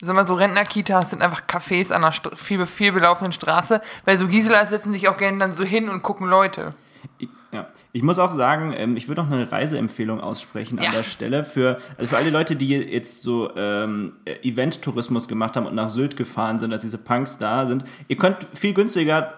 sag 0.00 0.14
mal, 0.16 0.26
so 0.26 0.34
Rentner-Kitas 0.34 1.10
sind 1.10 1.22
einfach 1.22 1.42
Cafés 1.46 1.90
an 1.92 2.02
einer 2.02 2.12
St 2.12 2.30
viel, 2.36 2.66
viel 2.66 2.92
belaufenen 2.92 3.32
Straße, 3.32 3.80
weil 4.04 4.18
so 4.18 4.26
Gisela 4.26 4.66
setzen 4.66 4.92
sich 4.92 5.08
auch 5.08 5.16
gerne 5.16 5.38
dann 5.38 5.52
so 5.52 5.62
hin 5.64 5.88
und 5.88 6.02
gucken 6.02 6.28
Leute. 6.28 6.74
Ich, 7.18 7.28
ja. 7.52 7.66
ich 7.92 8.02
muss 8.02 8.18
auch 8.18 8.34
sagen, 8.34 8.74
ähm, 8.76 8.96
ich 8.96 9.06
würde 9.08 9.22
noch 9.22 9.30
eine 9.30 9.50
Reiseempfehlung 9.50 10.20
aussprechen 10.20 10.78
Ja. 10.80 10.88
an 10.88 10.94
der 10.96 11.02
Stelle 11.04 11.44
für, 11.44 11.78
also 11.96 12.10
für 12.10 12.16
alle 12.16 12.30
Leute, 12.30 12.56
die 12.56 12.68
jetzt 12.68 13.22
so 13.22 13.54
ähm, 13.56 14.14
äh, 14.24 14.34
Event-Tourismus 14.48 15.28
gemacht 15.28 15.56
haben 15.56 15.66
und 15.66 15.74
nach 15.76 15.90
Sylt 15.90 16.16
gefahren 16.16 16.58
sind, 16.58 16.72
als 16.72 16.82
diese 16.82 16.98
Punks 16.98 17.38
da 17.38 17.66
sind. 17.66 17.84
Ihr 18.08 18.16
könnt 18.16 18.46
viel 18.54 18.74
günstiger 18.74 19.34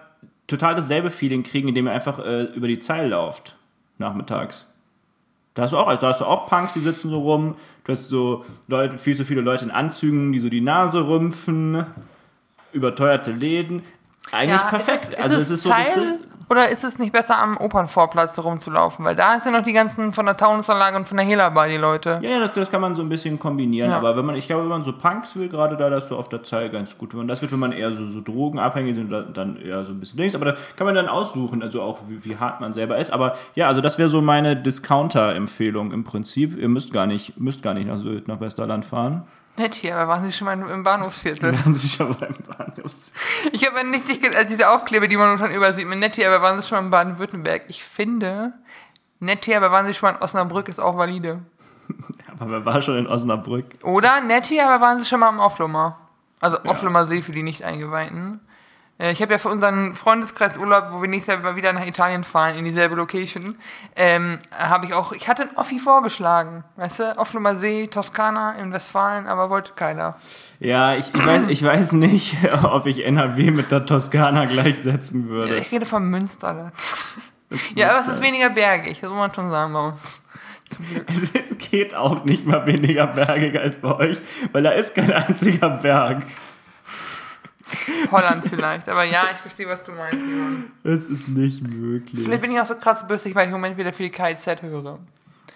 total 0.47 0.73
dasselbe 0.75 1.09
Feeling 1.11 1.43
kriegen, 1.43 1.67
indem 1.67 1.87
ihr 1.87 1.91
einfach 1.91 2.19
äh, 2.19 2.43
über 2.55 2.67
die 2.67 2.79
Zeil 2.79 3.09
lauft, 3.09 3.55
nachmittags. 3.99 4.67
Da 5.55 5.63
hast 5.63 5.71
du 5.71 5.77
auch, 5.77 5.87
also 5.87 6.01
da 6.01 6.09
hast 6.09 6.21
du 6.21 6.25
auch 6.25 6.47
Punks, 6.47 6.73
die 6.73 6.81
sitzen 6.81 7.09
so 7.09 7.19
rum. 7.19 7.55
Du 7.85 7.91
hast 7.93 8.09
so 8.09 8.45
Leute, 8.67 8.97
viel 8.97 9.15
zu 9.15 9.25
viele 9.25 9.41
Leute 9.41 9.65
in 9.65 9.71
Anzügen, 9.71 10.33
die 10.33 10.39
so 10.39 10.49
die 10.49 10.61
Nase 10.61 11.07
rümpfen, 11.07 11.85
überteuerte 12.73 13.31
Läden. 13.31 13.81
Eigentlich 14.31 14.61
perfekt. 14.61 14.97
Ist 14.97 15.03
es, 15.03 15.09
ist 15.13 15.19
also 15.23 15.35
es 15.37 15.41
es 15.43 15.49
ist 15.51 15.63
so 15.63 15.69
Zeil, 15.69 15.93
das, 15.95 16.13
oder 16.47 16.69
ist 16.69 16.83
es 16.83 16.99
nicht 16.99 17.11
besser 17.11 17.39
am 17.41 17.57
Opernvorplatz 17.57 18.37
rumzulaufen? 18.37 19.03
Weil 19.03 19.15
da 19.15 19.39
sind 19.39 19.53
noch 19.53 19.63
die 19.63 19.73
ganzen 19.73 20.13
von 20.13 20.25
der 20.27 20.37
Taunusanlage 20.37 20.95
und 20.97 21.07
von 21.07 21.17
der 21.17 21.25
Hela 21.25 21.49
bei, 21.49 21.69
die 21.69 21.77
Leute. 21.77 22.19
Ja, 22.21 22.29
ja, 22.31 22.39
das, 22.39 22.51
das 22.51 22.69
kann 22.69 22.81
man 22.81 22.95
so 22.95 23.01
ein 23.01 23.09
bisschen 23.09 23.39
kombinieren. 23.39 23.89
Ja. 23.89 23.97
Aber 23.97 24.15
wenn 24.15 24.25
man, 24.25 24.35
ich 24.35 24.45
glaube, 24.45 24.61
wenn 24.63 24.69
man 24.69 24.83
so 24.83 24.93
Punks 24.93 25.35
will, 25.35 25.49
gerade 25.49 25.75
da, 25.75 25.89
das 25.89 26.03
ist 26.03 26.09
so 26.09 26.17
auf 26.17 26.29
der 26.29 26.43
Zeil 26.43 26.69
ganz 26.69 26.95
gut. 26.99 27.13
Wenn 27.13 27.19
man 27.19 27.27
das 27.27 27.41
wird, 27.41 27.51
wenn 27.51 27.59
man 27.59 27.71
eher 27.71 27.91
so, 27.93 28.07
so 28.07 28.21
drogenabhängig 28.21 28.95
ist, 28.97 29.11
dann- 29.11 29.33
dann 29.33 29.57
eher 29.61 29.83
so 29.85 29.91
ein 29.91 29.99
bisschen 29.99 30.19
links. 30.19 30.35
Aber 30.35 30.45
da 30.45 30.53
kann 30.75 30.85
man 30.85 30.93
dann 30.95 31.07
aussuchen, 31.07 31.63
also 31.63 31.81
auch 31.81 31.99
wie, 32.07 32.23
wie 32.25 32.37
hart 32.37 32.61
man 32.61 32.73
selber 32.73 32.97
ist. 32.97 33.11
Aber 33.11 33.35
ja, 33.55 33.67
also 33.67 33.81
das 33.81 33.97
wäre 33.97 34.09
so 34.09 34.21
meine 34.21 34.55
Discounter-Empfehlung 34.55 35.91
im 35.91 36.03
Prinzip. 36.03 36.57
Ihr 36.57 36.69
müsst 36.69 36.91
gar 36.93 37.07
nicht, 37.07 37.39
müsst 37.39 37.63
gar 37.63 37.73
nicht 37.73 37.87
nach 37.87 37.97
Sylt, 37.97 38.27
nach 38.27 38.39
Westerland 38.39 38.85
fahren. 38.85 39.23
Nett 39.57 39.73
hier, 39.75 39.95
aber 39.95 40.07
waren 40.09 40.25
Sie 40.25 40.31
schon 40.33 40.45
mal 40.45 40.59
im 40.69 40.83
Bahnhofsviertel? 40.83 41.51
Werden 41.57 41.73
sich 41.73 41.99
aber 42.01 42.13
beim 42.15 42.35
Bahnhofs. 42.57 43.13
Ich 43.53 43.65
habe 43.65 43.83
nicht 43.87 44.07
dich, 44.07 44.19
ge- 44.21 44.35
als 44.35 44.49
diese 44.49 44.69
Aufkleber, 44.69 45.07
die 45.07 45.17
man 45.17 45.37
schon 45.37 45.51
überall 45.51 45.73
sieht, 45.73 45.87
mit 45.87 45.99
Nettie, 45.99 46.25
aber 46.25 46.41
waren 46.41 46.61
Sie 46.61 46.67
schon 46.67 46.77
mal 46.77 46.83
in 46.85 46.91
Baden-Württemberg? 46.91 47.63
Ich 47.69 47.83
finde, 47.83 48.53
Nettie, 49.19 49.55
aber 49.55 49.71
waren 49.71 49.85
Sie 49.87 49.93
schon 49.93 50.09
mal 50.09 50.17
in 50.17 50.21
Osnabrück, 50.23 50.67
ist 50.67 50.79
auch 50.79 50.97
valide. 50.97 51.39
Aber 52.39 52.49
wer 52.51 52.65
war 52.65 52.81
schon 52.81 52.97
in 52.97 53.07
Osnabrück? 53.07 53.65
Oder 53.83 54.19
Nettie, 54.19 54.59
aber 54.59 54.81
waren 54.83 54.99
Sie 54.99 55.05
schon 55.05 55.19
mal 55.19 55.29
am 55.29 55.39
Offlummer? 55.39 55.99
Also 56.41 56.57
Offlummer 56.65 57.05
See 57.05 57.21
für 57.21 57.31
die 57.31 57.43
Nicht-Eingeweihten. 57.43 58.41
Äh, 58.97 59.11
Ich 59.11 59.21
habe 59.21 59.33
ja 59.33 59.37
für 59.37 59.49
unseren 59.49 59.95
Freundeskreisurlaub, 59.95 60.87
wo 60.91 61.01
wir 61.01 61.09
nächstes 61.09 61.33
Jahr 61.33 61.43
mal 61.43 61.55
wieder 61.55 61.73
nach 61.73 61.85
Italien 61.85 62.23
fahren, 62.23 62.55
in 62.55 62.65
dieselbe 62.65 62.95
Location, 62.95 63.57
ähm, 63.95 64.39
habe 64.57 64.85
ich 64.85 64.93
auch, 64.93 65.11
ich 65.11 65.27
hatte 65.27 65.43
einen 65.43 65.57
Offi 65.57 65.79
vorgeschlagen, 65.79 66.63
weißt 66.77 66.99
du, 66.99 67.17
Offlummer 67.17 67.55
See, 67.55 67.87
Toskana 67.87 68.53
in 68.53 68.71
Westfalen, 68.71 69.27
aber 69.27 69.49
wollte 69.49 69.73
keiner. 69.73 70.15
Ja, 70.59 70.95
ich, 70.95 71.13
ich, 71.13 71.25
weiß, 71.25 71.43
ich 71.47 71.63
weiß 71.63 71.93
nicht, 71.93 72.37
ob 72.63 72.85
ich 72.85 73.05
NRW 73.05 73.51
mit 73.51 73.71
der 73.71 73.85
Toskana 73.85 74.45
gleichsetzen 74.45 75.29
würde. 75.29 75.57
Ich 75.57 75.71
rede 75.71 75.85
von 75.85 76.09
Münsterland. 76.09 76.73
ja, 77.75 77.91
aber 77.91 77.99
es 77.99 78.07
ist 78.07 78.21
weniger 78.21 78.49
bergig, 78.49 78.99
das 79.01 79.09
muss 79.09 79.19
man 79.19 79.33
schon 79.33 79.49
sagen 79.49 79.73
bei 79.73 79.79
uns. 79.79 80.21
Es, 81.07 81.31
es 81.35 81.57
geht 81.57 81.93
auch 81.93 82.25
nicht 82.25 82.45
mal 82.45 82.65
weniger 82.65 83.05
bergig 83.07 83.57
als 83.59 83.77
bei 83.77 83.93
euch, 83.95 84.17
weil 84.51 84.63
da 84.63 84.71
ist 84.71 84.95
kein 84.95 85.13
einziger 85.13 85.69
Berg. 85.69 86.23
Holland 88.11 88.43
vielleicht, 88.47 88.87
aber 88.89 89.03
ja, 89.03 89.23
ich 89.33 89.41
verstehe, 89.41 89.67
was 89.67 89.83
du 89.83 89.91
meinst, 89.91 90.23
Simon. 90.23 90.71
Es 90.83 91.05
ist 91.05 91.27
nicht 91.29 91.67
möglich. 91.67 92.23
Vielleicht 92.23 92.41
bin 92.41 92.51
ich 92.51 92.59
auch 92.59 92.65
so 92.65 92.75
kratzbürstig, 92.75 93.33
weil 93.35 93.43
ich 93.43 93.49
im 93.49 93.53
Moment 93.55 93.77
wieder 93.77 93.91
viel 93.91 94.09
KZ 94.09 94.61
höre. 94.61 94.99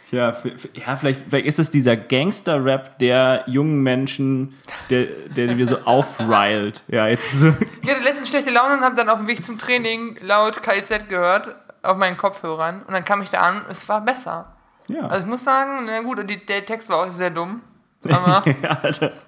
Tja, 0.09 0.35
ja, 0.73 0.95
vielleicht, 0.95 1.25
vielleicht 1.29 1.45
ist 1.45 1.59
es 1.59 1.69
dieser 1.69 1.95
Gangster-Rap 1.95 2.97
der 2.97 3.43
jungen 3.45 3.83
Menschen, 3.83 4.55
der, 4.89 5.05
der 5.05 5.55
wir 5.55 5.67
so 5.67 5.77
aufrilt. 5.85 6.83
Ja, 6.87 7.07
jetzt 7.07 7.31
so. 7.31 7.53
Ich 7.83 7.89
hatte 7.91 8.01
letztens 8.01 8.29
schlechte 8.29 8.49
Laune 8.49 8.77
und 8.77 8.81
habe 8.81 8.95
dann 8.95 9.07
auf 9.07 9.19
dem 9.19 9.27
Weg 9.27 9.45
zum 9.45 9.59
Training 9.59 10.17
laut 10.21 10.63
KZ 10.63 11.09
gehört, 11.09 11.55
auf 11.83 11.97
meinen 11.97 12.17
Kopfhörern. 12.17 12.81
Und 12.87 12.93
dann 12.93 13.05
kam 13.05 13.21
ich 13.21 13.29
da 13.29 13.41
an, 13.41 13.61
es 13.69 13.87
war 13.87 14.01
besser. 14.03 14.55
Ja, 14.87 15.01
Also 15.01 15.25
ich 15.25 15.29
muss 15.29 15.43
sagen, 15.43 15.85
na 15.85 16.01
gut, 16.01 16.27
die, 16.27 16.43
der 16.43 16.65
Text 16.65 16.89
war 16.89 17.05
auch 17.05 17.11
sehr 17.11 17.29
dumm. 17.29 17.61
Aber 18.09 18.43
ja 18.63 18.75
das, 18.81 18.99
das, 18.99 19.27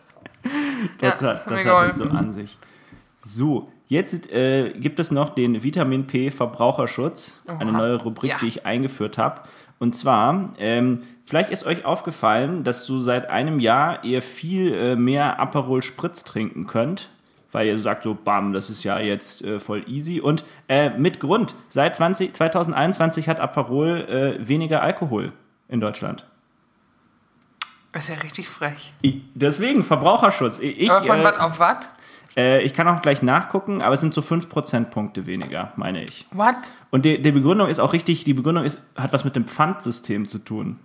Ja, 1.00 1.10
hat, 1.12 1.22
das 1.22 1.22
hat 1.22 1.52
das 1.52 1.66
hat 1.66 1.90
es 1.90 1.96
so 1.98 2.04
an 2.06 2.34
sich. 2.34 2.58
So, 3.24 3.72
jetzt 3.88 4.32
äh, 4.32 4.72
gibt 4.74 5.00
es 5.00 5.12
noch 5.12 5.30
den 5.30 5.64
Vitamin 5.64 6.08
P 6.08 6.32
Verbraucherschutz, 6.32 7.44
eine 7.48 7.72
Oha. 7.72 7.78
neue 7.78 7.96
Rubrik, 8.02 8.32
Ja. 8.32 8.38
die 8.42 8.48
ich 8.48 8.66
eingeführt 8.66 9.18
habe. 9.18 9.42
Und 9.80 9.96
zwar, 9.96 10.52
ähm, 10.60 11.04
vielleicht 11.26 11.50
ist 11.50 11.66
euch 11.66 11.86
aufgefallen, 11.86 12.64
dass 12.64 12.86
so 12.86 13.00
seit 13.00 13.30
einem 13.30 13.60
Jahr 13.60 14.04
ihr 14.04 14.22
viel 14.22 14.74
äh, 14.74 14.96
mehr 14.96 15.40
Aperol 15.40 15.82
Spritz 15.82 16.24
trinken 16.24 16.68
könnt. 16.68 17.10
Weil 17.54 17.68
ihr 17.68 17.80
sagt 17.80 18.04
so, 18.04 18.14
bam, 18.16 18.54
das 18.54 18.70
ist 18.70 18.86
ja 18.86 18.98
jetzt 19.00 19.44
äh, 19.44 19.60
voll 19.60 19.84
easy. 19.86 20.22
Und 20.22 20.46
äh, 20.70 20.90
mit 20.92 21.20
Grund, 21.20 21.54
seit 21.68 21.98
20, 21.98 22.34
2021 22.34 23.28
hat 23.28 23.42
Aperol 23.42 24.08
äh, 24.40 24.48
weniger 24.48 24.82
Alkohol 24.82 25.34
in 25.68 25.82
Deutschland. 25.82 26.26
ist 27.94 28.08
ja 28.08 28.16
richtig 28.16 28.48
frech. 28.48 28.94
Ich, 29.02 29.18
deswegen, 29.34 29.84
Verbraucherschutz. 29.84 30.60
Ich, 30.60 30.90
aber 30.90 31.06
von 31.06 31.20
äh, 31.20 31.24
was 31.26 31.40
auf 31.40 31.60
was? 31.60 31.90
Äh, 32.38 32.62
ich 32.64 32.74
kann 32.74 32.88
auch 32.88 33.02
gleich 33.02 33.22
nachgucken, 33.22 33.82
aber 33.82 33.96
es 33.96 34.02
sind 34.02 34.14
so 34.14 34.22
5 34.22 34.50
Prozentpunkte 34.50 35.26
weniger, 35.26 35.74
meine 35.76 36.04
ich. 36.04 36.26
Was? 36.32 36.56
Und 36.90 37.06
die, 37.06 37.22
die 37.22 37.32
Begründung 37.32 37.68
ist 37.68 37.80
auch 37.80 37.94
richtig, 37.94 38.24
die 38.24 38.34
Begründung 38.34 38.64
ist, 38.64 38.82
hat 38.96 39.14
was 39.14 39.26
mit 39.26 39.36
dem 39.36 39.46
Pfandsystem 39.46 40.28
zu 40.28 40.40
tun. 40.40 40.80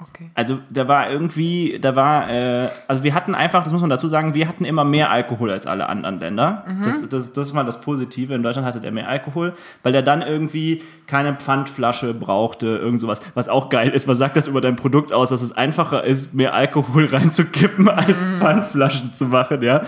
Okay. 0.00 0.30
Also 0.34 0.58
da 0.70 0.88
war 0.88 1.10
irgendwie, 1.10 1.78
da 1.80 1.94
war, 1.94 2.30
äh, 2.30 2.68
also 2.88 3.04
wir 3.04 3.14
hatten 3.14 3.34
einfach, 3.34 3.62
das 3.62 3.72
muss 3.72 3.82
man 3.82 3.90
dazu 3.90 4.08
sagen, 4.08 4.34
wir 4.34 4.48
hatten 4.48 4.64
immer 4.64 4.84
mehr 4.84 5.10
Alkohol 5.10 5.50
als 5.50 5.66
alle 5.66 5.88
anderen 5.88 6.20
Länder. 6.20 6.64
Das, 6.84 7.08
das, 7.08 7.32
das 7.32 7.54
war 7.54 7.64
das 7.64 7.80
Positive. 7.80 8.34
In 8.34 8.42
Deutschland 8.42 8.66
hatte 8.66 8.80
der 8.80 8.92
mehr 8.92 9.08
Alkohol, 9.08 9.52
weil 9.82 9.92
der 9.92 10.02
dann 10.02 10.22
irgendwie 10.22 10.82
keine 11.06 11.34
Pfandflasche 11.34 12.14
brauchte, 12.14 12.66
irgend 12.66 13.00
sowas. 13.00 13.20
Was 13.34 13.48
auch 13.48 13.68
geil 13.68 13.90
ist, 13.90 14.08
was 14.08 14.18
sagt 14.18 14.36
das 14.36 14.46
über 14.46 14.60
dein 14.60 14.76
Produkt 14.76 15.12
aus, 15.12 15.30
dass 15.30 15.42
es 15.42 15.52
einfacher 15.52 16.04
ist, 16.04 16.34
mehr 16.34 16.54
Alkohol 16.54 17.06
reinzukippen, 17.12 17.88
als 17.88 18.28
Pfandflaschen 18.38 19.12
zu 19.12 19.26
machen, 19.26 19.62
ja. 19.62 19.82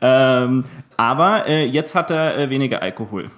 Ähm, 0.00 0.64
aber 0.96 1.46
äh, 1.46 1.66
jetzt 1.66 1.94
hat 1.94 2.10
er 2.10 2.36
äh, 2.38 2.50
weniger 2.50 2.82
Alkohol. 2.82 3.30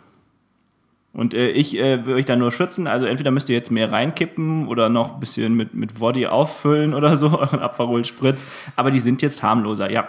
Und 1.12 1.34
äh, 1.34 1.48
ich 1.50 1.76
äh, 1.76 2.06
will 2.06 2.14
euch 2.14 2.24
da 2.24 2.36
nur 2.36 2.52
schützen. 2.52 2.86
Also 2.86 3.06
entweder 3.06 3.30
müsst 3.30 3.48
ihr 3.48 3.56
jetzt 3.56 3.70
mehr 3.70 3.90
reinkippen 3.90 4.68
oder 4.68 4.88
noch 4.88 5.14
ein 5.14 5.20
bisschen 5.20 5.54
mit, 5.54 5.74
mit 5.74 5.98
Body 5.98 6.26
auffüllen 6.26 6.94
oder 6.94 7.16
so, 7.16 7.38
euren 7.38 7.60
Aperol 7.60 8.04
Spritz. 8.04 8.44
Aber 8.76 8.90
die 8.90 9.00
sind 9.00 9.20
jetzt 9.22 9.42
harmloser, 9.42 9.90
ja. 9.90 10.08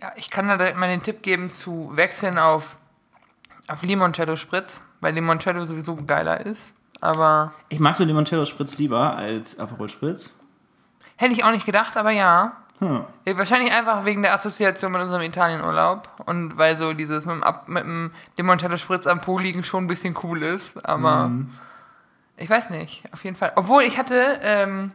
Ja, 0.00 0.12
ich 0.16 0.30
kann 0.30 0.48
da 0.48 0.56
direkt 0.56 0.78
mal 0.78 0.88
den 0.88 1.02
Tipp 1.02 1.22
geben, 1.22 1.50
zu 1.52 1.90
wechseln 1.94 2.38
auf, 2.38 2.78
auf 3.66 3.82
Limoncello 3.82 4.36
Spritz, 4.36 4.80
weil 5.00 5.12
Limoncello 5.14 5.64
sowieso 5.64 5.96
geiler 5.96 6.44
ist. 6.46 6.72
Aber 7.00 7.52
Ich 7.68 7.80
mag 7.80 7.94
so 7.96 8.04
Limoncello 8.04 8.44
Spritz 8.44 8.78
lieber 8.78 9.16
als 9.16 9.58
Aperol 9.58 9.88
Spritz. 9.88 10.32
hätte 11.16 11.32
ich 11.32 11.44
auch 11.44 11.52
nicht 11.52 11.66
gedacht, 11.66 11.96
aber 11.96 12.10
ja. 12.12 12.56
Hm. 12.80 13.04
Ja, 13.24 13.36
Wahrscheinlich 13.38 13.72
einfach 13.74 14.04
wegen 14.04 14.22
der 14.22 14.34
Assoziation 14.34 14.92
mit 14.92 15.00
unserem 15.02 15.22
Italienurlaub 15.22 16.08
und 16.26 16.56
weil 16.58 16.76
so 16.76 16.92
dieses 16.92 17.24
mit 17.26 17.34
dem, 17.34 17.42
Ab 17.42 17.68
mit 17.68 17.82
dem 17.84 18.12
Limoncello 18.36 18.76
Spritz 18.76 19.06
am 19.06 19.20
Po 19.20 19.38
liegen 19.38 19.64
schon 19.64 19.84
ein 19.84 19.88
bisschen 19.88 20.16
cool 20.22 20.42
ist, 20.42 20.84
aber 20.86 21.28
Mhm. 21.28 21.50
ich 22.36 22.48
weiß 22.48 22.70
nicht, 22.70 23.02
auf 23.12 23.24
jeden 23.24 23.36
Fall. 23.36 23.52
Obwohl 23.56 23.82
ich 23.82 23.98
hatte, 23.98 24.38
ähm, 24.42 24.92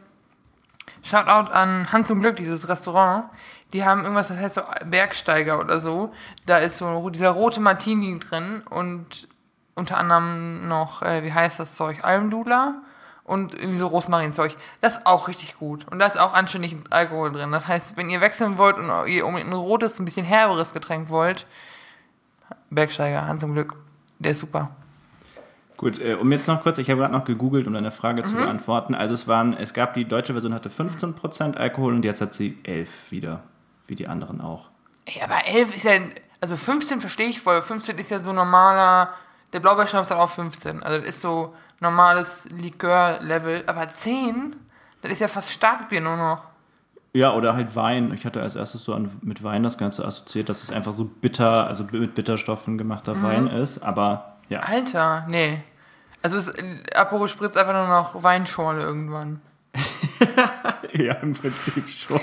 Shoutout 1.02 1.52
an 1.52 1.92
Hans 1.92 2.10
und 2.10 2.20
Glück, 2.20 2.36
dieses 2.36 2.68
Restaurant, 2.68 3.24
die 3.74 3.84
haben 3.84 4.02
irgendwas, 4.02 4.28
das 4.28 4.38
heißt 4.38 4.54
so 4.54 4.62
Bergsteiger 4.86 5.58
oder 5.60 5.78
so, 5.78 6.12
da 6.46 6.58
ist 6.58 6.78
so 6.78 7.10
dieser 7.10 7.30
rote 7.30 7.60
Martini 7.60 8.18
drin 8.18 8.62
und 8.70 9.28
unter 9.74 9.98
anderem 9.98 10.68
noch, 10.68 11.02
äh, 11.02 11.22
wie 11.24 11.32
heißt 11.32 11.58
das 11.60 11.74
Zeug, 11.74 11.98
Almdudler 12.04 12.76
und 13.24 13.54
irgendwie 13.54 13.78
so 13.78 13.86
Rosmarinzeug. 13.86 14.56
Das 14.80 14.94
ist 14.98 15.06
auch 15.06 15.28
richtig 15.28 15.58
gut. 15.58 15.86
Und 15.90 15.98
da 15.98 16.06
ist 16.06 16.20
auch 16.20 16.34
anständig 16.34 16.76
Alkohol 16.90 17.32
drin. 17.32 17.50
Das 17.52 17.66
heißt, 17.66 17.96
wenn 17.96 18.10
ihr 18.10 18.20
wechseln 18.20 18.58
wollt 18.58 18.76
und 18.76 18.90
ihr 19.08 19.26
um 19.26 19.36
ein 19.36 19.52
rotes, 19.52 19.98
ein 19.98 20.04
bisschen 20.04 20.26
herberes 20.26 20.72
Getränk 20.72 21.08
wollt, 21.08 21.46
Bergsteiger, 22.70 23.26
Hans 23.26 23.42
und 23.44 23.54
Glück, 23.54 23.74
der 24.18 24.32
ist 24.32 24.40
super. 24.40 24.70
Gut, 25.76 25.98
äh, 26.00 26.14
um 26.14 26.30
jetzt 26.30 26.46
noch 26.46 26.62
kurz, 26.62 26.78
ich 26.78 26.88
habe 26.88 27.00
gerade 27.00 27.12
noch 27.12 27.24
gegoogelt, 27.24 27.66
um 27.66 27.72
deine 27.74 27.90
Frage 27.92 28.22
Mhm. 28.22 28.26
zu 28.26 28.34
beantworten. 28.36 28.94
Also 28.94 29.14
es 29.14 29.26
waren, 29.26 29.54
es 29.56 29.74
gab 29.74 29.94
die 29.94 30.04
deutsche 30.04 30.32
Version 30.32 30.54
hatte 30.54 30.70
15% 30.70 31.56
Alkohol 31.56 31.94
und 31.94 32.04
jetzt 32.04 32.20
hat 32.20 32.32
sie 32.34 32.58
11 32.62 33.10
wieder, 33.10 33.42
wie 33.86 33.94
die 33.96 34.06
anderen 34.06 34.40
auch. 34.40 34.70
Ey, 35.06 35.20
aber 35.22 35.46
11 35.46 35.74
ist 35.74 35.84
ja, 35.84 35.92
also 36.40 36.56
15 36.56 37.00
verstehe 37.00 37.28
ich 37.28 37.40
voll. 37.40 37.60
15 37.60 37.98
ist 37.98 38.10
ja 38.10 38.20
so 38.22 38.32
normaler, 38.32 39.10
der 39.52 39.60
Blaubeerschnaps 39.60 40.10
hat 40.10 40.18
auch 40.18 40.30
15. 40.30 40.82
Also 40.82 40.98
das 41.00 41.08
ist 41.08 41.20
so 41.20 41.54
normales 41.84 42.48
Likör-Level. 42.50 43.64
Aber 43.66 43.88
10? 43.88 44.56
Das 45.02 45.12
ist 45.12 45.20
ja 45.20 45.28
fast 45.28 45.52
Starkbier 45.52 46.00
nur 46.00 46.16
noch. 46.16 46.42
Ja, 47.12 47.32
oder 47.34 47.54
halt 47.54 47.76
Wein. 47.76 48.12
Ich 48.12 48.26
hatte 48.26 48.42
als 48.42 48.56
erstes 48.56 48.82
so 48.82 48.92
an, 48.94 49.10
mit 49.22 49.44
Wein 49.44 49.62
das 49.62 49.78
Ganze 49.78 50.04
assoziiert, 50.04 50.48
dass 50.48 50.64
es 50.64 50.72
einfach 50.72 50.92
so 50.92 51.04
bitter, 51.04 51.68
also 51.68 51.84
mit 51.92 52.14
Bitterstoffen 52.16 52.76
gemachter 52.76 53.22
Wein 53.22 53.46
ist. 53.46 53.78
Aber 53.82 54.34
ja. 54.48 54.60
Alter, 54.60 55.24
nee. 55.28 55.62
Also 56.22 56.38
ist 56.38 56.52
Aperol 56.96 57.28
Spritz 57.28 57.56
einfach 57.56 57.74
nur 57.74 57.86
noch 57.86 58.22
Weinschorle 58.22 58.82
irgendwann. 58.82 59.40
Ja, 60.96 61.14
im 61.14 61.32
Prinzip 61.32 61.88
schon. 61.90 62.20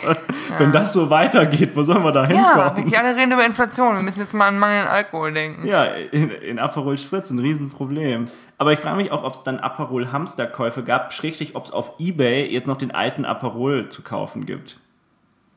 Wenn 0.57 0.71
das 0.71 0.93
so 0.93 1.09
weitergeht, 1.09 1.75
wo 1.75 1.83
sollen 1.83 2.03
wir 2.03 2.13
da 2.13 2.23
Ja, 2.29 2.63
hinkommen? 2.71 2.89
wir 2.89 2.99
alle 2.99 3.15
reden 3.17 3.33
über 3.33 3.45
Inflation. 3.45 3.95
Wir 3.97 4.01
müssen 4.03 4.19
jetzt 4.21 4.33
mal 4.33 4.47
an 4.47 4.57
Mangel 4.57 4.83
an 4.83 4.87
Alkohol 4.87 5.33
denken. 5.33 5.67
Ja, 5.67 5.83
in, 5.83 6.29
in 6.29 6.57
Aperol 6.57 6.97
Spritz 6.97 7.29
ein 7.31 7.39
Riesenproblem. 7.39 8.29
Aber 8.61 8.73
ich 8.73 8.79
frage 8.79 8.97
mich 8.97 9.11
auch, 9.11 9.23
ob 9.23 9.33
es 9.33 9.41
dann 9.41 9.57
Aperol 9.57 10.11
Hamsterkäufe 10.11 10.83
gab, 10.83 11.13
schrägstrich, 11.13 11.55
ob 11.55 11.65
es 11.65 11.71
auf 11.71 11.93
Ebay 11.97 12.45
jetzt 12.45 12.67
noch 12.67 12.77
den 12.77 12.91
alten 12.91 13.25
Aperol 13.25 13.89
zu 13.89 14.03
kaufen 14.03 14.45
gibt. 14.45 14.77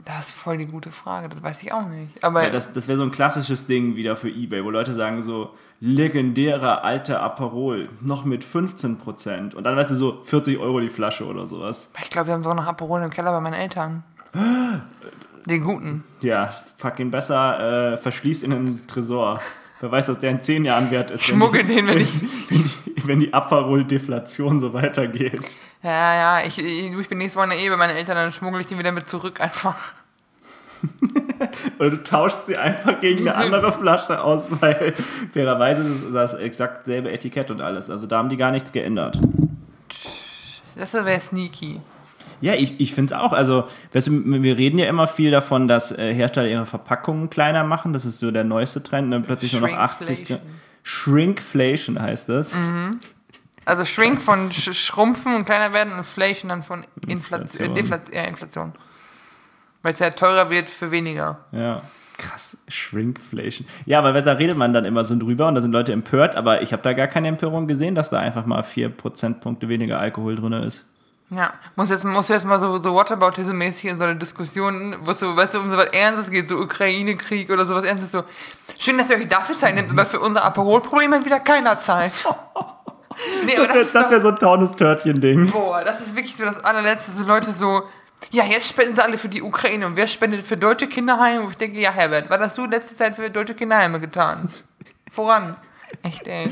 Das 0.07 0.29
ist 0.29 0.31
voll 0.31 0.57
die 0.57 0.65
gute 0.65 0.91
Frage, 0.91 1.29
das 1.29 1.43
weiß 1.43 1.63
ich 1.65 1.75
auch 1.75 1.87
nicht. 1.87 2.25
Aber 2.25 2.45
Ja, 2.45 2.49
das 2.49 2.73
das 2.73 2.89
wäre 2.89 2.97
so 2.97 3.05
ein 3.05 3.11
klassisches 3.11 3.67
Ding 3.67 3.95
wieder 3.97 4.17
für 4.17 4.31
Ebay, 4.31 4.65
wo 4.65 4.71
Leute 4.71 4.95
sagen 4.95 5.21
so, 5.23 5.51
legendärer 5.81 6.83
alter 6.83 7.21
Aperol, 7.21 7.91
noch 8.01 8.25
mit 8.25 8.43
15%. 8.43 9.55
Und 9.55 9.65
dann 9.65 9.77
weißt 9.77 9.91
du 9.91 9.97
so, 9.97 10.23
40 10.25 10.59
Euro 10.59 10.81
die 10.81 10.89
Flasche 10.89 11.27
oder 11.27 11.47
sowas. 11.47 11.91
ich 12.03 12.09
glaube, 12.09 12.29
wir 12.29 12.33
haben 12.33 12.43
so 12.43 12.55
noch 12.55 12.67
Aperol 12.67 13.03
im 13.03 13.11
Keller 13.11 13.33
bei 13.33 13.41
meinen 13.41 13.53
Eltern. 13.53 14.03
Den 15.45 15.63
guten. 15.63 16.05
Ja, 16.23 16.49
pack 16.79 16.99
ihn 17.01 17.11
besser, 17.11 17.93
äh, 17.93 17.99
verschließ 17.99 18.45
in 18.45 18.51
den 18.53 18.87
Tresor. 18.87 19.43
Wer 19.85 19.93
weiß, 19.93 20.09
was 20.09 20.19
der 20.19 20.31
in 20.31 20.41
10 20.41 20.65
Jahren 20.65 20.91
wert 20.91 21.11
ist. 21.11 21.25
Schmuggel 21.25 21.63
den, 21.63 21.87
wenn 21.87 21.99
ich. 21.99 22.11
wenn 22.49 22.57
die, 22.59 22.84
wenn 23.09 23.21
die 23.21 23.33
Aperol-Deflation 23.33 24.61
so 24.61 24.73
weitergeht. 24.73 25.41
Ja, 25.83 26.41
ja, 26.41 26.47
ich, 26.47 26.59
ich, 26.59 27.09
bin 27.09 27.19
nächstes 27.19 27.37
Mal 27.37 27.51
eh 27.53 27.69
bei 27.69 27.77
meinen 27.77 27.97
Eltern, 27.97 28.17
dann 28.17 28.33
schmuggel 28.33 28.61
ich 28.61 28.67
den 28.67 28.79
wieder 28.79 28.93
mit 28.93 29.09
zurück 29.09 29.41
einfach. 29.41 29.77
Oder 31.79 31.91
du 31.91 32.03
tauschst 32.03 32.47
sie 32.47 32.57
einfach 32.57 33.01
gegen 33.01 33.29
eine 33.29 33.37
andere 33.57 33.73
Flasche 33.73 34.23
aus, 34.23 34.51
weil 34.61 34.95
fairerweise 35.33 35.83
ist 35.83 36.07
das 36.13 36.35
exakt 36.35 36.87
selbe 36.87 37.11
Etikett 37.11 37.51
und 37.51 37.61
alles. 37.61 37.91
Also 37.91 38.07
da 38.07 38.19
haben 38.19 38.29
die 38.29 38.37
gar 38.37 38.51
nichts 38.51 38.73
geändert. 38.73 39.19
Das 40.75 40.93
wäre 40.95 41.21
sneaky. 41.21 41.81
Ja, 42.41 42.55
ich, 42.55 42.79
ich 42.79 42.95
finde 42.95 43.15
es 43.15 43.21
auch. 43.21 43.33
Also, 43.33 43.65
weißt 43.93 44.09
du, 44.09 44.43
wir 44.43 44.57
reden 44.57 44.79
ja 44.79 44.87
immer 44.87 45.07
viel 45.07 45.31
davon, 45.31 45.69
dass 45.69 45.93
äh, 45.93 46.13
Hersteller 46.13 46.49
ihre 46.49 46.67
Verpackungen 46.67 47.31
kleiner 47.31 47.65
machen. 47.65 47.93
Das 47.93 48.05
ist 48.05 48.19
so 48.19 48.31
der 48.31 48.45
neueste 48.45 48.83
Trend. 48.83 49.07
Und 49.07 49.11
dann 49.13 49.23
plötzlich 49.23 49.53
nur 49.53 49.63
noch 49.63 49.75
80. 49.75 50.39
Shrinkflation. 50.85 52.01
Heißt 52.01 52.29
das. 52.29 52.53
Also 53.65 53.85
Shrink 53.85 54.21
von 54.23 54.53
sch 54.53 54.73
Schrumpfen 54.75 55.35
und 55.35 55.45
kleiner 55.45 55.75
werden 55.75 55.93
und 55.93 56.01
Inflation 56.01 56.51
dann 56.51 56.63
von 56.63 56.85
Inflation. 57.07 57.41
Inflation. 57.41 57.71
Äh, 57.71 57.75
Deflation, 57.75 58.25
Inflation. 58.29 58.73
Weil 59.83 59.95
es 59.95 59.99
ja 59.99 60.11
teurer 60.11 60.51
wird 60.51 60.71
für 60.71 60.91
weniger. 60.91 61.41
Ja. 61.51 61.83
Krass, 62.17 62.57
Shrinkflation. 62.69 63.67
Ja, 63.87 63.99
aber 63.99 64.23
da 64.23 64.35
redet 64.35 64.57
man 64.57 64.73
dann 64.73 64.85
immer 64.85 65.03
so 65.03 65.19
drüber 65.19 65.49
und 65.49 65.57
da 65.57 65.61
sind 65.61 65.73
Leute 65.73 65.93
empört, 65.93 66.37
aber 66.37 66.63
ich 66.63 66.73
habe 66.73 66.83
da 66.83 66.93
gar 66.93 67.09
keine 67.09 67.27
Empörung 67.27 67.67
gesehen, 67.67 67.97
dass 67.97 68.09
da 68.09 68.21
einfach 68.21 68.47
mal 68.47 68.63
4 68.63 68.89
Prozentpunkte 68.91 69.69
weniger 69.69 69.99
Alkohol 69.99 70.37
drin 70.37 70.53
ist. 70.53 70.94
Ja, 71.31 71.53
muss 71.75 71.89
jetzt, 71.91 72.05
muss 72.05 72.29
jetzt 72.29 72.45
mal 72.45 72.61
so, 72.61 72.81
so 72.81 72.91
Whataboutism-mäßig 72.95 73.87
in 73.91 73.99
so 73.99 74.05
eine 74.05 74.17
Diskussion, 74.17 74.95
wo 75.05 75.13
so, 75.15 75.35
weißt 75.35 75.55
du, 75.55 75.61
um 75.61 75.71
so 75.71 75.77
was 75.77 75.87
Ernstes 75.89 76.31
geht, 76.31 76.49
so 76.49 76.57
Ukraine-Krieg 76.59 77.51
oder 77.51 77.65
sowas 77.67 77.85
Ernstes, 77.85 78.13
so, 78.13 78.25
schön, 78.79 78.99
dass 78.99 79.11
ihr 79.11 79.17
euch 79.17 79.27
dafür 79.27 79.57
Zeit 79.57 79.75
nehmt, 79.75 79.91
aber 79.91 80.07
für 80.07 80.21
unser 80.21 80.45
Aperol-Problem 80.45 81.13
hat 81.15 81.25
wieder 81.25 81.41
keiner 81.41 81.79
Zeit. 81.79 82.13
Nee, 83.47 83.55
Das 83.57 83.69
wäre 83.69 83.79
ist 83.79 83.95
doch- 83.95 84.11
wär 84.11 84.21
so 84.21 84.29
ein 84.29 84.39
Taunus-Törtchen-Ding. 84.41 85.53
Boah, 85.53 85.85
das 85.85 86.01
ist 86.01 86.17
wirklich 86.17 86.35
so 86.35 86.45
das 86.45 86.65
allerletzte, 86.65 87.13
so 87.13 87.23
Leute 87.23 87.53
so, 87.53 87.85
ja, 88.33 88.43
jetzt 88.43 88.69
spenden 88.69 88.97
sie 88.97 89.05
alle 89.05 89.19
für 89.19 89.29
die 89.29 89.41
Ukraine 89.41 89.87
und 89.87 89.97
wer 89.97 90.09
spendet 90.09 90.45
für 90.45 90.57
deutsche 90.57 90.89
Kinderheime? 90.89 91.45
Wo 91.45 91.51
ich 91.51 91.57
denke, 91.57 91.79
ja, 91.79 91.93
Herbert, 91.93 92.29
was 92.29 92.41
hast 92.41 92.59
du 92.59 92.67
letzte 92.67 92.97
Zeit 92.97 93.15
für 93.15 93.31
deutsche 93.31 93.55
Kinderheime 93.55 94.01
getan? 94.01 94.49
Voran. 95.13 95.57
Echt, 96.03 96.27
ey. 96.27 96.49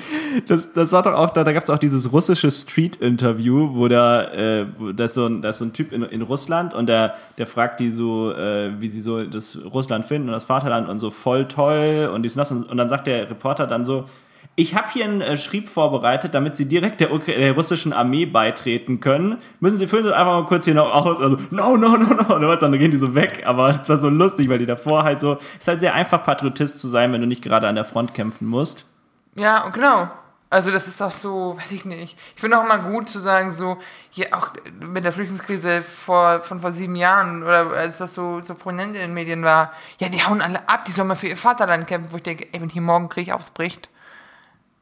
Das, 0.47 0.73
das 0.73 0.93
war 0.93 1.03
doch 1.03 1.15
auch, 1.15 1.31
da, 1.31 1.45
da 1.45 1.53
gab 1.53 1.63
es 1.63 1.71
auch 1.71 1.79
dieses 1.79 2.13
russische 2.13 2.51
Street-Interview, 2.51 3.75
wo 3.75 3.89
da, 3.89 4.23
äh, 4.33 4.67
da, 4.95 5.05
ist 5.05 5.15
so 5.15 5.27
ein, 5.27 5.43
da 5.43 5.51
ist 5.51 5.59
so 5.59 5.65
ein 5.65 5.73
Typ 5.73 5.93
in, 5.93 6.03
in 6.03 6.23
Russland 6.23 6.75
und 6.75 6.87
der, 6.87 7.15
der 7.39 7.47
fragt 7.47 7.81
die 7.81 7.91
so, 7.91 8.33
äh, 8.33 8.81
wie 8.81 8.89
sie 8.89 9.01
so 9.01 9.25
das 9.25 9.59
Russland 9.65 10.07
finden 10.07 10.29
und 10.29 10.35
das 10.35 10.45
Vaterland 10.45 10.89
und 10.89 10.99
so 10.99 11.11
voll 11.11 11.47
toll 11.47 12.11
und 12.13 12.23
dies 12.23 12.35
und 12.35 12.39
das. 12.39 12.53
Und, 12.53 12.69
und 12.69 12.77
dann 12.77 12.89
sagt 12.89 13.07
der 13.07 13.31
Reporter 13.31 13.67
dann 13.67 13.85
so, 13.85 14.07
ich 14.55 14.75
habe 14.75 14.89
hier 14.93 15.05
einen 15.05 15.23
äh, 15.23 15.37
Schrieb 15.37 15.69
vorbereitet, 15.69 16.35
damit 16.35 16.57
Sie 16.57 16.69
direkt 16.69 17.01
der, 17.01 17.09
der 17.09 17.53
russischen 17.53 17.93
Armee 17.93 18.27
beitreten 18.27 19.01
können. 19.01 19.39
Müssen 19.61 19.79
Sie 19.79 19.87
füllen 19.87 20.05
Sie 20.05 20.15
einfach 20.15 20.43
mal 20.43 20.47
kurz 20.47 20.67
hier 20.67 20.75
noch 20.75 20.93
aus. 20.93 21.21
Also, 21.21 21.39
no, 21.51 21.77
no, 21.77 21.97
no, 21.97 22.39
no. 22.39 22.53
Und 22.53 22.63
dann 22.63 22.79
gehen 22.79 22.91
die 22.91 22.99
so 22.99 23.15
weg. 23.15 23.43
Aber 23.47 23.71
es 23.71 23.89
war 23.89 23.97
so 23.97 24.11
lustig, 24.11 24.51
weil 24.51 24.59
die 24.59 24.67
davor 24.67 25.05
halt 25.05 25.21
so, 25.21 25.39
es 25.55 25.61
ist 25.61 25.69
halt 25.69 25.81
sehr 25.81 25.95
einfach, 25.95 26.23
Patriotist 26.23 26.79
zu 26.79 26.89
sein, 26.89 27.13
wenn 27.13 27.23
du 27.23 27.27
nicht 27.27 27.43
gerade 27.43 27.67
an 27.67 27.77
der 27.77 27.85
Front 27.85 28.13
kämpfen 28.13 28.47
musst. 28.47 28.87
Ja, 29.35 29.65
und 29.65 29.75
genau. 29.75 30.11
Also 30.51 30.71
das 30.71 30.87
ist 30.87 31.01
auch 31.01 31.11
so, 31.11 31.57
weiß 31.59 31.73
ich 31.73 31.87
nicht. 31.87 32.19
Ich 32.35 32.41
finde 32.41 32.59
auch 32.59 32.65
immer 32.65 32.79
gut 32.79 33.09
zu 33.09 33.21
sagen, 33.21 33.55
so, 33.55 33.79
hier 34.11 34.37
auch 34.37 34.51
mit 34.81 35.03
der 35.03 35.13
Flüchtlingskrise 35.13 35.81
vor, 35.81 36.43
von 36.43 36.61
vor 36.61 36.73
sieben 36.73 36.95
Jahren 36.95 37.43
oder 37.43 37.71
als 37.71 37.97
das 37.97 38.15
so, 38.15 38.43
so 38.43 38.55
prominent 38.55 38.95
in 38.95 39.01
den 39.01 39.15
Medien 39.15 39.43
war, 39.45 39.73
ja, 39.99 40.11
die 40.11 40.23
hauen 40.23 40.43
alle 40.43 40.69
ab, 40.69 40.85
die 40.85 40.93
sollen 40.93 41.09
mal 41.09 41.15
für 41.15 41.29
ihr 41.29 41.39
Vaterland 41.39 41.87
kämpfen, 41.87 42.13
wo 42.13 42.19
ich 42.19 42.23
denke, 42.23 42.49
ey, 42.53 42.61
wenn 42.61 42.69
hier 42.69 42.83
morgen 42.83 43.09
Krieg 43.09 43.33
ausbricht, 43.33 43.89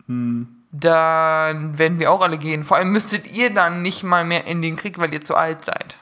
dann 0.08 1.78
werden 1.78 2.00
wir 2.00 2.10
auch 2.10 2.20
alle 2.20 2.38
gehen. 2.38 2.64
Vor 2.64 2.76
allem 2.76 2.90
müsstet 2.90 3.28
ihr 3.30 3.54
dann 3.54 3.82
nicht 3.82 4.02
mal 4.02 4.24
mehr 4.24 4.48
in 4.48 4.62
den 4.62 4.76
Krieg, 4.76 4.98
weil 4.98 5.14
ihr 5.14 5.20
zu 5.20 5.36
alt 5.36 5.64
seid. 5.64 5.98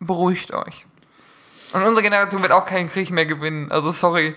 Beruhigt 0.00 0.54
euch. 0.54 0.86
Und 1.74 1.82
unsere 1.82 2.02
Generation 2.02 2.40
wird 2.40 2.52
auch 2.52 2.64
keinen 2.64 2.88
Krieg 2.88 3.10
mehr 3.10 3.26
gewinnen. 3.26 3.70
Also 3.70 3.92
sorry. 3.92 4.36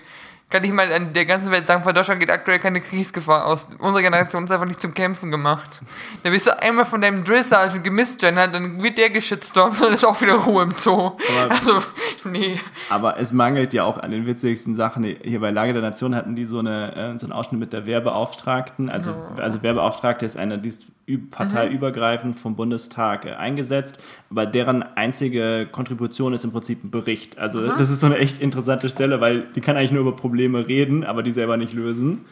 Kann 0.50 0.64
ich 0.64 0.72
mal 0.72 0.92
an 0.92 1.12
der 1.12 1.26
ganzen 1.26 1.52
Welt 1.52 1.68
sagen, 1.68 1.84
von 1.84 1.94
Deutschland 1.94 2.18
geht 2.18 2.28
aktuell 2.28 2.58
keine 2.58 2.80
Kriegsgefahr 2.80 3.46
aus. 3.46 3.68
Unsere 3.78 4.02
Generation 4.02 4.42
ist 4.44 4.50
einfach 4.50 4.66
nicht 4.66 4.80
zum 4.82 4.92
Kämpfen 4.94 5.30
gemacht. 5.30 5.80
Da 6.24 6.30
bist 6.30 6.48
du 6.48 6.60
einmal 6.60 6.84
von 6.84 7.00
deinem 7.00 7.22
Drillsergeant 7.22 7.84
gemisgendert, 7.84 8.52
dann 8.52 8.82
wird 8.82 8.98
der 8.98 9.10
geschitstormt 9.10 9.76
und 9.80 9.86
dann 9.86 9.94
ist 9.94 10.04
auch 10.04 10.20
wieder 10.20 10.34
Ruhe 10.34 10.64
im 10.64 10.72
Zoo. 10.72 11.12
Aber- 11.42 11.50
also, 11.50 11.78
nee. 12.24 12.58
Aber 12.88 13.16
es 13.20 13.32
mangelt 13.32 13.72
ja 13.74 13.84
auch 13.84 13.98
an 13.98 14.10
den 14.10 14.26
witzigsten 14.26 14.74
Sachen. 14.74 15.04
Hier 15.04 15.38
bei 15.40 15.52
Lage 15.52 15.72
der 15.72 15.82
Nation 15.82 16.16
hatten 16.16 16.34
die 16.34 16.46
so, 16.46 16.58
eine, 16.58 16.96
äh, 17.14 17.18
so 17.18 17.26
einen 17.26 17.32
Ausschnitt 17.32 17.60
mit 17.60 17.72
der 17.72 17.86
Wehrbeauftragten. 17.86 18.90
Also, 18.90 19.14
also 19.36 19.62
Wehrbeauftragte 19.62 20.26
ist 20.26 20.36
eine, 20.36 20.58
die 20.58 20.70
ist 20.70 20.88
parteiübergreifend 21.30 22.38
vom 22.38 22.54
Bundestag 22.56 23.24
äh, 23.26 23.32
eingesetzt, 23.34 23.98
aber 24.30 24.46
deren 24.46 24.82
einzige 24.96 25.66
Kontribution 25.70 26.32
ist 26.34 26.44
im 26.44 26.52
Prinzip 26.52 26.84
ein 26.84 26.90
Bericht. 26.90 27.38
Also 27.38 27.68
das 27.76 27.90
ist 27.90 28.00
so 28.00 28.06
eine 28.06 28.18
echt 28.18 28.40
interessante 28.40 28.88
Stelle, 28.88 29.20
weil 29.20 29.42
die 29.54 29.60
kann 29.60 29.76
eigentlich 29.76 29.90
nur 29.92 30.02
über 30.02 30.14
Probleme 30.14 30.39
reden, 30.46 31.04
aber 31.04 31.22
die 31.22 31.32
selber 31.32 31.56
nicht 31.56 31.72
lösen. 31.72 32.24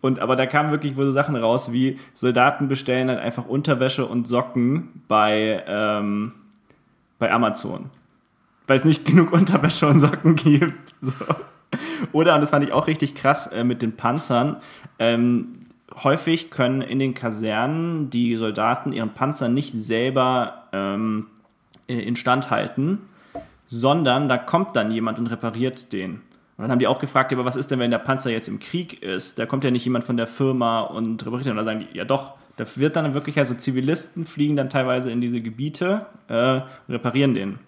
Und 0.00 0.20
aber 0.20 0.36
da 0.36 0.46
kamen 0.46 0.70
wirklich 0.70 0.96
wohl 0.96 1.06
so 1.06 1.12
Sachen 1.12 1.36
raus, 1.36 1.72
wie 1.72 1.98
Soldaten 2.14 2.68
bestellen 2.68 3.08
dann 3.08 3.18
einfach 3.18 3.46
Unterwäsche 3.46 4.06
und 4.06 4.26
Socken 4.26 5.02
bei, 5.08 5.62
ähm, 5.66 6.32
bei 7.18 7.30
Amazon 7.30 7.90
weil 8.70 8.76
es 8.76 8.84
nicht 8.84 9.04
genug 9.04 9.32
Unterwäsche 9.32 9.88
und 9.88 9.98
Socken 9.98 10.36
gibt. 10.36 10.94
So. 11.00 11.12
Oder, 12.12 12.36
und 12.36 12.40
das 12.40 12.50
fand 12.50 12.64
ich 12.64 12.72
auch 12.72 12.86
richtig 12.86 13.16
krass 13.16 13.48
äh, 13.48 13.64
mit 13.64 13.82
den 13.82 13.96
Panzern, 13.96 14.58
ähm, 15.00 15.66
häufig 16.04 16.52
können 16.52 16.80
in 16.80 17.00
den 17.00 17.12
Kasernen 17.12 18.10
die 18.10 18.36
Soldaten 18.36 18.92
ihren 18.92 19.12
Panzer 19.12 19.48
nicht 19.48 19.72
selber 19.72 20.68
ähm, 20.72 21.26
äh, 21.88 21.98
instand 21.98 22.50
halten, 22.50 22.98
sondern 23.66 24.28
da 24.28 24.38
kommt 24.38 24.76
dann 24.76 24.92
jemand 24.92 25.18
und 25.18 25.26
repariert 25.26 25.92
den. 25.92 26.20
Und 26.60 26.64
dann 26.64 26.72
haben 26.72 26.78
die 26.78 26.88
auch 26.88 26.98
gefragt, 26.98 27.32
ja, 27.32 27.38
aber 27.38 27.46
was 27.46 27.56
ist 27.56 27.70
denn, 27.70 27.78
wenn 27.78 27.90
der 27.90 27.96
Panzer 27.96 28.30
jetzt 28.30 28.46
im 28.46 28.60
Krieg 28.60 29.02
ist? 29.02 29.38
Da 29.38 29.46
kommt 29.46 29.64
ja 29.64 29.70
nicht 29.70 29.82
jemand 29.86 30.04
von 30.04 30.18
der 30.18 30.26
Firma 30.26 30.82
und 30.82 31.24
repariert 31.24 31.46
den. 31.46 31.52
Und 31.52 31.56
dann 31.56 31.64
sagen 31.64 31.86
die, 31.90 31.96
ja 31.96 32.04
doch, 32.04 32.34
da 32.56 32.66
wird 32.76 32.96
dann 32.96 33.14
wirklich, 33.14 33.38
also 33.38 33.54
Zivilisten 33.54 34.26
fliegen 34.26 34.56
dann 34.56 34.68
teilweise 34.68 35.10
in 35.10 35.22
diese 35.22 35.40
Gebiete 35.40 36.04
äh, 36.28 36.56
und 36.56 36.94
reparieren 36.94 37.32
den. 37.32 37.60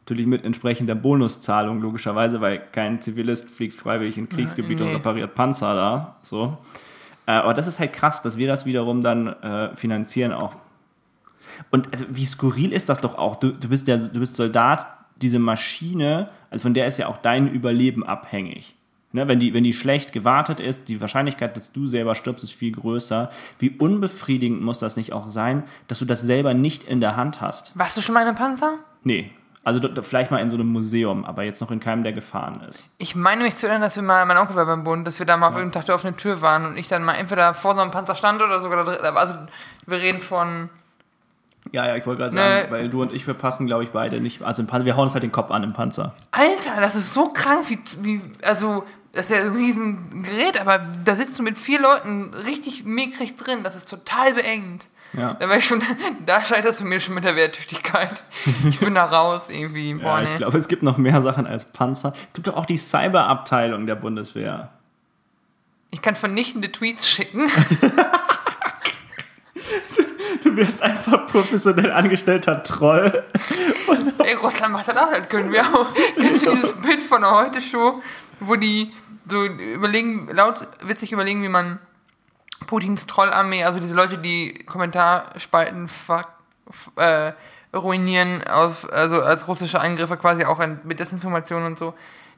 Natürlich 0.00 0.26
mit 0.26 0.44
entsprechender 0.44 0.96
Bonuszahlung, 0.96 1.80
logischerweise, 1.80 2.40
weil 2.40 2.58
kein 2.58 3.00
Zivilist 3.00 3.50
fliegt 3.50 3.74
freiwillig 3.74 4.18
in 4.18 4.28
Kriegsgebiete 4.28 4.82
nee. 4.82 4.88
und 4.88 4.96
repariert 4.96 5.36
Panzer 5.36 5.76
da. 5.76 6.16
So. 6.22 6.58
Äh, 7.26 7.34
aber 7.34 7.54
das 7.54 7.68
ist 7.68 7.78
halt 7.78 7.92
krass, 7.92 8.20
dass 8.20 8.36
wir 8.36 8.48
das 8.48 8.66
wiederum 8.66 9.04
dann 9.04 9.28
äh, 9.28 9.76
finanzieren 9.76 10.32
auch. 10.32 10.56
Und 11.70 11.92
also, 11.92 12.04
wie 12.08 12.24
skurril 12.24 12.72
ist 12.72 12.88
das 12.88 13.00
doch 13.00 13.16
auch? 13.16 13.36
Du, 13.36 13.52
du 13.52 13.68
bist 13.68 13.86
ja, 13.86 13.96
du 13.96 14.18
bist 14.18 14.34
Soldat, 14.34 14.88
diese 15.22 15.38
Maschine, 15.38 16.28
also 16.50 16.64
von 16.64 16.74
der 16.74 16.86
ist 16.86 16.98
ja 16.98 17.08
auch 17.08 17.18
dein 17.18 17.48
Überleben 17.48 18.04
abhängig. 18.04 18.74
Ne, 19.12 19.28
wenn, 19.28 19.38
die, 19.38 19.54
wenn 19.54 19.64
die 19.64 19.72
schlecht 19.72 20.12
gewartet 20.12 20.60
ist, 20.60 20.88
die 20.88 21.00
Wahrscheinlichkeit, 21.00 21.56
dass 21.56 21.72
du 21.72 21.86
selber 21.86 22.14
stirbst, 22.14 22.44
ist 22.44 22.52
viel 22.52 22.72
größer. 22.72 23.30
Wie 23.58 23.70
unbefriedigend 23.70 24.60
muss 24.60 24.78
das 24.78 24.96
nicht 24.96 25.12
auch 25.12 25.28
sein, 25.28 25.62
dass 25.88 26.00
du 26.00 26.04
das 26.04 26.20
selber 26.20 26.52
nicht 26.52 26.84
in 26.84 27.00
der 27.00 27.16
Hand 27.16 27.40
hast? 27.40 27.72
Warst 27.78 27.96
du 27.96 28.02
schon 28.02 28.12
mal 28.12 28.22
in 28.22 28.28
einem 28.28 28.36
Panzer? 28.36 28.74
Nee. 29.04 29.30
Also 29.64 29.80
vielleicht 30.02 30.30
mal 30.30 30.38
in 30.38 30.50
so 30.50 30.56
einem 30.56 30.68
Museum, 30.68 31.24
aber 31.24 31.44
jetzt 31.44 31.60
noch 31.60 31.70
in 31.70 31.80
keinem, 31.80 32.02
der 32.02 32.12
gefahren 32.12 32.60
ist. 32.68 32.86
Ich 32.98 33.16
meine 33.16 33.42
mich 33.42 33.56
zu 33.56 33.66
erinnern, 33.66 33.82
dass 33.82 33.96
wir 33.96 34.02
mal, 34.02 34.26
mein 34.26 34.36
Onkel 34.36 34.54
war 34.54 34.66
beim 34.66 34.84
Bund, 34.84 35.06
dass 35.06 35.18
wir 35.18 35.26
da 35.26 35.36
mal 35.36 35.48
auf 35.48 35.54
irgendeinem 35.54 35.80
Tag 35.80 35.86
der 35.86 35.94
offenen 35.94 36.16
Tür 36.16 36.40
waren 36.40 36.66
und 36.66 36.76
ich 36.76 36.86
dann 36.86 37.02
mal 37.02 37.14
entweder 37.14 37.54
vor 37.54 37.74
so 37.74 37.80
einem 37.80 37.90
Panzer 37.90 38.14
stand 38.14 38.42
oder 38.42 38.60
sogar 38.60 38.84
da 38.84 38.92
drin. 38.92 39.16
Also 39.16 39.34
wir 39.86 39.98
reden 39.98 40.20
von. 40.20 40.68
Ja, 41.72 41.86
ja, 41.86 41.96
ich 41.96 42.06
wollte 42.06 42.22
gerade 42.22 42.34
sagen, 42.34 42.70
weil 42.70 42.88
du 42.88 43.02
und 43.02 43.12
ich, 43.12 43.26
wir 43.26 43.34
passen, 43.34 43.66
glaube 43.66 43.84
ich, 43.84 43.90
beide 43.90 44.20
nicht. 44.20 44.42
Also 44.42 44.62
im 44.62 44.68
Panzer, 44.68 44.84
wir 44.84 44.96
hauen 44.96 45.04
uns 45.04 45.14
halt 45.14 45.22
den 45.22 45.32
Kopf 45.32 45.50
an 45.50 45.62
im 45.64 45.72
Panzer. 45.72 46.14
Alter, 46.30 46.80
das 46.80 46.94
ist 46.94 47.12
so 47.12 47.28
krank, 47.28 47.64
wie, 47.68 47.78
wie 48.02 48.20
also 48.42 48.84
das 49.12 49.30
ist 49.30 49.36
ja 49.36 49.42
ein 49.42 49.54
riesen 49.54 50.22
Gerät, 50.22 50.60
aber 50.60 50.80
da 51.04 51.16
sitzt 51.16 51.38
du 51.38 51.42
mit 51.42 51.56
vier 51.58 51.80
Leuten 51.80 52.34
richtig 52.34 52.84
mickrig 52.84 53.36
drin, 53.36 53.62
das 53.62 53.74
ist 53.74 53.88
total 53.88 54.34
beengt. 54.34 54.86
Ja. 55.12 55.34
Da 55.34 55.48
war 55.48 55.56
ich 55.56 55.64
schon, 55.64 55.82
da 56.26 56.42
scheitert 56.42 56.72
es 56.72 56.78
für 56.78 56.84
mich 56.84 57.04
schon 57.04 57.14
mit 57.14 57.24
der 57.24 57.36
Wehrtüchtigkeit. 57.36 58.24
Ich 58.68 58.78
bin 58.80 58.94
da 58.94 59.04
raus 59.06 59.44
irgendwie. 59.48 59.94
Boah, 59.94 60.18
Ja, 60.18 60.22
ich 60.22 60.30
nee. 60.30 60.36
glaube, 60.36 60.58
es 60.58 60.68
gibt 60.68 60.82
noch 60.82 60.98
mehr 60.98 61.22
Sachen 61.22 61.46
als 61.46 61.64
Panzer. 61.64 62.12
Es 62.28 62.34
gibt 62.34 62.46
doch 62.48 62.56
auch 62.56 62.66
die 62.66 62.76
Cyberabteilung 62.76 63.86
der 63.86 63.94
Bundeswehr. 63.94 64.70
Ich 65.90 66.02
kann 66.02 66.16
vernichtende 66.16 66.70
Tweets 66.70 67.08
schicken. 67.08 67.48
Du 70.46 70.56
wirst 70.56 70.80
einfach 70.80 71.26
professionell 71.26 71.90
angestellter 71.90 72.62
Troll. 72.62 73.24
Ey, 74.18 74.34
Russland 74.34 74.72
macht 74.72 74.86
das 74.86 74.96
auch, 74.96 75.10
das 75.10 75.28
können 75.28 75.50
wir 75.52 75.62
auch. 75.62 75.88
Kennst 76.16 76.46
du 76.46 76.50
dieses 76.52 76.72
Bild 76.74 77.02
von 77.02 77.22
der 77.22 77.32
Heute-Show, 77.32 78.00
wo 78.40 78.54
die 78.54 78.92
so 79.28 79.44
überlegen, 79.44 80.28
laut 80.32 80.68
witzig 80.82 81.10
überlegen, 81.10 81.42
wie 81.42 81.48
man 81.48 81.80
Putins 82.68 83.06
Trollarmee, 83.06 83.64
also 83.64 83.80
diese 83.80 83.94
Leute, 83.94 84.18
die 84.18 84.54
Kommentarspalten 84.64 85.88
ver, 85.88 86.26
f- 86.68 86.90
äh, 86.96 87.32
ruinieren, 87.76 88.44
aus, 88.46 88.88
also 88.88 89.22
als 89.22 89.48
russische 89.48 89.80
Angriffe 89.80 90.16
quasi 90.16 90.44
auch 90.44 90.60
mit 90.84 91.00
Desinformation 91.00 91.64
und 91.64 91.76
so. 91.78 91.92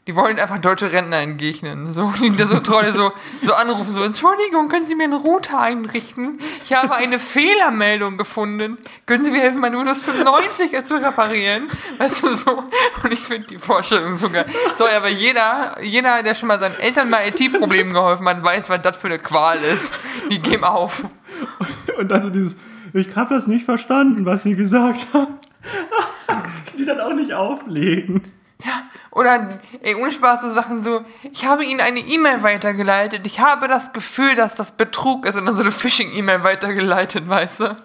Die 0.09 0.17
wollen 0.17 0.39
einfach 0.39 0.59
deutsche 0.59 0.91
Rentner 0.91 1.19
entgegnen. 1.19 1.93
So, 1.93 2.11
die 2.19 2.31
so 2.31 2.61
Trolle 2.61 2.95
so, 2.95 3.13
so 3.45 3.53
anrufen, 3.53 3.95
so, 3.95 4.03
Entschuldigung, 4.03 4.71
können 4.71 4.87
Sie 4.87 4.95
mir 4.95 5.05
einen 5.05 5.13
Router 5.13 5.61
einrichten? 5.61 6.39
Ich 6.65 6.73
habe 6.73 6.95
eine 6.95 7.19
Fehlermeldung 7.19 8.17
gefunden. 8.17 8.79
Können 9.05 9.27
Sie 9.27 9.31
mir 9.31 9.43
helfen, 9.43 9.61
mein 9.61 9.77
Windows 9.77 10.03
95 10.03 10.83
zu 10.85 10.95
reparieren? 10.95 11.69
Weißt 11.99 12.23
du, 12.23 12.35
so. 12.35 12.65
Und 13.03 13.13
ich 13.13 13.19
finde 13.19 13.49
die 13.49 13.59
Vorstellung 13.59 14.17
sogar. 14.17 14.47
So, 14.79 14.87
aber 14.87 15.11
jeder, 15.11 15.77
jeder, 15.83 16.23
der 16.23 16.35
schon 16.35 16.49
mal 16.49 16.59
seinen 16.59 16.81
Eltern 16.81 17.11
bei 17.11 17.29
IT-Problemen 17.29 17.93
geholfen 17.93 18.27
hat, 18.27 18.43
weiß, 18.43 18.71
was 18.71 18.81
das 18.81 18.97
für 18.97 19.09
eine 19.09 19.19
Qual 19.19 19.59
ist. 19.59 19.95
Die 20.31 20.41
geben 20.41 20.65
auf. 20.65 21.05
Und 21.99 22.09
dann 22.09 22.23
so 22.23 22.31
dieses, 22.31 22.57
ich 22.95 23.15
habe 23.15 23.35
das 23.35 23.47
nicht 23.47 23.67
verstanden, 23.67 24.25
was 24.25 24.43
sie 24.43 24.57
gesagt 24.57 25.09
haben. 25.13 25.35
Die 26.79 26.87
dann 26.87 27.01
auch 27.01 27.13
nicht 27.13 27.35
auflegen. 27.35 28.23
Ja, 28.65 28.83
oder, 29.13 29.61
ey, 29.83 29.95
ohne 29.95 30.11
Spaß, 30.11 30.41
so 30.43 30.53
Sachen 30.53 30.83
so, 30.83 31.05
ich 31.31 31.47
habe 31.47 31.65
Ihnen 31.65 31.81
eine 31.81 32.01
E-Mail 32.01 32.43
weitergeleitet, 32.43 33.25
ich 33.25 33.39
habe 33.39 33.69
das 33.69 33.93
Gefühl, 33.93 34.35
dass 34.35 34.57
das 34.57 34.73
Betrug 34.73 35.27
ist 35.27 35.37
und 35.37 35.47
dann 35.47 35.55
so 35.55 35.63
eine 35.63 35.71
Phishing-E-Mail 35.71 36.43
weitergeleitet, 36.43 37.29
weißt 37.29 37.61
du? 37.61 37.77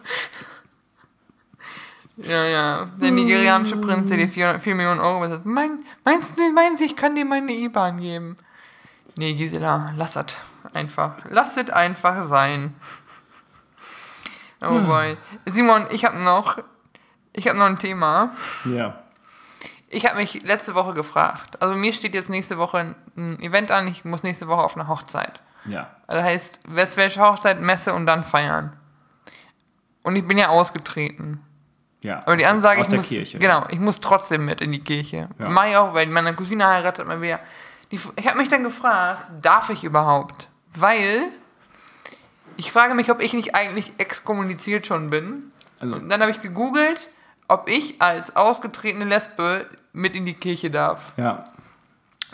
Ja, 2.17 2.45
ja, 2.45 2.85
der 2.99 3.11
nigerianische 3.11 3.77
Prinz, 3.77 4.09
der 4.09 4.17
dir 4.17 4.29
4, 4.29 4.59
4 4.59 4.75
Millionen 4.75 4.99
Euro 4.99 5.19
besitzt. 5.19 5.45
Mein, 5.45 5.79
meinst 6.03 6.37
du, 6.37 6.51
meinen 6.51 6.77
Sie, 6.77 6.85
ich 6.85 6.95
kann 6.95 7.15
dir 7.15 7.25
meine 7.25 7.51
IBAN 7.51 7.99
geben? 7.99 8.37
Nee, 9.15 9.33
Gisela, 9.33 9.93
lass 9.95 10.13
das 10.13 10.37
einfach. 10.73 11.17
Lass 11.29 11.57
es 11.57 11.69
einfach 11.69 12.27
sein. 12.27 12.75
Oh 14.61 14.79
boy. 14.79 15.17
Simon, 15.45 15.87
ich 15.91 16.05
habe 16.05 16.17
noch, 16.19 16.57
ich 17.33 17.47
habe 17.47 17.59
noch 17.59 17.65
ein 17.65 17.79
Thema. 17.79 18.31
Ja. 18.65 19.02
Ich 19.93 20.05
habe 20.05 20.17
mich 20.17 20.41
letzte 20.43 20.75
Woche 20.75 20.93
gefragt. 20.93 21.61
Also 21.61 21.75
mir 21.75 21.93
steht 21.93 22.15
jetzt 22.15 22.29
nächste 22.29 22.57
Woche 22.57 22.95
ein 23.15 23.39
Event 23.39 23.71
an. 23.71 23.87
Ich 23.87 24.03
muss 24.05 24.23
nächste 24.23 24.47
Woche 24.47 24.61
auf 24.63 24.75
eine 24.75 24.87
Hochzeit. 24.87 25.39
Ja. 25.65 25.89
Das 26.07 26.23
heißt, 26.23 26.59
westfälische 26.67 27.21
Hochzeit, 27.21 27.61
Messe 27.61 27.93
und 27.93 28.05
dann 28.05 28.23
feiern. 28.23 28.73
Und 30.03 30.15
ich 30.15 30.27
bin 30.27 30.37
ja 30.37 30.49
ausgetreten. 30.49 31.41
Ja. 32.01 32.19
Aber 32.25 32.35
die 32.35 32.45
Ansage, 32.45 32.81
aus 32.81 32.87
ich 32.87 32.91
der 32.91 32.99
muss, 32.99 33.07
Kirche. 33.07 33.39
genau, 33.39 33.65
ich 33.69 33.79
muss 33.79 34.01
trotzdem 34.01 34.45
mit 34.45 34.61
in 34.61 34.71
die 34.71 34.83
Kirche. 34.83 35.29
Ja. 35.39 35.49
Mach 35.49 35.65
ich 35.67 35.77
auch, 35.77 35.93
weil 35.93 36.07
meine 36.07 36.33
Cousine 36.33 36.67
heiratet 36.67 37.07
mal 37.07 37.21
wieder. 37.21 37.39
Die, 37.91 37.99
ich 38.17 38.27
habe 38.27 38.37
mich 38.37 38.49
dann 38.49 38.63
gefragt, 38.63 39.25
darf 39.41 39.69
ich 39.69 39.83
überhaupt? 39.83 40.49
Weil 40.75 41.23
ich 42.57 42.71
frage 42.71 42.93
mich, 42.95 43.09
ob 43.09 43.21
ich 43.21 43.33
nicht 43.33 43.55
eigentlich 43.55 43.93
exkommuniziert 43.99 44.85
schon 44.85 45.09
bin. 45.09 45.51
Also- 45.79 45.95
und 45.95 46.09
dann 46.09 46.19
habe 46.19 46.31
ich 46.31 46.41
gegoogelt, 46.41 47.09
ob 47.47 47.69
ich 47.69 48.01
als 48.01 48.35
ausgetretene 48.35 49.05
Lesbe 49.05 49.67
mit 49.93 50.15
in 50.15 50.25
die 50.25 50.33
Kirche 50.33 50.69
darf. 50.69 51.11
Ja. 51.17 51.45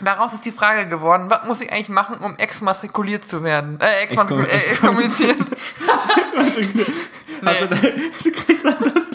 Daraus 0.02 0.32
ist 0.32 0.46
die 0.46 0.52
Frage 0.52 0.88
geworden, 0.88 1.28
was 1.28 1.44
muss 1.44 1.60
ich 1.60 1.70
eigentlich 1.70 1.90
machen, 1.90 2.16
um 2.18 2.34
exmatrikuliert 2.38 3.28
zu 3.28 3.42
werden? 3.42 3.78
Äh, 3.80 4.04
exmatrikul 4.04 4.44
Exkom- 4.44 4.48
äh, 4.48 4.70
exkommuniziert. 4.70 5.36
Also, 7.42 7.66
du 7.66 8.32
kriegst 8.32 8.64
dann 8.64 8.76
das, 8.94 9.10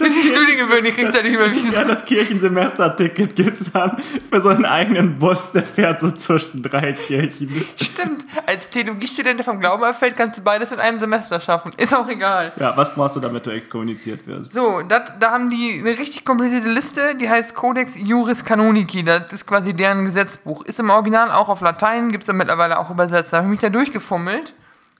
Die 0.00 0.28
Studiengebühren, 0.28 0.84
die 0.84 0.90
kriegt 0.90 1.14
er 1.14 1.22
nicht 1.22 1.34
überwiesen. 1.34 1.72
ja, 1.72 1.84
das 1.84 2.04
Kirchensemesterticket 2.04 3.36
gibt's 3.36 3.70
dann 3.72 3.96
für 4.30 4.40
so 4.40 4.48
einen 4.48 4.64
eigenen 4.64 5.18
Bus, 5.18 5.52
der 5.52 5.62
fährt 5.62 6.00
so 6.00 6.10
zwischen 6.10 6.62
drei 6.62 6.92
Kirchen. 6.92 7.64
Stimmt. 7.76 8.24
Als 8.46 8.68
Theologiestudent, 8.70 9.38
der 9.38 9.44
vom 9.44 9.60
Glauben 9.60 9.82
erfällt, 9.82 10.16
kannst 10.16 10.38
du 10.38 10.42
beides 10.42 10.72
in 10.72 10.80
einem 10.80 10.98
Semester 10.98 11.40
schaffen. 11.40 11.72
Ist 11.76 11.94
auch 11.94 12.08
egal. 12.08 12.52
Ja, 12.58 12.76
was 12.76 12.94
brauchst 12.94 13.16
du, 13.16 13.20
damit 13.20 13.46
du 13.46 13.50
exkommuniziert 13.50 14.26
wirst? 14.26 14.52
So, 14.52 14.82
dat, 14.82 15.14
da 15.20 15.30
haben 15.30 15.50
die 15.50 15.80
eine 15.80 15.98
richtig 15.98 16.24
komplizierte 16.24 16.68
Liste, 16.68 17.14
die 17.14 17.28
heißt 17.28 17.54
Codex 17.54 17.94
Juris 17.96 18.44
Canonici. 18.44 19.04
Das 19.04 19.32
ist 19.32 19.46
quasi 19.46 19.72
deren 19.72 20.04
Gesetzbuch. 20.04 20.64
Ist 20.64 20.80
im 20.80 20.90
Original 20.90 21.30
auch 21.30 21.48
auf 21.48 21.60
Latein, 21.60 22.10
gibt 22.12 22.28
es 22.28 22.34
mittlerweile 22.34 22.78
auch 22.78 22.90
übersetzt. 22.90 23.32
Da 23.32 23.38
habe 23.38 23.46
ich 23.46 23.50
mich 23.52 23.60
da 23.60 23.70
durchgefummelt. 23.70 24.54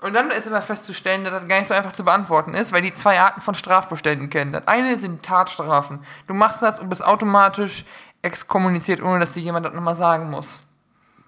Und 0.05 0.12
dann 0.12 0.30
ist 0.30 0.46
aber 0.46 0.61
festzustellen, 0.61 1.24
dass 1.24 1.32
das 1.32 1.48
gar 1.48 1.59
nicht 1.59 1.68
so 1.68 1.74
einfach 1.74 1.92
zu 1.92 2.05
beantworten 2.05 2.52
ist, 2.52 2.72
weil 2.72 2.82
die 2.82 2.92
zwei 2.92 3.18
Arten 3.20 3.40
von 3.40 3.55
Strafbeständen 3.55 4.28
kennen. 4.28 4.52
Das 4.52 4.68
eine 4.68 4.98
sind 4.98 5.22
Tatstrafen. 5.22 6.00
Du 6.26 6.34
machst 6.34 6.61
das 6.61 6.78
und 6.78 6.90
bist 6.90 7.02
automatisch 7.05 7.84
exkommuniziert, 8.20 9.02
ohne 9.02 9.20
dass 9.20 9.32
dir 9.32 9.40
jemand 9.40 9.64
das 9.64 9.72
nochmal 9.72 9.94
sagen 9.94 10.30
muss. 10.30 10.61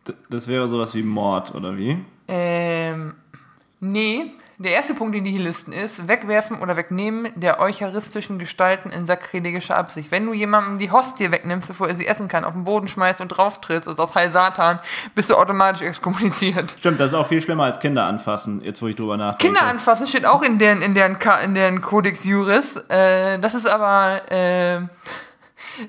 D- 0.07 0.13
Das 0.29 0.47
wäre 0.47 0.69
sowas 0.69 0.95
wie 0.95 1.03
Mord, 1.03 1.55
oder 1.55 1.77
wie? 1.77 2.05
Ähm, 2.29 3.15
nee. 3.81 4.33
Der 4.59 4.73
erste 4.73 4.95
Punkt, 4.95 5.15
den 5.15 5.25
die 5.25 5.33
hier 5.33 5.43
listen, 5.43 5.71
ist 5.71 6.09
Wegwerfen 6.09 6.61
oder 6.61 6.79
Wegnehmen 6.79 7.31
der 7.35 7.61
eucharistischen 7.61 8.39
Gestalten 8.39 8.89
in 8.89 9.05
sakrelegischer 9.05 9.77
Absicht. 9.77 10.11
Wenn 10.11 10.25
du 10.25 10.33
jemandem 10.33 10.79
die 10.79 10.91
Hostie 10.91 11.31
wegnimmst, 11.31 11.69
bevor 11.69 11.89
er 11.89 11.95
sie 11.95 12.07
essen 12.07 12.27
kann, 12.29 12.43
auf 12.43 12.55
den 12.55 12.65
Boden 12.65 12.89
schmeißt 12.89 13.21
und 13.21 13.29
drauf 13.29 13.61
trittst 13.61 13.87
und 13.87 13.97
sagst 13.97 14.15
Heil 14.15 14.33
Satan, 14.33 14.79
bist 15.15 15.29
du 15.29 15.35
automatisch 15.35 15.83
exkommuniziert. 15.83 16.75
Stimmt, 16.79 16.99
das 16.99 17.09
ist 17.09 17.15
auch 17.15 17.27
viel 17.27 17.43
schlimmer 17.43 17.65
als 17.65 17.81
Kinder 17.81 18.05
anfassen, 18.05 18.63
jetzt 18.63 18.81
wo 18.81 18.87
ich 18.87 18.97
drüber 18.97 19.19
nachdenke. 19.19 19.55
Kinder 19.55 19.71
anfassen 19.71 20.07
steht 20.07 20.25
auch 20.25 20.41
in 20.41 20.59
deren, 20.59 20.81
in 20.81 20.95
deren, 20.95 21.19
in 21.45 21.55
deren 21.55 21.83
Codex 21.83 22.25
Juris. 22.25 22.77
Äh, 22.89 23.39
das 23.39 23.55
ist 23.55 23.67
aber, 23.67 24.23
äh, 24.33 24.81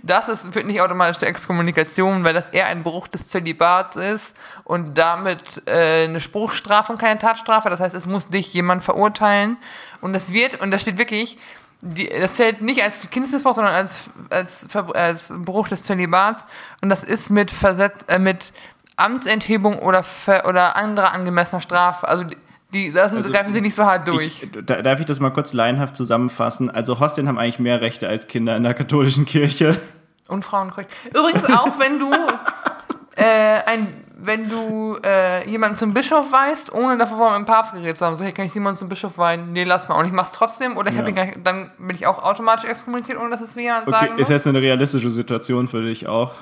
das 0.03 0.27
ist, 0.27 0.53
führt 0.53 0.67
nicht 0.67 0.81
automatisch 0.81 1.17
zur 1.17 1.27
Exkommunikation, 1.27 2.23
weil 2.23 2.33
das 2.33 2.49
eher 2.49 2.67
ein 2.67 2.83
Bruch 2.83 3.07
des 3.07 3.27
Zölibats 3.27 3.95
ist 3.95 4.35
und 4.63 4.97
damit 4.97 5.63
äh, 5.67 6.05
eine 6.05 6.19
Spruchstrafe 6.19 6.91
und 6.91 6.97
keine 6.97 7.19
Tatstrafe. 7.19 7.69
Das 7.69 7.79
heißt, 7.79 7.95
es 7.95 8.05
muss 8.05 8.27
dich 8.29 8.53
jemand 8.53 8.83
verurteilen. 8.83 9.57
Und 10.01 10.13
das 10.13 10.33
wird, 10.33 10.61
und 10.61 10.71
das 10.71 10.81
steht 10.81 10.97
wirklich, 10.97 11.37
die, 11.81 12.09
das 12.09 12.35
zählt 12.35 12.61
nicht 12.61 12.83
als 12.83 13.09
Kindesmissbrauch, 13.09 13.55
sondern 13.55 13.73
als, 13.73 14.09
als, 14.29 14.67
als 14.93 15.33
Bruch 15.37 15.67
des 15.67 15.83
Zölibats. 15.83 16.47
Und 16.81 16.89
das 16.89 17.03
ist 17.03 17.29
mit, 17.29 17.51
Versetz, 17.51 18.03
äh, 18.07 18.19
mit 18.19 18.53
Amtsenthebung 18.95 19.79
oder, 19.79 20.03
oder 20.47 20.75
anderer 20.75 21.13
angemessener 21.13 21.61
Strafe. 21.61 22.07
Also 22.07 22.25
die, 22.73 22.89
lassen, 22.89 23.17
Also, 23.17 23.31
greifen 23.31 23.53
sie 23.53 23.61
nicht 23.61 23.75
so 23.75 23.83
hart 23.85 24.07
durch. 24.07 24.43
Ich, 24.43 24.49
da, 24.65 24.81
darf 24.81 24.99
ich 24.99 25.05
das 25.05 25.19
mal 25.19 25.29
kurz 25.31 25.53
laienhaft 25.53 25.95
zusammenfassen? 25.95 26.69
Also 26.69 26.99
Hostien 26.99 27.27
haben 27.27 27.37
eigentlich 27.37 27.59
mehr 27.59 27.79
Rechte 27.81 28.07
als 28.07 28.27
Kinder 28.27 28.55
in 28.57 28.63
der 28.63 28.73
katholischen 28.73 29.25
Kirche. 29.25 29.79
Und 30.27 30.43
Frauenkreuz. 30.43 30.87
Übrigens 31.09 31.45
auch, 31.49 31.79
wenn 31.79 31.99
du 31.99 32.11
äh, 33.15 33.23
ein, 33.65 34.03
wenn 34.19 34.49
du 34.49 34.97
äh, 35.05 35.49
jemanden 35.49 35.77
zum 35.77 35.93
Bischof 35.93 36.31
weißt, 36.31 36.73
ohne 36.73 36.97
davor 36.97 37.29
mit 37.31 37.39
dem 37.39 37.45
Papst 37.45 37.73
geredet 37.73 37.97
zu 37.97 38.05
haben, 38.05 38.17
so 38.17 38.23
hey, 38.25 38.33
kann 38.33 38.45
ich 38.45 38.51
Simon 38.51 38.75
zum 38.75 38.89
Bischof 38.89 39.17
weihen? 39.17 39.53
Nee, 39.53 39.63
lass 39.63 39.87
mal. 39.87 39.95
Und 39.95 40.05
ich 40.05 40.11
mach's 40.11 40.31
trotzdem 40.33 40.75
oder 40.75 40.91
ich 40.91 40.97
hab 40.97 41.03
Ja. 41.05 41.09
ihn 41.09 41.15
gar 41.15 41.25
nicht, 41.25 41.39
dann 41.45 41.71
bin 41.77 41.95
ich 41.95 42.05
auch 42.07 42.21
automatisch 42.23 42.69
exkommuniziert, 42.69 43.17
ohne 43.19 43.29
dass 43.29 43.39
es 43.41 43.55
mir 43.55 43.61
jemand 43.63 43.83
Okay, 43.87 43.91
sagen 43.91 44.07
ist 44.13 44.17
muss. 44.19 44.29
jetzt 44.29 44.47
eine 44.47 44.59
realistische 44.61 45.09
Situation 45.09 45.67
für 45.69 45.81
dich 45.83 46.07
auch. 46.07 46.33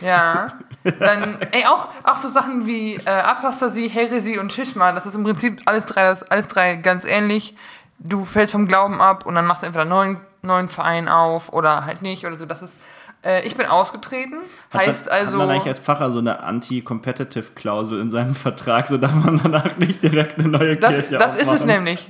Ja. 0.00 0.48
Dann, 0.84 1.36
ey, 1.52 1.66
auch, 1.66 1.88
auch 2.04 2.18
so 2.18 2.28
Sachen 2.30 2.66
wie 2.66 2.94
äh, 2.96 3.08
Apostasie, 3.10 3.88
Häresie 3.88 4.38
und 4.38 4.52
Schishma, 4.52 4.92
das 4.92 5.04
ist 5.06 5.14
im 5.14 5.24
Prinzip 5.24 5.60
alles 5.66 5.86
drei, 5.86 6.04
das, 6.04 6.22
alles 6.24 6.48
drei 6.48 6.76
ganz 6.76 7.04
ähnlich. 7.04 7.54
Du 7.98 8.24
fällst 8.24 8.52
vom 8.52 8.66
Glauben 8.66 9.00
ab 9.00 9.26
und 9.26 9.34
dann 9.34 9.44
machst 9.46 9.62
du 9.62 9.66
entweder 9.66 9.82
einen 9.82 9.90
neuen, 9.90 10.20
neuen 10.42 10.68
Verein 10.70 11.08
auf 11.08 11.52
oder 11.52 11.84
halt 11.84 12.00
nicht 12.00 12.24
oder 12.24 12.38
so. 12.38 12.46
Das 12.46 12.62
ist, 12.62 12.78
äh, 13.22 13.46
ich 13.46 13.56
bin 13.56 13.66
ausgetreten, 13.66 14.38
Hat 14.70 14.80
heißt 14.86 15.06
man, 15.06 15.14
also. 15.14 15.32
Hat 15.32 15.38
man 15.38 15.50
eigentlich 15.50 15.68
als 15.68 15.80
Pfarrer 15.80 16.10
so 16.12 16.18
eine 16.18 16.40
Anti-Competitive-Klausel 16.42 18.00
in 18.00 18.10
seinem 18.10 18.34
Vertrag, 18.34 18.88
so 18.88 18.96
darf 18.96 19.12
man 19.14 19.38
danach 19.42 19.76
nicht 19.76 20.02
direkt 20.02 20.38
eine 20.38 20.48
neue 20.48 20.76
Das, 20.76 20.94
Kirche 20.94 21.18
das 21.18 21.34
ist 21.34 21.42
es 21.42 21.48
aufmachen? 21.48 21.66
nämlich. 21.66 22.08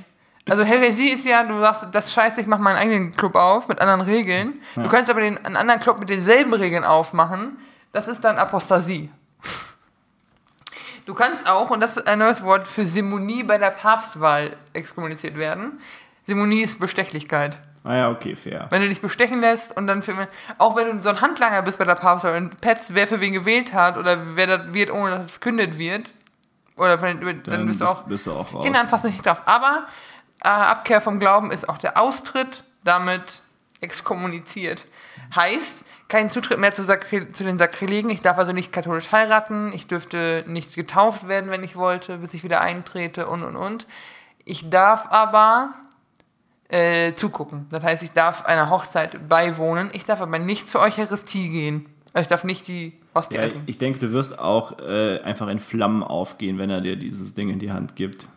Also 0.49 0.63
Heresie 0.63 1.09
ist 1.09 1.25
ja, 1.25 1.43
du 1.43 1.59
sagst, 1.59 1.87
das 1.91 2.11
scheiße, 2.13 2.41
ich 2.41 2.47
mache 2.47 2.61
meinen 2.61 2.77
eigenen 2.77 3.11
Club 3.11 3.35
auf 3.35 3.67
mit 3.67 3.79
anderen 3.79 4.01
Regeln. 4.01 4.53
Du 4.75 4.87
kannst 4.87 5.11
aber 5.11 5.21
den, 5.21 5.37
einen 5.45 5.55
anderen 5.55 5.79
Club 5.79 5.99
mit 5.99 6.09
denselben 6.09 6.53
Regeln 6.53 6.83
aufmachen. 6.83 7.57
Das 7.91 8.07
ist 8.07 8.23
dann 8.23 8.37
Apostasie. 8.37 9.11
Du 11.05 11.13
kannst 11.13 11.49
auch, 11.49 11.69
und 11.71 11.79
das 11.79 11.97
ist 11.97 12.07
ein 12.07 12.19
neues 12.19 12.43
Wort, 12.43 12.67
für 12.67 12.85
Simonie 12.85 13.43
bei 13.43 13.57
der 13.57 13.71
Papstwahl 13.71 14.55
exkommuniziert 14.73 15.35
werden. 15.35 15.79
Simonie 16.25 16.61
ist 16.61 16.79
Bestechlichkeit. 16.79 17.59
Ah 17.83 17.95
ja, 17.95 18.09
okay, 18.11 18.35
fair. 18.35 18.67
Wenn 18.69 18.83
du 18.83 18.89
dich 18.89 19.01
bestechen 19.01 19.41
lässt 19.41 19.75
und 19.75 19.87
dann, 19.87 20.03
für, 20.03 20.27
auch 20.59 20.75
wenn 20.75 20.97
du 20.97 21.03
so 21.03 21.09
ein 21.09 21.19
Handlanger 21.19 21.63
bist 21.63 21.79
bei 21.79 21.85
der 21.85 21.95
Papstwahl 21.95 22.37
und 22.37 22.61
petzt, 22.61 22.93
wer 22.93 23.07
für 23.07 23.19
wen 23.19 23.33
gewählt 23.33 23.73
hat 23.73 23.97
oder 23.97 24.35
wer 24.35 24.45
das 24.45 24.73
wird, 24.73 24.91
ohne 24.91 25.11
dass 25.11 25.25
es 25.25 25.31
verkündet 25.31 25.79
wird, 25.79 26.13
oder 26.77 27.01
wenn, 27.01 27.19
dann, 27.19 27.43
Dann 27.43 27.67
bist 27.67 27.81
du 27.81 27.85
auch, 27.85 28.03
bist 28.03 28.27
du 28.27 28.31
auch 28.31 28.53
raus. 28.53 28.63
Kinder 28.63 28.79
anfassen 28.79 29.11
nicht 29.11 29.25
drauf. 29.25 29.41
Aber 29.45 29.87
äh, 30.43 30.47
Abkehr 30.47 31.01
vom 31.01 31.19
Glauben 31.19 31.51
ist 31.51 31.67
auch 31.67 31.77
der 31.77 31.99
Austritt, 31.99 32.63
damit 32.83 33.41
exkommuniziert. 33.81 34.85
Heißt, 35.35 35.85
kein 36.07 36.29
Zutritt 36.29 36.59
mehr 36.59 36.73
zu, 36.73 36.83
Sakri 36.83 37.31
zu 37.31 37.43
den 37.43 37.57
Sakrilegen. 37.57 38.09
Ich 38.09 38.21
darf 38.21 38.37
also 38.37 38.51
nicht 38.51 38.71
katholisch 38.71 39.11
heiraten. 39.11 39.71
Ich 39.73 39.87
dürfte 39.87 40.43
nicht 40.47 40.75
getauft 40.75 41.27
werden, 41.27 41.49
wenn 41.51 41.63
ich 41.63 41.75
wollte, 41.75 42.17
bis 42.19 42.33
ich 42.33 42.43
wieder 42.43 42.61
eintrete 42.61 43.27
und, 43.27 43.43
und, 43.43 43.55
und. 43.55 43.87
Ich 44.45 44.69
darf 44.69 45.07
aber 45.09 45.73
äh, 46.69 47.13
zugucken. 47.13 47.67
Das 47.69 47.83
heißt, 47.83 48.03
ich 48.03 48.11
darf 48.11 48.45
einer 48.45 48.69
Hochzeit 48.69 49.27
beiwohnen. 49.27 49.89
Ich 49.93 50.05
darf 50.05 50.21
aber 50.21 50.39
nicht 50.39 50.69
zur 50.69 50.81
Eucharistie 50.81 51.49
gehen. 51.49 51.85
Also 52.13 52.23
ich 52.23 52.27
darf 52.27 52.43
nicht 52.43 52.67
die 52.67 52.93
Hostie 53.15 53.35
Ja, 53.35 53.41
essen. 53.41 53.63
ich 53.65 53.77
denke, 53.77 53.99
du 53.99 54.11
wirst 54.11 54.37
auch 54.39 54.79
äh, 54.79 55.19
einfach 55.21 55.47
in 55.47 55.59
Flammen 55.59 56.03
aufgehen, 56.03 56.57
wenn 56.57 56.69
er 56.69 56.81
dir 56.81 56.95
dieses 56.97 57.33
Ding 57.33 57.49
in 57.49 57.59
die 57.59 57.71
Hand 57.71 57.95
gibt. 57.95 58.29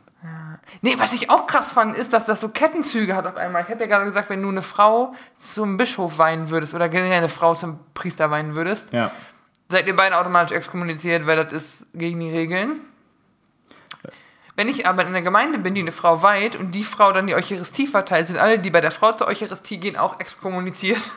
Nee, 0.81 0.95
was 0.99 1.12
ich 1.12 1.29
auch 1.31 1.47
krass 1.47 1.72
fand, 1.72 1.97
ist, 1.97 2.12
dass 2.12 2.25
das 2.27 2.41
so 2.41 2.49
Kettenzüge 2.49 3.14
hat 3.14 3.27
auf 3.27 3.37
einmal. 3.37 3.62
Ich 3.62 3.68
habe 3.68 3.81
ja 3.81 3.87
gerade 3.87 4.07
gesagt, 4.07 4.31
wenn 4.31 4.43
du 4.43 4.49
eine 4.49 4.62
Frau 4.62 5.14
zum 5.37 5.77
Bischof 5.77 6.16
weihen 6.18 6.49
würdest 6.51 6.72
oder 6.75 6.89
generell 6.89 7.18
eine 7.18 7.29
Frau 7.29 7.55
zum 7.55 7.79
Priester 7.93 8.31
weihen 8.31 8.55
würdest, 8.55 8.93
Ja. 8.93 9.11
seid 9.68 9.87
ihr 9.87 9.95
beide 9.97 10.18
automatisch 10.18 10.57
exkommuniziert, 10.57 11.27
weil 11.27 11.45
das 11.45 11.53
ist 11.53 11.87
gegen 11.95 12.20
die 12.20 12.31
Regeln. 12.31 12.81
Wenn 14.57 14.68
ich 14.68 14.87
aber 14.87 15.03
in 15.03 15.09
einer 15.09 15.22
Gemeinde 15.22 15.59
bin, 15.59 15.75
die 15.75 15.81
eine 15.81 15.91
Frau 15.93 16.22
weiht 16.22 16.55
und 16.55 16.72
die 16.72 16.85
Frau 16.85 17.12
dann 17.12 17.27
die 17.27 17.35
Eucharistie 17.35 17.87
verteilt, 17.89 18.29
sind 18.29 18.39
alle, 18.39 18.59
die 18.61 18.70
bei 18.70 18.81
der 18.81 18.93
Frau 18.93 19.12
zur 19.12 19.27
Eucharistie 19.27 19.79
gehen, 19.79 19.97
auch 19.97 20.20
exkommuniziert. 20.20 20.99
Es 20.99 21.11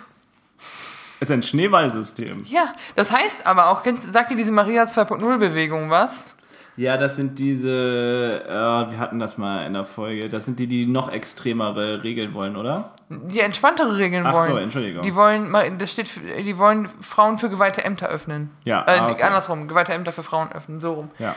ist 1.21 1.31
ein 1.31 1.43
Schneeballsystem. 1.43 2.45
Ja, 2.45 2.73
das 2.95 3.11
heißt 3.11 3.45
aber 3.45 3.67
auch, 3.67 3.83
sagt 4.11 4.31
dir 4.31 4.35
diese 4.35 4.51
Maria 4.51 4.85
2.0 4.85 5.37
Bewegung 5.37 5.91
was? 5.91 6.33
Ja, 6.77 6.95
das 6.97 7.15
sind 7.15 7.39
diese, 7.39 8.43
äh, 8.47 8.91
wir 8.91 8.99
hatten 8.99 9.17
das 9.17 9.37
mal 9.39 9.65
in 9.65 9.73
der 9.73 9.83
Folge, 9.83 10.29
das 10.29 10.45
sind 10.45 10.59
die, 10.59 10.67
die 10.67 10.85
noch 10.85 11.11
extremere 11.11 12.03
Regeln 12.03 12.35
wollen, 12.35 12.55
oder? 12.55 12.91
Die 13.09 13.39
entspanntere 13.39 13.97
Regeln 13.97 14.25
Ach 14.27 14.33
wollen. 14.33 14.45
so, 14.51 14.57
Entschuldigung. 14.57 15.01
Die 15.01 15.15
wollen, 15.15 15.51
das 15.79 15.91
steht, 15.91 16.07
die 16.39 16.57
wollen 16.59 16.87
Frauen 17.01 17.39
für 17.39 17.49
geweihte 17.49 17.83
Ämter 17.83 18.07
öffnen. 18.09 18.51
Ja, 18.63 18.83
Äh, 18.87 18.99
ah, 18.99 19.09
okay. 19.09 19.23
andersrum, 19.23 19.67
geweihte 19.67 19.91
Ämter 19.93 20.11
für 20.13 20.21
Frauen 20.23 20.51
öffnen, 20.51 20.79
so 20.79 20.93
rum. 20.93 21.11
Ja. 21.17 21.35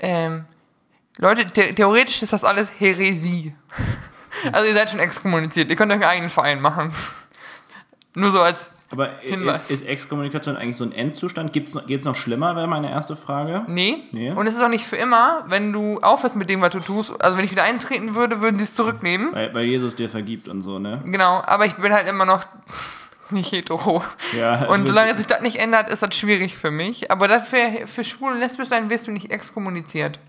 Ähm, 0.00 0.44
Leute, 1.18 1.46
the 1.54 1.72
theoretisch 1.74 2.22
ist 2.22 2.32
das 2.32 2.44
alles 2.44 2.72
Häresie. 2.78 3.54
Also 4.52 4.66
ihr 4.66 4.74
seid 4.74 4.90
schon 4.90 4.98
exkommuniziert, 4.98 5.70
ihr 5.70 5.76
könnt 5.76 5.90
euch 5.92 5.94
einen 6.00 6.04
eigenen 6.10 6.28
Verein 6.28 6.60
machen. 6.60 6.92
Nur 8.14 8.32
so 8.32 8.40
als, 8.40 8.70
Aber 8.94 9.10
Hinweis. 9.20 9.70
ist 9.70 9.86
Exkommunikation 9.86 10.56
eigentlich 10.56 10.76
so 10.76 10.84
ein 10.84 10.92
Endzustand? 10.92 11.52
Gibt's 11.52 11.74
noch, 11.74 11.86
geht's 11.86 12.04
noch 12.04 12.14
schlimmer, 12.14 12.54
wäre 12.54 12.68
meine 12.68 12.90
erste 12.90 13.16
Frage? 13.16 13.64
nee. 13.66 14.04
Nee. 14.12 14.30
Und 14.30 14.46
es 14.46 14.54
ist 14.54 14.62
auch 14.62 14.68
nicht 14.68 14.86
für 14.86 14.96
immer, 14.96 15.44
wenn 15.48 15.72
du 15.72 15.98
aufhörst 16.00 16.36
mit 16.36 16.48
dem, 16.48 16.60
was 16.60 16.70
du 16.70 16.78
tust. 16.80 17.12
Also 17.20 17.36
wenn 17.36 17.44
ich 17.44 17.50
wieder 17.50 17.64
eintreten 17.64 18.14
würde, 18.14 18.40
würden 18.40 18.58
sie 18.58 18.64
es 18.64 18.74
zurücknehmen. 18.74 19.32
Weil, 19.32 19.52
weil 19.54 19.66
Jesus 19.66 19.96
dir 19.96 20.08
vergibt 20.08 20.46
und 20.48 20.62
so, 20.62 20.78
ne? 20.78 21.02
Genau, 21.04 21.42
aber 21.44 21.66
ich 21.66 21.74
bin 21.74 21.92
halt 21.92 22.08
immer 22.08 22.24
noch 22.24 22.44
nicht 23.30 23.50
hetero. 23.52 24.04
Ja, 24.38 24.66
Und 24.68 24.82
es 24.82 24.88
solange 24.90 25.16
sich 25.16 25.26
das 25.26 25.40
nicht 25.40 25.56
ändert, 25.56 25.90
ist 25.90 26.02
das 26.02 26.14
schwierig 26.14 26.56
für 26.56 26.70
mich. 26.70 27.10
Aber 27.10 27.26
dafür, 27.26 27.86
für 27.86 28.04
schwul 28.04 28.32
und 28.34 28.38
lesbisch 28.38 28.68
sein 28.68 28.90
wirst 28.90 29.06
du 29.08 29.10
nicht 29.10 29.32
exkommuniziert. 29.32 30.20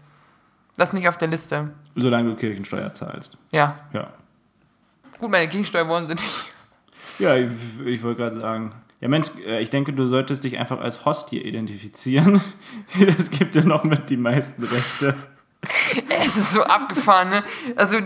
Das 0.78 0.89
ist 0.89 0.93
nicht 0.93 1.07
auf 1.07 1.18
der 1.18 1.28
Liste. 1.28 1.70
Solange 1.95 2.32
du 2.32 2.36
Kirchensteuer 2.36 2.93
zahlst. 2.93 3.38
Ja. 3.51 3.78
Ja. 3.93 4.07
Gut, 5.20 5.32
meine 5.32 5.47
Gegensteuer 5.47 5.88
wollen 5.88 6.07
sie 6.07 6.16
nicht. 6.16 6.51
Ja, 7.20 7.36
ich, 7.36 7.49
ich 7.86 8.03
wollte 8.03 8.22
gerade 8.22 8.39
sagen. 8.39 8.74
Ja, 9.01 9.07
Mensch, 9.07 9.30
äh, 9.45 9.61
ich 9.61 9.70
denke, 9.70 9.93
du 9.93 10.07
solltest 10.07 10.43
dich 10.43 10.57
einfach 10.57 10.80
als 10.80 11.05
Hostie 11.05 11.41
identifizieren. 11.41 12.41
Das 13.18 13.30
gibt 13.30 13.55
dir 13.55 13.63
noch 13.63 13.84
mit 13.84 14.09
die 14.09 14.18
meisten 14.18 14.63
Rechte. 14.63 15.16
Es 16.22 16.38
ist 16.38 16.53
so 16.53 16.63
abgefahren, 16.63 17.30
ne? 17.30 17.43
Also, 17.76 17.97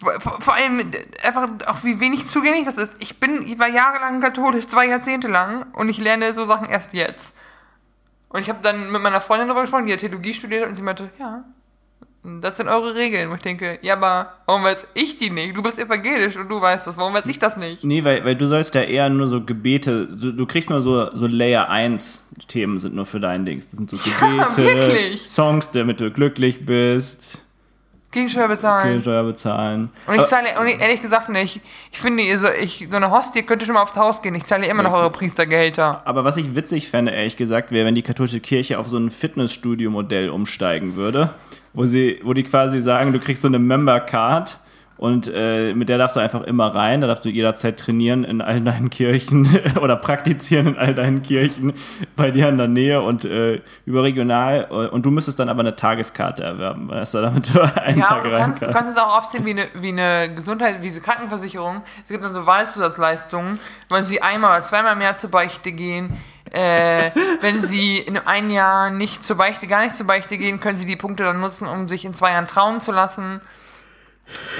vor, 0.00 0.40
vor 0.40 0.54
allem 0.54 0.90
einfach 1.22 1.48
auch 1.66 1.84
wie 1.84 2.00
wenig 2.00 2.26
zugänglich 2.26 2.64
das 2.64 2.76
ist. 2.76 2.96
Ich 3.00 3.20
bin, 3.20 3.46
ich 3.46 3.58
war 3.58 3.68
jahrelang 3.68 4.20
katholisch, 4.20 4.66
zwei 4.66 4.86
Jahrzehnte 4.86 5.28
lang 5.28 5.72
und 5.72 5.88
ich 5.88 5.98
lerne 5.98 6.34
so 6.34 6.44
Sachen 6.46 6.68
erst 6.68 6.94
jetzt. 6.94 7.34
Und 8.28 8.40
ich 8.40 8.48
habe 8.48 8.60
dann 8.62 8.90
mit 8.90 9.02
meiner 9.02 9.20
Freundin 9.20 9.48
darüber 9.48 9.62
gesprochen, 9.62 9.86
die 9.86 9.92
hat 9.92 10.00
Theologie 10.00 10.34
studiert 10.34 10.68
und 10.68 10.76
sie 10.76 10.82
meinte, 10.82 11.10
ja, 11.18 11.44
das 12.24 12.56
sind 12.56 12.68
eure 12.68 12.94
Regeln. 12.94 13.28
Und 13.30 13.36
ich 13.36 13.42
denke, 13.42 13.78
ja, 13.82 13.94
aber 13.94 14.34
warum 14.46 14.62
weiß 14.64 14.88
ich 14.94 15.18
die 15.18 15.30
nicht? 15.30 15.56
Du 15.56 15.62
bist 15.62 15.78
evangelisch 15.78 16.36
und 16.36 16.48
du 16.48 16.60
weißt 16.60 16.86
das, 16.86 16.96
warum 16.96 17.14
weiß 17.14 17.26
ich 17.26 17.38
das 17.38 17.56
nicht? 17.56 17.82
Nee, 17.84 18.04
weil, 18.04 18.24
weil 18.24 18.36
du 18.36 18.46
sollst 18.46 18.74
ja 18.74 18.82
eher 18.82 19.08
nur 19.08 19.26
so 19.28 19.42
Gebete, 19.42 20.08
so, 20.16 20.30
du 20.30 20.46
kriegst 20.46 20.70
nur 20.70 20.80
so, 20.80 21.14
so 21.16 21.26
Layer 21.26 21.68
1 21.68 22.28
Themen 22.48 22.78
sind 22.78 22.94
nur 22.94 23.06
für 23.06 23.18
dein 23.20 23.44
Dings. 23.44 23.68
Das 23.70 23.76
sind 23.78 23.90
so 23.90 23.96
Gebete, 24.04 24.56
wirklich? 24.56 25.22
Songs, 25.28 25.70
damit 25.72 26.00
du 26.00 26.10
glücklich 26.10 26.64
bist, 26.64 27.42
Gegensteuer 28.12 28.46
bezahlen. 28.48 28.82
Kirchensteuer 28.84 29.24
bezahlen. 29.24 29.90
Und 30.06 30.14
ich 30.14 30.20
Aber- 30.20 30.28
zahle, 30.28 30.48
und 30.60 30.66
ich, 30.66 30.78
ehrlich 30.80 31.00
gesagt 31.00 31.30
nicht. 31.30 31.60
Ich 31.90 31.98
finde, 31.98 32.22
ihr 32.22 32.38
so, 32.38 32.46
ich, 32.60 32.86
so 32.90 32.96
eine 32.96 33.10
Hostie 33.10 33.42
könnt 33.42 33.62
ihr 33.62 33.66
schon 33.66 33.74
mal 33.74 33.82
aufs 33.82 33.96
Haus 33.96 34.20
gehen. 34.20 34.34
Ich 34.34 34.44
zahle 34.44 34.66
immer 34.66 34.82
noch 34.82 34.92
eure 34.92 35.10
Priestergehälter. 35.10 36.02
Aber 36.04 36.22
was 36.22 36.36
ich 36.36 36.54
witzig 36.54 36.88
fände, 36.90 37.10
ehrlich 37.12 37.38
gesagt, 37.38 37.70
wäre, 37.70 37.86
wenn 37.86 37.94
die 37.94 38.02
katholische 38.02 38.40
Kirche 38.40 38.78
auf 38.78 38.86
so 38.86 38.98
ein 38.98 39.10
Fitnessstudio-Modell 39.10 40.28
umsteigen 40.28 40.94
würde, 40.96 41.30
wo 41.72 41.86
sie, 41.86 42.20
wo 42.22 42.34
die 42.34 42.42
quasi 42.42 42.80
sagen, 42.82 43.12
du 43.12 43.18
kriegst 43.18 43.42
so 43.42 43.48
eine 43.48 43.58
Member-Card 43.58 44.58
und 44.96 45.30
äh, 45.34 45.74
mit 45.74 45.88
der 45.88 45.98
darfst 45.98 46.16
du 46.16 46.20
einfach 46.20 46.42
immer 46.42 46.74
rein, 46.74 47.00
da 47.00 47.06
darfst 47.06 47.24
du 47.24 47.28
jederzeit 47.28 47.78
trainieren 47.78 48.24
in 48.24 48.40
all 48.40 48.60
deinen 48.60 48.90
Kirchen 48.90 49.48
oder 49.80 49.96
praktizieren 49.96 50.68
in 50.68 50.78
all 50.78 50.94
deinen 50.94 51.22
Kirchen 51.22 51.72
bei 52.14 52.30
dir 52.30 52.48
in 52.48 52.58
der 52.58 52.68
Nähe 52.68 53.02
und 53.02 53.24
äh, 53.24 53.60
überregional 53.84 54.68
äh, 54.70 54.74
und 54.88 55.04
du 55.04 55.10
müsstest 55.10 55.40
dann 55.40 55.48
aber 55.48 55.60
eine 55.60 55.74
Tageskarte 55.76 56.42
erwerben, 56.42 56.88
weißt 56.88 57.14
du, 57.14 57.22
damit 57.22 57.56
einen 57.76 57.98
Ja, 57.98 58.06
Tag 58.06 58.24
rein 58.24 58.38
kannst, 58.38 58.62
du 58.62 58.70
kannst 58.70 58.92
es 58.92 58.96
auch 58.96 59.18
aufzählen 59.18 59.46
wie 59.46 59.50
eine, 59.50 59.66
wie 59.74 59.88
eine 59.88 60.34
Gesundheit, 60.34 60.82
wie 60.82 60.90
eine 60.90 61.00
Krankenversicherung. 61.00 61.82
Es 62.02 62.08
gibt 62.08 62.22
dann 62.22 62.34
so 62.34 62.46
Wahlzusatzleistungen, 62.46 63.58
wenn 63.88 64.04
sie 64.04 64.22
einmal 64.22 64.56
oder 64.56 64.64
zweimal 64.64 64.94
im 64.94 65.00
Jahr 65.00 65.16
zur 65.16 65.30
Beichte 65.30 65.72
gehen. 65.72 66.16
Äh, 66.50 67.12
wenn 67.40 67.62
sie 67.64 67.96
in 67.96 68.18
einem 68.18 68.50
Jahr 68.50 68.90
nicht 68.90 69.24
zur 69.24 69.36
Beichte, 69.36 69.66
gar 69.66 69.82
nicht 69.82 69.96
zur 69.96 70.06
Beichte 70.06 70.36
gehen, 70.36 70.60
können 70.60 70.76
sie 70.76 70.84
die 70.84 70.96
Punkte 70.96 71.22
dann 71.24 71.40
nutzen, 71.40 71.66
um 71.66 71.88
sich 71.88 72.04
in 72.04 72.12
zwei 72.12 72.32
Jahren 72.32 72.46
trauen 72.46 72.80
zu 72.80 72.92
lassen. 72.92 73.40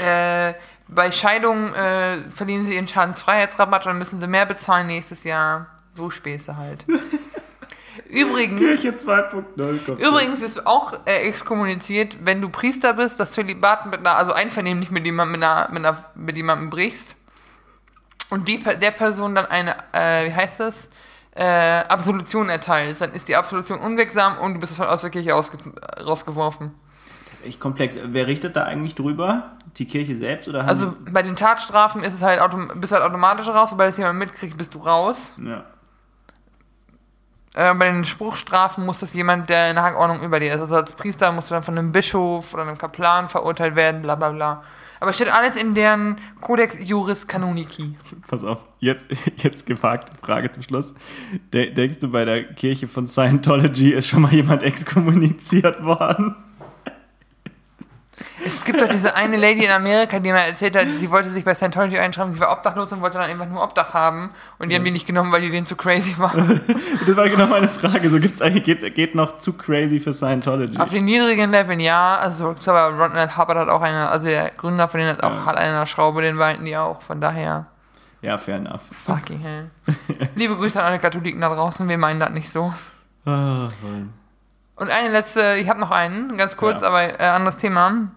Äh, 0.04 0.54
bei 0.88 1.10
Scheidungen 1.10 1.74
äh, 1.74 2.18
verlieren 2.30 2.66
sie 2.66 2.74
ihren 2.74 2.88
Schadensfreiheitsrabatt, 2.88 3.86
dann 3.86 3.98
müssen 3.98 4.20
sie 4.20 4.26
mehr 4.26 4.46
bezahlen 4.46 4.86
nächstes 4.86 5.24
Jahr. 5.24 5.66
So 5.96 6.10
Späße 6.10 6.56
halt. 6.56 6.84
Übrigens, 8.08 8.58
Kirche 8.58 8.90
2.0 8.90 9.84
kommt. 9.84 10.00
Übrigens 10.00 10.40
wirst 10.40 10.56
du 10.58 10.66
auch 10.66 10.92
äh, 11.06 11.28
exkommuniziert, 11.28 12.16
wenn 12.24 12.40
du 12.40 12.48
Priester 12.48 12.94
bist, 12.94 13.20
das 13.20 13.32
Zölibat 13.32 13.86
mit 13.86 14.00
einer, 14.00 14.16
also 14.16 14.32
einvernehmlich 14.32 14.90
mit 14.90 15.04
jemandem, 15.04 15.40
mit, 15.40 15.48
einer, 15.48 15.68
mit, 15.70 15.84
einer, 15.84 16.04
mit 16.14 16.36
jemandem 16.36 16.70
brichst 16.70 17.16
und 18.30 18.48
die, 18.48 18.62
der 18.62 18.90
Person 18.90 19.34
dann 19.34 19.46
eine, 19.46 19.76
äh, 19.92 20.28
wie 20.28 20.34
heißt 20.34 20.60
das, 20.60 20.88
äh, 21.34 21.44
Absolution 21.44 22.48
erteilst, 22.48 23.00
dann 23.00 23.12
ist 23.12 23.28
die 23.28 23.36
Absolution 23.36 23.78
unwirksam 23.78 24.38
und 24.38 24.54
du 24.54 24.60
bist 24.60 24.78
aus 24.78 25.00
der 25.00 25.10
Kirche 25.10 25.34
ausge 25.34 25.58
rausgeworfen. 26.02 26.74
Echt 27.44 27.60
komplex. 27.60 27.98
Wer 28.04 28.26
richtet 28.26 28.56
da 28.56 28.64
eigentlich 28.64 28.94
drüber? 28.94 29.52
Die 29.76 29.86
Kirche 29.86 30.16
selbst 30.16 30.48
oder 30.48 30.66
Also 30.66 30.94
bei 31.10 31.22
den 31.22 31.36
Tatstrafen 31.36 32.02
ist 32.02 32.14
es 32.14 32.22
halt, 32.22 32.40
bist 32.76 32.92
du 32.92 32.96
halt 32.96 33.04
automatisch 33.04 33.48
raus, 33.48 33.70
sobald 33.70 33.90
es 33.90 33.98
jemand 33.98 34.18
mitkriegt, 34.18 34.56
bist 34.58 34.74
du 34.74 34.80
raus. 34.80 35.32
ja. 35.38 35.64
Äh, 37.54 37.74
bei 37.74 37.90
den 37.90 38.04
Spruchstrafen 38.06 38.86
muss 38.86 39.00
das 39.00 39.12
jemand, 39.12 39.50
der 39.50 39.68
in 39.68 39.76
der 39.76 39.84
Hackordnung 39.84 40.22
über 40.22 40.40
dir 40.40 40.54
ist. 40.54 40.60
Also 40.60 40.76
als 40.76 40.92
Priester 40.94 41.32
musst 41.32 41.50
du 41.50 41.54
dann 41.54 41.62
von 41.62 41.76
einem 41.76 41.92
Bischof 41.92 42.54
oder 42.54 42.62
einem 42.62 42.78
Kaplan 42.78 43.28
verurteilt 43.28 43.76
werden, 43.76 44.00
bla 44.00 44.14
bla 44.14 44.30
bla. 44.30 44.62
Aber 45.00 45.12
steht 45.12 45.28
alles 45.30 45.56
in 45.56 45.74
deren 45.74 46.16
Codex 46.40 46.76
Juris 46.80 47.26
Canonici. 47.26 47.96
Pass 48.28 48.44
auf, 48.44 48.60
jetzt, 48.78 49.08
jetzt 49.36 49.66
gefragte 49.66 50.12
Frage 50.22 50.50
zum 50.52 50.62
Schluss. 50.62 50.94
De 51.52 51.74
denkst 51.74 51.98
du, 51.98 52.10
bei 52.10 52.24
der 52.24 52.44
Kirche 52.54 52.88
von 52.88 53.06
Scientology 53.06 53.90
ist 53.90 54.08
schon 54.08 54.22
mal 54.22 54.32
jemand 54.32 54.62
exkommuniziert 54.62 55.84
worden? 55.84 56.36
Es 58.44 58.64
gibt 58.64 58.80
doch 58.80 58.88
diese 58.88 59.14
eine 59.14 59.36
Lady 59.36 59.64
in 59.64 59.70
Amerika, 59.70 60.18
die 60.18 60.32
mir 60.32 60.38
erzählt 60.38 60.74
hat, 60.76 60.88
sie 60.96 61.10
wollte 61.10 61.30
sich 61.30 61.44
bei 61.44 61.54
Scientology 61.54 61.98
einschreiben, 61.98 62.34
sie 62.34 62.40
war 62.40 62.52
obdachlos 62.52 62.90
und 62.92 63.00
wollte 63.00 63.18
dann 63.18 63.28
einfach 63.30 63.46
nur 63.46 63.62
Obdach 63.62 63.94
haben. 63.94 64.30
Und 64.58 64.68
die 64.68 64.74
haben 64.76 64.84
die 64.84 64.90
nicht 64.90 65.06
genommen, 65.06 65.30
weil 65.32 65.40
die 65.42 65.50
den 65.50 65.66
zu 65.66 65.76
crazy 65.76 66.18
waren. 66.18 66.60
Das 67.06 67.16
war 67.16 67.28
genau 67.28 67.46
meine 67.46 67.68
Frage. 67.68 68.08
So 68.10 68.18
gibt's 68.20 68.40
eigentlich, 68.42 68.64
geht, 68.64 68.94
geht 68.94 69.14
noch 69.14 69.38
zu 69.38 69.52
crazy 69.54 70.00
für 70.00 70.12
Scientology? 70.12 70.78
Auf 70.78 70.90
den 70.90 71.04
niedrigen 71.04 71.50
Leveln 71.50 71.80
ja, 71.80 72.16
also 72.16 72.54
so, 72.58 72.70
aber 72.72 72.96
Ronald 72.96 73.36
Hubbard 73.36 73.58
hat 73.58 73.68
auch 73.68 73.82
eine, 73.82 74.08
also 74.08 74.26
der 74.26 74.50
Gründer 74.50 74.88
von 74.88 74.98
denen 75.00 75.10
hat 75.10 75.22
auch 75.22 75.30
Ja. 75.32 75.46
hat 75.46 75.56
eine 75.56 75.86
Schraube, 75.86 76.22
den 76.22 76.38
weinten 76.38 76.64
die 76.64 76.76
auch, 76.76 77.02
von 77.02 77.20
daher. 77.20 77.66
Ja, 78.22 78.38
fair 78.38 78.56
enough. 78.56 78.82
Fucking 79.04 79.40
hell. 79.42 79.70
Liebe 80.36 80.56
Grüße 80.56 80.78
an 80.80 80.86
alle 80.86 80.98
Katholiken 80.98 81.40
da 81.40 81.48
draußen, 81.52 81.88
wir 81.88 81.98
meinen 81.98 82.20
das 82.20 82.30
nicht 82.30 82.50
so. 82.50 82.72
Mann. 83.24 84.12
Und 84.76 84.90
eine 84.90 85.10
letzte, 85.10 85.56
ich 85.56 85.68
habe 85.68 85.78
noch 85.80 85.90
einen, 85.90 86.36
ganz 86.36 86.56
kurz, 86.56 86.80
Ja. 86.82 86.88
aber 86.88 87.20
äh, 87.20 87.24
anderes 87.24 87.56
Thema. 87.56 88.08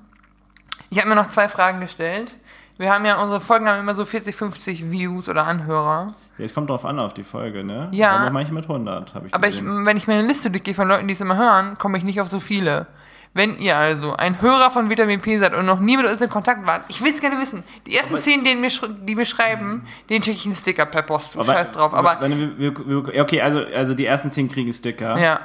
Ich 0.89 0.97
habe 0.99 1.09
mir 1.09 1.15
noch 1.15 1.27
zwei 1.27 1.49
Fragen 1.49 1.79
gestellt. 1.81 2.35
Wir 2.77 2.91
haben 2.91 3.05
ja, 3.05 3.21
unsere 3.21 3.39
Folgen 3.39 3.69
haben 3.69 3.79
immer 3.79 3.95
so 3.95 4.03
40, 4.03 4.35
50 4.35 4.91
Views 4.91 5.29
oder 5.29 5.47
Anhörer. 5.47 6.13
Ja, 6.37 6.45
es 6.45 6.53
kommt 6.53 6.69
drauf 6.69 6.83
an 6.83 6.99
auf 6.99 7.13
die 7.13 7.23
Folge, 7.23 7.63
ne? 7.63 7.87
Ja. 7.91 8.17
Aber 8.17 8.31
manche 8.31 8.53
mit 8.53 8.63
100, 8.65 9.13
habe 9.15 9.27
ich 9.27 9.33
Aber 9.33 9.47
ich, 9.47 9.63
wenn 9.63 9.95
ich 9.95 10.07
meine 10.07 10.27
Liste 10.27 10.51
durchgehe 10.51 10.73
von 10.75 10.87
Leuten, 10.87 11.07
die 11.07 11.13
es 11.13 11.21
immer 11.21 11.37
hören, 11.37 11.77
komme 11.77 11.97
ich 11.97 12.03
nicht 12.03 12.19
auf 12.19 12.29
so 12.29 12.41
viele. 12.41 12.87
Wenn 13.33 13.57
ihr 13.59 13.75
also 13.77 14.15
ein 14.15 14.41
Hörer 14.41 14.71
von 14.71 14.89
Vitamin 14.89 15.19
P 15.21 15.37
seid 15.39 15.53
und 15.53 15.65
noch 15.65 15.79
nie 15.79 15.97
mit 15.97 16.05
uns 16.05 16.21
in 16.21 16.29
Kontakt 16.29 16.65
wart, 16.67 16.83
ich 16.89 17.01
will 17.01 17.11
es 17.11 17.19
gerne 17.21 17.39
wissen. 17.39 17.63
Die 17.85 17.95
ersten 17.95 18.13
Aber- 18.13 18.21
zehn, 18.21 18.43
denen 18.43 18.61
mir, 18.61 18.69
die 19.01 19.15
mir 19.15 19.25
schreiben, 19.25 19.85
denen 20.09 20.23
schicke 20.23 20.37
ich 20.37 20.45
einen 20.45 20.55
Sticker 20.55 20.85
per 20.85 21.01
Post. 21.01 21.37
Aber- 21.37 21.53
Scheiß 21.53 21.71
drauf. 21.71 21.93
Aber 21.93 22.17
wir, 22.21 22.57
wir, 22.57 23.21
okay, 23.21 23.41
also, 23.41 23.59
also 23.73 23.93
die 23.93 24.05
ersten 24.05 24.31
10 24.31 24.49
kriegen 24.49 24.71
Sticker. 24.73 25.17
ja, 25.17 25.39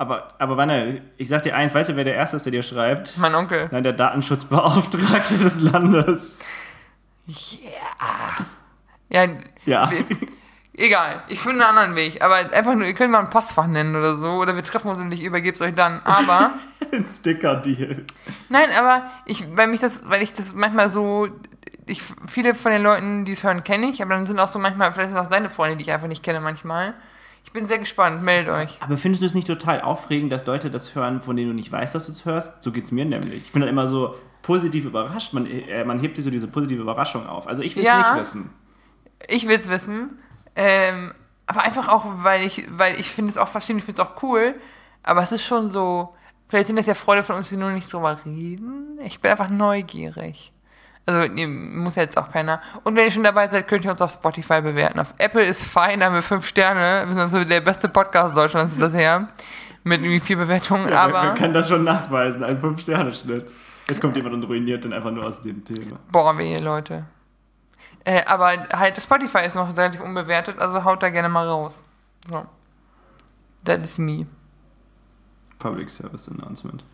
Aber, 0.00 0.28
aber 0.38 0.56
Wanne, 0.56 1.02
ich 1.18 1.28
sag 1.28 1.42
dir 1.42 1.54
eins, 1.54 1.74
weißt 1.74 1.90
du, 1.90 1.96
wer 1.96 2.04
der 2.04 2.14
Erste 2.14 2.36
ist, 2.38 2.46
der 2.46 2.52
dir 2.52 2.62
schreibt? 2.62 3.18
mein 3.18 3.34
Onkel. 3.34 3.68
Nein, 3.70 3.82
der 3.82 3.92
Datenschutzbeauftragte 3.92 5.36
des 5.36 5.60
Landes. 5.60 6.38
Ja, 9.10 9.26
Ja. 9.66 9.90
wir- 9.90 10.04
egal. 10.74 11.22
Ich 11.28 11.40
finde 11.40 11.66
einen 11.66 11.76
anderen 11.76 11.96
Weg. 11.96 12.22
Aber 12.24 12.36
einfach 12.36 12.74
nur, 12.74 12.86
ihr 12.86 12.94
könnt 12.94 13.12
mal 13.12 13.18
ein 13.20 13.28
Postfach 13.28 13.66
nennen 13.66 13.94
oder 13.94 14.16
so. 14.16 14.30
Oder 14.36 14.54
wir 14.56 14.64
treffen 14.64 14.88
uns 14.88 14.98
und 15.00 15.12
ich 15.12 15.22
übergebe 15.22 15.54
es 15.54 15.60
euch 15.60 15.74
dann. 15.74 16.00
Aber. 16.04 16.52
Ein 16.92 17.06
Sticker-Deal. 17.06 18.04
Nein, 18.48 18.68
aber 18.78 19.02
ich, 19.26 19.44
weil 19.56 19.68
mich 19.68 19.80
das, 19.80 20.08
weil 20.08 20.22
ich 20.22 20.32
das 20.32 20.54
manchmal 20.54 20.90
so, 20.90 21.28
ich, 21.86 22.02
viele 22.26 22.54
von 22.54 22.72
den 22.72 22.82
Leuten, 22.82 23.24
die 23.26 23.32
es 23.34 23.44
hören, 23.44 23.62
kenne 23.64 23.86
ich, 23.90 24.02
aber 24.02 24.14
dann 24.14 24.26
sind 24.26 24.40
auch 24.40 24.50
so 24.50 24.58
manchmal, 24.58 24.92
vielleicht 24.92 25.10
sind 25.10 25.18
auch 25.18 25.30
seine 25.30 25.50
Freunde, 25.50 25.76
die 25.76 25.84
ich 25.84 25.92
einfach 25.92 26.08
nicht 26.08 26.22
kenne 26.24 26.40
manchmal. 26.40 26.94
Ich 27.44 27.52
bin 27.52 27.66
sehr 27.66 27.78
gespannt, 27.78 28.22
meldet 28.22 28.52
euch. 28.54 28.78
Aber 28.80 28.96
findest 28.96 29.22
du 29.22 29.26
es 29.26 29.34
nicht 29.34 29.46
total 29.46 29.80
aufregend, 29.80 30.32
dass 30.32 30.46
Leute 30.46 30.70
das 30.70 30.94
hören, 30.94 31.20
von 31.20 31.36
denen 31.36 31.48
du 31.50 31.54
nicht 31.54 31.72
weißt, 31.72 31.94
dass 31.94 32.06
du 32.06 32.12
es 32.12 32.24
hörst? 32.24 32.62
So 32.62 32.70
geht's 32.70 32.92
mir 32.92 33.04
nämlich. 33.04 33.42
Ich 33.44 33.52
bin 33.52 33.60
dann 33.60 33.68
immer 33.68 33.88
so 33.88 34.14
positiv 34.42 34.84
überrascht. 34.84 35.32
Man, 35.32 35.46
äh, 35.46 35.84
man 35.84 35.98
hebt 35.98 36.16
sich 36.16 36.24
so 36.24 36.30
diese 36.30 36.46
positive 36.46 36.80
Überraschung 36.82 37.26
auf. 37.26 37.46
Also 37.48 37.62
ich 37.62 37.74
will 37.76 37.82
es 37.84 37.90
Ja. 37.90 38.12
nicht 38.12 38.20
wissen. 38.20 38.50
Ich 39.28 39.46
will 39.48 39.58
es 39.58 39.68
wissen, 39.68 40.18
ähm, 40.56 41.12
aber 41.46 41.62
einfach 41.62 41.88
auch, 41.88 42.04
weil 42.22 42.42
ich, 42.42 42.64
weil 42.70 42.98
ich 42.98 43.10
finde 43.10 43.32
es 43.32 43.36
auch 43.36 43.48
faszinierend, 43.48 43.82
ich 43.82 43.86
finde 43.86 44.02
es 44.02 44.08
auch 44.08 44.22
cool, 44.22 44.54
aber 45.02 45.22
es 45.22 45.30
ist 45.32 45.44
schon 45.44 45.70
so, 45.70 46.14
vielleicht 46.48 46.68
sind 46.68 46.76
das 46.78 46.86
ja 46.86 46.94
Freunde 46.94 47.22
von 47.24 47.36
uns, 47.36 47.48
die 47.50 47.56
nur 47.56 47.70
nicht 47.70 47.92
drüber 47.92 48.16
reden. 48.24 48.98
Ich 49.04 49.20
bin 49.20 49.30
einfach 49.30 49.50
neugierig. 49.50 50.52
Also, 51.06 51.32
muss 51.32 51.96
jetzt 51.96 52.16
auch 52.18 52.30
keiner. 52.30 52.60
Und 52.84 52.94
wenn 52.94 53.06
ihr 53.06 53.10
schon 53.10 53.24
dabei 53.24 53.48
seid, 53.48 53.66
könnt 53.66 53.84
ihr 53.84 53.90
uns 53.90 54.00
auf 54.02 54.12
Spotify 54.12 54.60
bewerten. 54.60 55.00
Auf 55.00 55.14
Apple 55.18 55.42
ist 55.44 55.64
fein, 55.64 55.98
da 56.00 56.06
haben 56.06 56.14
wir 56.14 56.22
fünf 56.22 56.46
Sterne. 56.46 57.04
Wir 57.06 57.12
sind 57.12 57.20
also 57.20 57.42
der 57.44 57.60
beste 57.62 57.88
Podcast 57.88 58.36
Deutschlands 58.36 58.76
bisher. 58.76 59.28
Mit 59.82 60.02
irgendwie 60.02 60.20
vier 60.20 60.36
Bewertungen, 60.36 60.88
Ja, 60.90 61.00
aber. 61.00 61.22
man 61.24 61.34
kann 61.36 61.54
das 61.54 61.68
schon 61.68 61.84
nachweisen, 61.84 62.44
ein 62.44 62.60
5-Sterne-Schnitt. 62.60 63.50
Jetzt 63.88 64.00
kommt 64.00 64.14
jemand 64.14 64.34
und 64.34 64.44
ruiniert 64.44 64.84
den 64.84 64.92
einfach 64.92 65.10
nur 65.10 65.24
aus 65.24 65.40
dem 65.40 65.64
Thema. 65.64 65.98
Boah, 66.12 66.36
wehe, 66.36 66.58
Leute. 66.58 67.06
Äh, 68.04 68.22
aber 68.26 68.52
halt, 68.74 69.00
Spotify 69.02 69.38
ist 69.46 69.54
noch 69.56 69.74
relativ 69.74 70.00
unbewertet, 70.02 70.58
also 70.58 70.84
haut 70.84 71.02
da 71.02 71.08
gerne 71.08 71.30
mal 71.30 71.48
raus. 71.48 71.72
So. 72.28 72.44
That 73.64 73.80
is 73.82 73.96
me. 73.98 74.26
Public 75.58 75.90
Service 75.90 76.28
Announcement. 76.28 76.84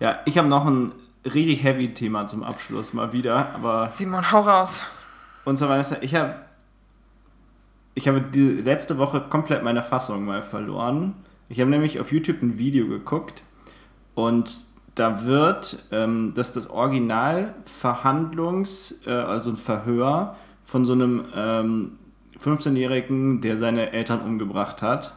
Ja, 0.00 0.20
ich 0.24 0.36
habe 0.38 0.48
noch 0.48 0.64
ein 0.66 0.92
richtig 1.24 1.62
heavy 1.62 1.94
Thema 1.94 2.26
zum 2.26 2.42
Abschluss 2.42 2.92
mal 2.92 3.12
wieder, 3.12 3.54
aber 3.54 3.90
Simon, 3.94 4.30
hau 4.30 4.40
raus. 4.40 4.82
und 5.44 5.58
zwar 5.58 5.68
Vanessa, 5.70 5.96
ich 6.00 6.14
habe 6.14 6.36
ich 7.94 8.08
habe 8.08 8.20
die 8.20 8.50
letzte 8.50 8.98
Woche 8.98 9.20
komplett 9.20 9.62
meine 9.62 9.82
Fassung 9.82 10.24
mal 10.24 10.42
verloren. 10.42 11.14
Ich 11.48 11.60
habe 11.60 11.70
nämlich 11.70 12.00
auf 12.00 12.10
YouTube 12.10 12.42
ein 12.42 12.58
Video 12.58 12.88
geguckt 12.88 13.44
und 14.14 14.64
da 14.94 15.24
wird 15.24 15.84
ähm, 15.92 16.32
das 16.34 16.48
ist 16.48 16.56
das 16.56 16.70
Original 16.70 17.54
Verhandlungs, 17.64 19.02
äh, 19.06 19.10
also 19.10 19.50
ein 19.50 19.56
Verhör 19.56 20.36
von 20.64 20.86
so 20.86 20.92
einem 20.92 21.26
ähm, 21.34 21.98
15-Jährigen, 22.42 23.40
der 23.40 23.56
seine 23.56 23.92
Eltern 23.92 24.20
umgebracht 24.20 24.82
hat. 24.82 25.14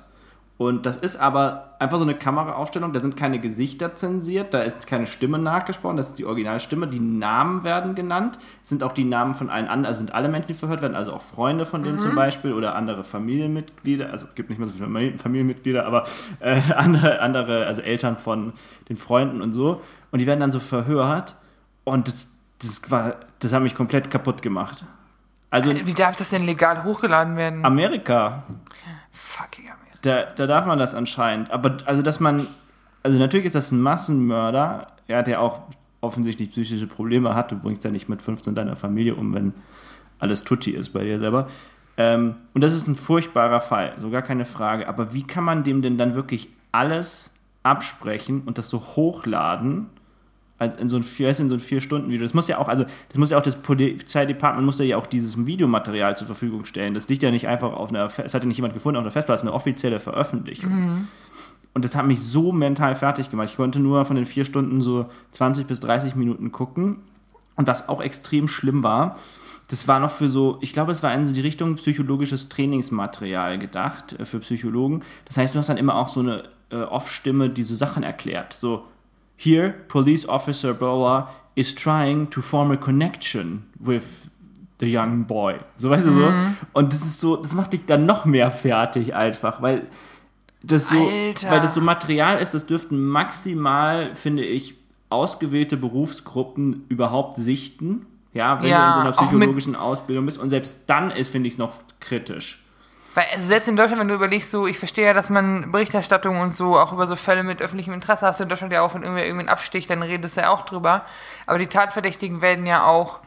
Und 0.58 0.88
das 0.88 0.98
ist 0.98 1.18
aber 1.18 1.76
einfach 1.78 1.98
so 1.98 2.04
eine 2.04 2.16
Kameraaufstellung, 2.16 2.92
da 2.92 3.00
sind 3.00 3.16
keine 3.16 3.40
Gesichter 3.40 3.96
zensiert, 3.96 4.56
da 4.56 4.64
ist 4.64 4.88
keine 4.88 5.06
Stimme 5.06 5.38
nachgesprochen, 5.38 5.98
das 5.98 6.10
ist 6.10 6.18
die 6.18 6.26
Originalstimme. 6.26 6.88
Die 6.88 7.00
Namen 7.00 7.64
werden 7.64 7.94
genannt, 7.94 8.40
sind 8.64 8.82
auch 8.82 8.92
die 8.92 9.04
Namen 9.04 9.36
von 9.36 9.52
allen 9.52 9.68
anderen, 9.68 9.86
also 9.86 10.00
sind 10.00 10.16
alle 10.16 10.30
Menschen, 10.30 10.48
die 10.48 10.54
verhört 10.56 10.82
werden, 10.82 10.96
also 10.96 11.14
auch 11.14 11.22
Freunde 11.22 11.68
von 11.68 11.84
denen 11.84 12.00
zum 12.00 12.16
Beispiel 12.16 12.54
oder 12.54 12.74
andere 12.76 13.04
Familienmitglieder, 13.04 14.12
also 14.12 14.26
gibt 14.34 14.50
nicht 14.50 14.58
mehr 14.58 14.68
so 14.68 14.74
viele 14.74 14.88
Famili- 14.88 15.20
Familienmitglieder, 15.20 15.86
aber 15.86 16.06
äh, 16.40 16.60
andere, 16.76 17.20
andere, 17.20 17.68
also 17.68 17.82
Eltern 17.84 18.18
von 18.18 18.54
den 18.90 18.98
Freunden 18.98 19.44
und 19.44 19.54
so. 19.54 19.82
Und 20.10 20.20
die 20.20 20.26
werden 20.26 20.40
dann 20.40 20.52
so 20.52 20.60
verhört 20.60 21.36
und 21.84 22.08
das, 22.08 22.30
das, 22.60 22.90
war, 22.90 23.18
das 23.40 23.54
hat 23.54 23.62
mich 23.62 23.76
komplett 23.76 24.10
kaputt 24.10 24.42
gemacht. 24.42 24.86
Also 25.52 25.70
Wie 25.86 25.94
darf 25.94 26.16
das 26.16 26.30
denn 26.32 26.46
legal 26.46 26.84
hochgeladen 26.84 27.38
werden? 27.38 27.64
Amerika, 27.64 28.44
Fucking 29.12 29.66
Amerika. 29.66 29.87
Da, 30.02 30.24
da 30.24 30.48
darf 30.48 30.66
man 30.66 30.80
das 30.80 30.94
anscheinend. 30.94 31.52
Aber 31.52 31.78
also, 31.86 32.02
dass 32.02 32.20
man. 32.20 32.48
Also, 33.04 33.20
natürlich 33.20 33.46
ist 33.46 33.56
das 33.56 33.72
ein 33.72 33.82
Massenmörder, 33.82 34.88
ja, 35.08 35.22
der 35.22 35.42
auch 35.42 35.62
offensichtlich 36.02 36.52
psychische 36.52 36.88
Probleme 36.88 37.36
hat. 37.36 37.52
Du 37.52 37.58
bringst 37.58 37.84
ja 37.84 37.92
nicht 37.92 38.10
mit 38.10 38.22
15 38.22 38.56
deiner 38.56 38.76
Familie 38.76 39.16
um, 39.16 39.34
wenn 39.34 39.54
alles 40.20 40.44
Tutti 40.44 40.72
ist 40.72 40.90
bei 40.90 41.04
dir 41.04 41.20
selber. 41.20 41.48
Ähm, 41.98 42.36
und 42.54 42.64
das 42.64 42.74
ist 42.74 42.88
ein 42.88 42.96
furchtbarer 42.96 43.62
Fall, 43.62 43.94
so 44.00 44.10
gar 44.10 44.22
keine 44.22 44.46
Frage. 44.46 44.88
Aber 44.88 45.14
wie 45.14 45.24
kann 45.24 45.44
man 45.44 45.64
dem 45.64 45.82
denn 45.82 45.98
dann 45.98 46.16
wirklich 46.16 46.50
alles 46.72 47.32
absprechen 47.64 48.44
und 48.46 48.58
das 48.58 48.70
so 48.70 48.80
hochladen? 48.96 49.88
Also 50.60 50.76
in 50.78 50.90
so 50.90 50.98
ein 50.98 51.04
vier, 51.04 51.28
weißt 51.28 51.40
du, 51.40 51.44
in 51.44 51.50
so 51.50 51.56
ein 51.56 51.60
vier 51.60 51.82
Stunden 51.82 52.10
Video. 52.10 52.24
Das 52.24 52.34
muss 52.34 52.48
ja 52.48 52.58
auch, 52.58 52.68
also 52.68 52.84
das 52.84 53.18
muss 53.18 53.30
ja 53.30 53.38
auch 53.38 53.44
das 53.44 53.58
Polizeidepartement 53.58 54.66
muss 54.66 54.80
ja 54.80 54.98
auch 54.98 55.06
dieses 55.06 55.46
Videomaterial 55.46 56.18
zur 56.18 56.26
Verfügung 56.26 56.66
stellen. 56.66 56.94
Das 56.94 57.10
liegt 57.10 57.24
ja 57.24 57.32
nicht 57.32 57.48
einfach 57.48 57.74
auf 57.74 57.90
einer, 57.90 58.06
es 58.06 58.34
hat 58.34 58.42
ja 58.42 58.48
nicht 58.48 58.58
jemand 58.58 58.74
gefunden 58.74 58.98
auf 58.98 59.04
einer 59.04 59.12
Festplatte, 59.12 59.38
es 59.38 59.44
ist 59.44 59.48
eine 59.48 59.56
offizielle 59.56 60.00
Veröffentlichung. 60.00 60.72
Und 61.74 61.86
das 61.86 61.96
hat 61.96 62.08
mich 62.08 62.22
so 62.22 62.52
mental 62.52 62.96
fertig 62.96 63.30
gemacht. 63.30 63.50
Ich 63.50 63.56
konnte 63.56 63.80
nur 63.80 64.04
von 64.06 64.16
den 64.16 64.26
vier 64.26 64.46
Stunden 64.46 64.82
so 64.82 65.06
20 65.34 65.68
bis 65.68 65.80
30 65.80 66.16
Minuten 66.16 66.52
gucken. 66.52 66.98
Und 67.56 67.68
was 67.68 67.88
auch 67.88 68.02
extrem 68.02 68.48
schlimm 68.48 68.82
war, 68.82 69.18
das 69.68 69.88
war 69.88 70.00
noch 70.00 70.12
für 70.12 70.30
so, 70.30 70.58
ich 70.62 70.74
glaube, 70.74 70.92
es 70.92 71.04
war 71.04 71.14
in 71.14 71.32
die 71.32 71.42
Richtung 71.42 71.76
psychologisches 71.76 72.50
Trainingsmaterial 72.50 73.60
gedacht 73.60 74.14
äh, 74.20 74.26
für 74.26 74.40
Psychologen. 74.40 75.04
Das 75.26 75.38
heißt, 75.38 75.54
du 75.54 75.60
hast 75.60 75.68
dann 75.68 75.78
immer 75.78 75.96
auch 75.96 76.10
so 76.10 76.22
eine 76.22 76.44
äh, 76.72 76.78
Off-Stimme, 76.78 77.50
die 77.50 77.64
so 77.64 77.76
Sachen 77.76 78.04
erklärt. 78.04 78.54
So, 78.54 78.86
here, 79.38 79.74
police 79.88 80.28
officer 80.28 80.74
Bola 80.74 81.30
is 81.56 81.74
trying 81.74 82.30
to 82.30 82.42
form 82.42 82.72
a 82.72 82.78
connection 82.78 83.64
with 83.80 84.04
the 84.80 84.88
young 84.88 85.26
boy. 85.26 85.56
So, 85.78 85.90
weißt 85.90 86.08
du 86.08 86.12
so? 86.12 86.34
Und 86.74 86.94
das 86.94 87.02
ist 87.02 87.20
so, 87.20 87.36
das 87.38 87.54
macht 87.54 87.74
dich 87.74 87.86
dann 87.86 88.06
noch 88.06 88.26
mehr 88.26 88.52
fertig 88.52 89.16
einfach, 89.16 89.62
weil 89.62 89.88
das 90.64 90.90
so, 90.90 90.98
Alter. 90.98 91.50
weil 91.52 91.62
das 91.62 91.74
so 91.74 91.82
Material 91.82 92.40
ist, 92.40 92.54
das 92.54 92.66
dürften 92.68 93.00
maximal, 93.08 94.16
finde 94.16 94.44
ich, 94.44 94.76
ausgewählte 95.10 95.78
Berufsgruppen 95.78 96.86
überhaupt 96.90 97.38
sichten. 97.38 98.06
Ja, 98.34 98.62
wenn 98.62 98.70
Ja, 98.70 98.78
du 98.80 98.88
in 98.88 98.94
so 98.94 99.00
einer 99.00 99.12
psychologischen 99.28 99.76
Ausbildung 99.76 100.26
bist. 100.26 100.38
Und 100.38 100.50
selbst 100.50 100.84
dann 100.88 101.10
ist, 101.12 101.30
finde 101.30 101.48
ich 101.48 101.54
es 101.54 101.58
noch 101.58 101.80
kritisch. 102.00 102.64
Weil 103.18 103.26
also 103.34 103.48
selbst 103.48 103.68
in 103.68 103.76
Deutschland, 103.76 104.00
wenn 104.00 104.10
du 104.10 104.14
überlegst, 104.14 104.52
so, 104.52 104.68
ich 104.68 104.78
verstehe 104.78 105.08
ja, 105.08 105.14
dass 105.16 105.32
man 105.32 105.72
Berichterstattung 105.72 106.40
und 106.40 106.54
so, 106.54 106.78
auch 106.78 106.94
über 106.94 107.08
so 107.08 107.16
Fälle 107.16 107.42
mit 107.42 107.64
öffentlichem 107.64 107.92
Interesse 107.96 108.28
hast 108.28 108.40
du 108.40 108.44
in 108.44 108.50
Deutschland 108.50 108.72
ja 108.72 108.84
auch, 108.84 108.94
wenn 108.94 109.02
irgendwer 109.02 109.26
irgendwie 109.26 109.48
einen 109.48 109.50
absticht, 109.50 109.90
dann 109.90 110.04
redest 110.04 110.38
du 110.38 110.42
ja 110.42 110.50
auch 110.52 110.66
drüber. 110.66 111.02
Aber 111.48 111.58
die 111.58 111.66
Tatverdächtigen 111.66 112.44
werden 112.44 112.68
ja 112.68 112.86
auch, 112.86 113.18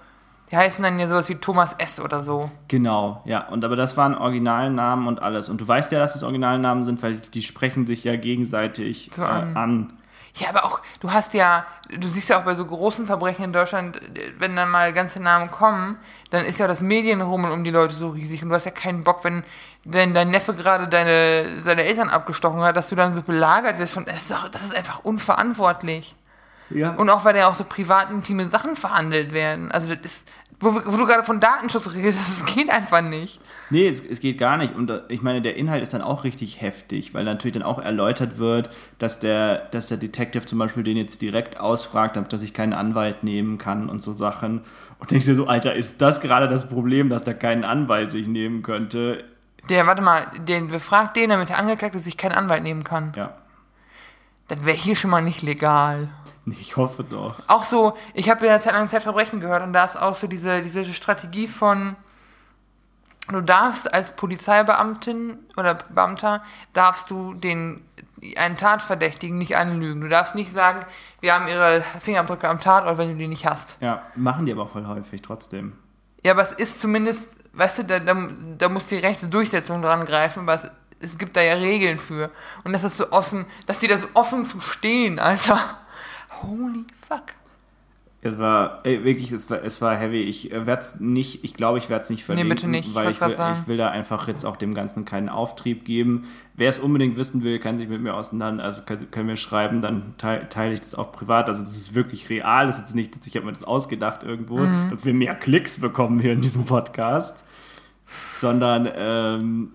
die 0.52 0.56
heißen 0.56 0.80
dann 0.84 1.00
ja 1.00 1.08
sowas 1.08 1.28
wie 1.28 1.34
Thomas 1.34 1.74
S. 1.78 1.98
oder 1.98 2.22
so. 2.22 2.52
Genau, 2.68 3.20
ja. 3.24 3.48
Und 3.48 3.64
aber 3.64 3.74
das 3.74 3.96
waren 3.96 4.14
Originalnamen 4.14 5.08
und 5.08 5.22
alles. 5.22 5.48
Und 5.48 5.60
du 5.60 5.66
weißt 5.66 5.90
ja, 5.90 5.98
dass 5.98 6.14
es 6.14 6.22
Originalnamen 6.22 6.84
sind, 6.84 7.02
weil 7.02 7.16
die 7.16 7.42
sprechen 7.42 7.88
sich 7.88 8.04
ja 8.04 8.14
gegenseitig 8.14 9.10
So 9.12 9.22
äh, 9.22 9.24
an. 9.24 9.94
Ja, 10.34 10.50
aber 10.50 10.64
auch, 10.64 10.80
du 11.00 11.12
hast 11.12 11.34
ja, 11.34 11.66
du 11.88 12.08
siehst 12.08 12.28
ja 12.28 12.38
auch 12.38 12.44
bei 12.44 12.54
so 12.54 12.64
großen 12.64 13.06
Verbrechen 13.06 13.46
in 13.46 13.52
Deutschland, 13.52 14.00
wenn 14.38 14.54
dann 14.54 14.70
mal 14.70 14.92
ganze 14.92 15.20
Namen 15.20 15.50
kommen, 15.50 15.98
dann 16.30 16.44
ist 16.44 16.58
ja 16.58 16.68
das 16.68 16.80
Medienrummel 16.80 17.50
um 17.50 17.64
die 17.64 17.70
Leute 17.70 17.94
so 17.94 18.10
riesig 18.10 18.42
und 18.42 18.50
du 18.50 18.54
hast 18.54 18.64
ja 18.64 18.70
keinen 18.70 19.02
Bock, 19.02 19.24
wenn, 19.24 19.42
wenn 19.84 20.14
dein 20.14 20.30
Neffe 20.30 20.54
gerade 20.54 20.88
deine, 20.88 21.62
seine 21.62 21.84
Eltern 21.84 22.08
abgestochen 22.08 22.60
hat, 22.60 22.76
dass 22.76 22.88
du 22.88 22.94
dann 22.94 23.14
so 23.14 23.22
belagert 23.22 23.78
wirst 23.78 23.94
von, 23.94 24.04
das 24.04 24.18
ist, 24.18 24.30
doch, 24.30 24.48
das 24.48 24.62
ist 24.62 24.74
einfach 24.74 25.00
unverantwortlich. 25.04 26.14
Ja. 26.70 26.90
Und 26.90 27.10
auch, 27.10 27.24
weil 27.24 27.36
ja 27.36 27.48
auch 27.48 27.56
so 27.56 27.64
privat 27.64 28.10
intime 28.10 28.48
Sachen 28.48 28.76
verhandelt 28.76 29.32
werden. 29.32 29.72
Also 29.72 29.92
das 29.92 30.04
ist, 30.04 30.28
wo, 30.60 30.74
wo 30.74 30.96
du 30.98 31.06
gerade 31.06 31.24
von 31.24 31.40
Datenschutz 31.40 31.94
redest, 31.94 32.42
das 32.42 32.54
geht 32.54 32.68
einfach 32.68 33.00
nicht. 33.00 33.40
Nee, 33.70 33.88
es, 33.88 34.04
es 34.04 34.20
geht 34.20 34.36
gar 34.36 34.58
nicht. 34.58 34.74
Und 34.74 34.90
äh, 34.90 35.00
ich 35.08 35.22
meine, 35.22 35.40
der 35.40 35.56
Inhalt 35.56 35.82
ist 35.82 35.94
dann 35.94 36.02
auch 36.02 36.22
richtig 36.22 36.60
heftig, 36.60 37.14
weil 37.14 37.24
natürlich 37.24 37.54
dann 37.54 37.62
auch 37.62 37.78
erläutert 37.78 38.38
wird, 38.38 38.70
dass 38.98 39.20
der, 39.20 39.68
dass 39.70 39.88
der 39.88 39.96
Detective 39.96 40.44
zum 40.44 40.58
Beispiel 40.58 40.82
den 40.82 40.98
jetzt 40.98 41.22
direkt 41.22 41.58
ausfragt, 41.58 42.16
damit 42.16 42.32
er 42.32 42.38
sich 42.38 42.52
keinen 42.52 42.74
Anwalt 42.74 43.24
nehmen 43.24 43.56
kann 43.56 43.88
und 43.88 44.02
so 44.02 44.12
Sachen. 44.12 44.60
Und 44.98 45.10
denkst 45.10 45.24
dir 45.24 45.34
so, 45.34 45.46
Alter, 45.46 45.74
ist 45.74 46.02
das 46.02 46.20
gerade 46.20 46.46
das 46.46 46.68
Problem, 46.68 47.08
dass 47.08 47.24
da 47.24 47.32
keinen 47.32 47.64
Anwalt 47.64 48.10
sich 48.10 48.26
nehmen 48.26 48.62
könnte? 48.62 49.24
Der, 49.70 49.86
warte 49.86 50.02
mal, 50.02 50.26
den 50.46 50.68
befragt 50.68 51.16
den, 51.16 51.30
damit 51.30 51.48
der 51.48 51.58
Angeklagte 51.58 51.98
sich 52.00 52.18
keinen 52.18 52.32
Anwalt 52.32 52.62
nehmen 52.62 52.84
kann. 52.84 53.14
Ja. 53.16 53.34
Das 54.48 54.64
wäre 54.64 54.76
hier 54.76 54.96
schon 54.96 55.10
mal 55.10 55.22
nicht 55.22 55.40
legal. 55.40 56.08
Ich 56.58 56.76
hoffe 56.76 57.04
doch. 57.04 57.36
Auch 57.46 57.64
so, 57.64 57.96
ich 58.14 58.30
habe 58.30 58.46
ja 58.46 58.60
Zeit 58.60 58.72
lang 58.72 58.88
Zeitverbrechen 58.88 59.40
gehört 59.40 59.62
und 59.62 59.72
da 59.72 59.84
ist 59.84 60.00
auch 60.00 60.14
so 60.14 60.26
diese, 60.26 60.62
diese 60.62 60.84
Strategie 60.92 61.46
von, 61.46 61.96
du 63.28 63.40
darfst 63.40 63.92
als 63.92 64.14
Polizeibeamtin 64.16 65.38
oder 65.56 65.74
Beamter, 65.74 66.42
darfst 66.72 67.10
du 67.10 67.34
den, 67.34 67.84
einen 68.36 68.56
Tatverdächtigen 68.56 69.38
nicht 69.38 69.56
anlügen. 69.56 70.00
Du 70.00 70.08
darfst 70.08 70.34
nicht 70.34 70.52
sagen, 70.52 70.84
wir 71.20 71.34
haben 71.34 71.48
ihre 71.48 71.84
Fingerabdrücke 72.00 72.48
am 72.48 72.60
Tatort, 72.60 72.98
wenn 72.98 73.10
du 73.10 73.16
die 73.16 73.28
nicht 73.28 73.46
hast. 73.46 73.76
Ja, 73.80 74.02
machen 74.14 74.46
die 74.46 74.52
aber 74.52 74.66
voll 74.66 74.86
häufig 74.86 75.22
trotzdem. 75.22 75.74
Ja, 76.22 76.32
aber 76.32 76.42
es 76.42 76.52
ist 76.52 76.80
zumindest, 76.80 77.28
weißt 77.54 77.78
du, 77.78 77.84
da, 77.84 77.98
da, 77.98 78.28
da 78.58 78.68
muss 78.68 78.86
die 78.86 78.96
Rechtsdurchsetzung 78.96 79.82
dran 79.82 80.04
greifen, 80.04 80.40
aber 80.40 80.54
es, 80.54 80.70
es 81.00 81.18
gibt 81.18 81.36
da 81.36 81.40
ja 81.40 81.54
Regeln 81.54 81.98
für. 81.98 82.30
Und 82.64 82.72
das 82.72 82.84
ist 82.84 82.98
so 82.98 83.10
offen, 83.10 83.46
dass 83.66 83.78
die 83.78 83.88
da 83.88 83.98
so 83.98 84.06
offen 84.14 84.44
zu 84.44 84.60
stehen, 84.60 85.18
Alter. 85.18 85.58
Holy 86.42 86.84
fuck. 87.06 87.22
Es 88.22 88.38
war, 88.38 88.80
ey, 88.84 89.02
wirklich, 89.02 89.32
es 89.32 89.48
war, 89.48 89.62
es 89.62 89.80
war 89.80 89.96
heavy. 89.96 90.20
Ich 90.20 90.52
äh, 90.52 90.66
werde 90.66 90.82
es 90.82 91.00
nicht, 91.00 91.42
ich 91.42 91.54
glaube, 91.54 91.78
ich 91.78 91.88
werde 91.88 92.04
es 92.04 92.10
nicht 92.10 92.22
verlinken, 92.22 92.50
bitte 92.54 92.68
nicht. 92.68 92.88
Ich 92.90 92.94
weil 92.94 93.06
wollt's 93.06 93.18
ich 93.18 93.38
will, 93.38 93.54
ich 93.62 93.66
will 93.66 93.76
da 93.78 93.88
einfach 93.88 94.28
jetzt 94.28 94.44
auch 94.44 94.58
dem 94.58 94.74
Ganzen 94.74 95.06
keinen 95.06 95.30
Auftrieb 95.30 95.86
geben. 95.86 96.26
Wer 96.54 96.68
es 96.68 96.78
unbedingt 96.78 97.16
wissen 97.16 97.42
will, 97.42 97.58
kann 97.58 97.78
sich 97.78 97.88
mit 97.88 98.02
mir 98.02 98.12
auseinander, 98.12 98.62
also 98.62 98.82
kann, 98.82 99.10
können 99.10 99.28
wir 99.28 99.36
schreiben, 99.36 99.80
dann 99.80 100.14
teile, 100.18 100.50
teile 100.50 100.74
ich 100.74 100.80
das 100.80 100.94
auch 100.94 101.12
privat. 101.12 101.48
Also 101.48 101.62
das 101.62 101.74
ist 101.74 101.94
wirklich 101.94 102.28
real. 102.28 102.66
Das 102.66 102.76
ist 102.76 102.82
jetzt 102.82 102.94
nicht, 102.94 103.16
dass 103.16 103.26
ich 103.26 103.34
habe 103.36 103.46
mir 103.46 103.52
das 103.52 103.64
ausgedacht 103.64 104.22
irgendwo, 104.22 104.58
Mhm. 104.58 104.90
damit 104.90 105.04
wir 105.06 105.14
mehr 105.14 105.34
Klicks 105.34 105.80
bekommen 105.80 106.20
hier 106.20 106.32
in 106.34 106.42
diesem 106.42 106.66
Podcast, 106.66 107.44
sondern, 108.38 108.86
ähm, 108.94 109.70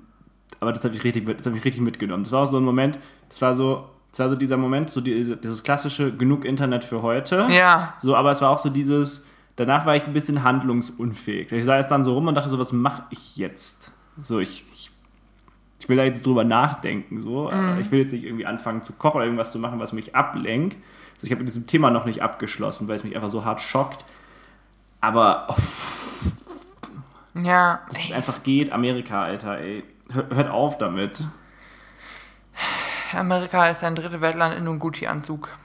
aber 0.60 0.72
das 0.72 0.84
habe 0.84 0.94
ich 0.94 1.04
richtig, 1.04 1.26
das 1.26 1.48
habe 1.48 1.58
ich 1.58 1.66
richtig 1.66 1.82
mitgenommen. 1.82 2.26
Das 2.26 2.32
war 2.32 2.44
auch 2.44 2.52
so 2.52 2.58
ein 2.58 2.64
Moment. 2.64 3.00
Das 3.30 3.42
war 3.42 3.56
so, 3.56 3.90
das 4.16 4.20
war 4.20 4.30
so 4.30 4.36
dieser 4.38 4.56
Moment, 4.58 4.90
so 4.90 5.02
diese, 5.02 5.36
dieses 5.36 5.64
klassische 5.64 6.16
genug 6.16 6.46
Internet 6.46 6.86
für 6.86 7.02
heute. 7.02 7.48
Ja. 7.50 7.94
So, 8.02 8.16
aber 8.16 8.32
es 8.32 8.42
war 8.42 8.50
auch 8.50 8.60
so 8.60 8.70
dieses, 8.70 9.24
danach 9.58 9.86
war 9.86 9.96
ich 9.98 10.06
ein 10.08 10.14
bisschen 10.14 10.42
handlungsunfähig. 10.44 11.52
Ich 11.52 11.66
sah 11.66 11.78
es 11.78 11.88
dann 11.88 12.04
so 12.06 12.14
rum 12.14 12.28
und 12.28 12.36
dachte 12.36 12.50
so, 12.50 12.58
was 12.58 12.72
mache 12.72 13.04
ich 13.10 13.36
jetzt? 13.36 13.92
So, 14.22 14.40
ich, 14.40 14.64
ich, 14.74 14.90
ich 15.82 15.90
will 15.90 15.98
da 15.98 16.04
jetzt 16.06 16.26
drüber 16.26 16.46
nachdenken, 16.46 17.20
so. 17.22 17.50
aber 17.52 17.80
Ich 17.82 17.92
will 17.92 18.00
jetzt 18.00 18.14
nicht 18.14 18.24
irgendwie 18.24 18.46
anfangen 18.46 18.82
zu 18.82 18.94
kochen 18.94 19.18
oder 19.18 19.26
irgendwas 19.26 19.52
zu 19.52 19.60
machen, 19.60 19.80
was 19.80 19.92
mich 19.92 20.16
ablenkt. 20.16 20.78
Also 21.16 21.26
ich 21.28 21.32
habe 21.32 21.40
mit 21.42 21.50
diesem 21.50 21.68
Thema 21.68 21.92
noch 21.92 22.06
nicht 22.06 22.22
abgeschlossen, 22.24 22.88
weil 22.88 22.96
es 22.96 23.04
mich 23.04 23.16
einfach 23.16 23.30
so 23.30 23.44
hart 23.44 23.60
schockt. 23.62 24.06
Aber 25.02 25.48
oh, 27.36 27.40
Ja. 27.44 27.82
es 27.94 28.12
einfach 28.14 28.44
geht, 28.44 28.72
Amerika, 28.72 29.24
Alter, 29.24 29.58
ey. 29.60 29.84
Hör- 30.12 30.30
Hört 30.34 30.50
auf 30.50 30.78
damit. 30.78 31.24
Amerika 33.16 33.68
ist 33.70 33.84
ein 33.84 33.96
dritte 33.96 34.22
Weltland 34.22 34.56
in 34.56 34.68
einem 34.68 34.80
Gucci-Anzug. 34.80 35.50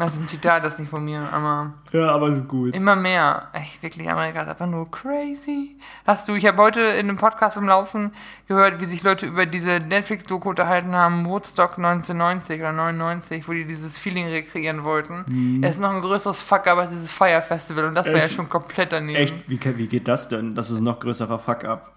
Das 0.00 0.14
ist 0.14 0.20
ein 0.20 0.28
Zitat, 0.28 0.62
das 0.64 0.74
ist 0.74 0.78
nicht 0.78 0.90
von 0.90 1.04
mir, 1.04 1.28
aber 1.32 1.72
Ja, 1.90 2.12
aber 2.12 2.28
es 2.28 2.36
ist 2.36 2.46
gut. 2.46 2.72
immer 2.72 2.94
mehr. 2.94 3.48
Echt, 3.52 3.82
wirklich, 3.82 4.08
Amerika 4.08 4.42
ist 4.42 4.48
einfach 4.48 4.68
nur 4.68 4.88
crazy. 4.92 5.76
Hast 6.06 6.28
du, 6.28 6.34
ich 6.36 6.46
habe 6.46 6.62
heute 6.62 6.80
in 6.80 7.08
einem 7.08 7.16
Podcast 7.16 7.56
im 7.56 7.66
Laufen 7.66 8.12
gehört, 8.46 8.80
wie 8.80 8.84
sich 8.84 9.02
Leute 9.02 9.26
über 9.26 9.44
diese 9.44 9.80
Netflix-Doku 9.80 10.50
unterhalten 10.50 10.94
haben, 10.94 11.26
Woodstock 11.26 11.78
1990 11.78 12.60
oder 12.60 12.72
99, 12.72 13.48
wo 13.48 13.52
die 13.52 13.64
dieses 13.64 13.98
Feeling 13.98 14.28
rekreieren 14.28 14.84
wollten. 14.84 15.64
Es 15.64 15.72
ist 15.72 15.80
noch 15.80 15.90
ein 15.90 16.00
größeres 16.00 16.40
Fuck, 16.40 16.68
aber 16.68 16.86
dieses 16.86 17.10
Fire 17.10 17.42
Festival 17.42 17.86
und 17.86 17.96
das 17.96 18.06
war 18.06 18.18
ja 18.18 18.28
schon 18.28 18.48
komplett 18.48 18.92
daneben. 18.92 19.18
Echt, 19.18 19.50
wie, 19.50 19.58
wie 19.78 19.88
geht 19.88 20.06
das 20.06 20.28
denn? 20.28 20.54
Das 20.54 20.70
ist 20.70 20.78
ein 20.78 20.84
noch 20.84 21.00
größerer 21.00 21.40
Fuck-up. 21.40 21.90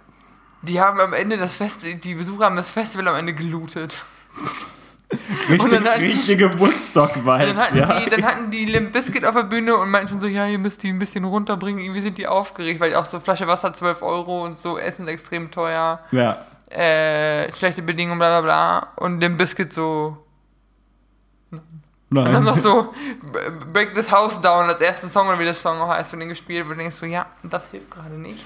Die 0.64 0.80
haben 0.80 1.00
am 1.00 1.14
Ende 1.14 1.38
das 1.38 1.54
Fest, 1.54 1.86
die 2.04 2.16
Besucher 2.16 2.46
haben 2.46 2.56
das 2.56 2.70
Festival 2.70 3.08
am 3.08 3.16
Ende 3.16 3.34
gelootet. 3.34 4.04
Richtig, 5.50 5.60
Und 5.64 5.74
dann 5.74 5.86
hatten- 5.86 6.02
richtige 6.02 6.50
Dann 6.50 6.60
Woodstock-Vibes, 6.60 7.56
hatten, 7.56 7.78
ja. 7.78 8.00
die, 8.00 8.10
dann 8.10 8.24
hatten 8.24 8.52
die 8.52 8.66
Limp 8.66 8.94
Bizkit 8.94 9.26
auf 9.26 9.36
der 9.36 9.44
Bühne 9.44 9.76
und 9.76 9.90
meinten 9.90 10.08
schon 10.10 10.22
so, 10.22 10.28
ja, 10.28 10.48
ihr 10.48 10.58
müsst 10.60 10.84
die 10.84 10.90
ein 10.90 11.00
bisschen 11.00 11.26
runterbringen. 11.26 11.82
Irgendwie 11.82 12.00
sind 12.02 12.18
die 12.18 12.28
aufgeregt, 12.28 12.80
weil 12.80 12.96
auch 12.96 13.06
so 13.06 13.20
Flasche 13.20 13.48
Wasser 13.48 13.74
12 13.74 14.02
Euro 14.04 14.46
und 14.46 14.58
so 14.58 14.78
Essen 14.78 15.08
extrem 15.10 15.52
teuer, 15.52 16.00
ja. 16.12 16.38
äh, 16.70 17.54
schlechte 17.56 17.82
Bedingungen, 17.82 18.20
bla 18.20 18.40
bla 18.40 18.42
bla. 18.42 18.94
Und 19.06 19.20
Limp 19.20 19.38
Bizkit 19.38 19.74
so, 19.74 20.18
und 21.52 22.16
dann 22.16 22.34
Nein. 22.34 22.44
noch 22.44 22.58
so 22.58 22.94
Break 23.72 23.96
This 23.96 24.12
House 24.12 24.42
Down 24.42 24.66
als 24.68 24.82
ersten 24.82 25.10
Song 25.10 25.28
oder 25.30 25.40
wie 25.40 25.46
der 25.46 25.54
Song 25.56 25.80
auch 25.80 25.88
heißt, 25.88 26.10
von 26.10 26.20
denen 26.20 26.30
gespielt 26.30 26.60
wird. 26.68 26.72
Und 26.78 26.80
denkst 26.80 27.00
du, 27.00 27.06
ja, 27.06 27.26
das 27.44 27.70
hilft 27.70 27.90
gerade 27.90 28.16
nicht. 28.16 28.46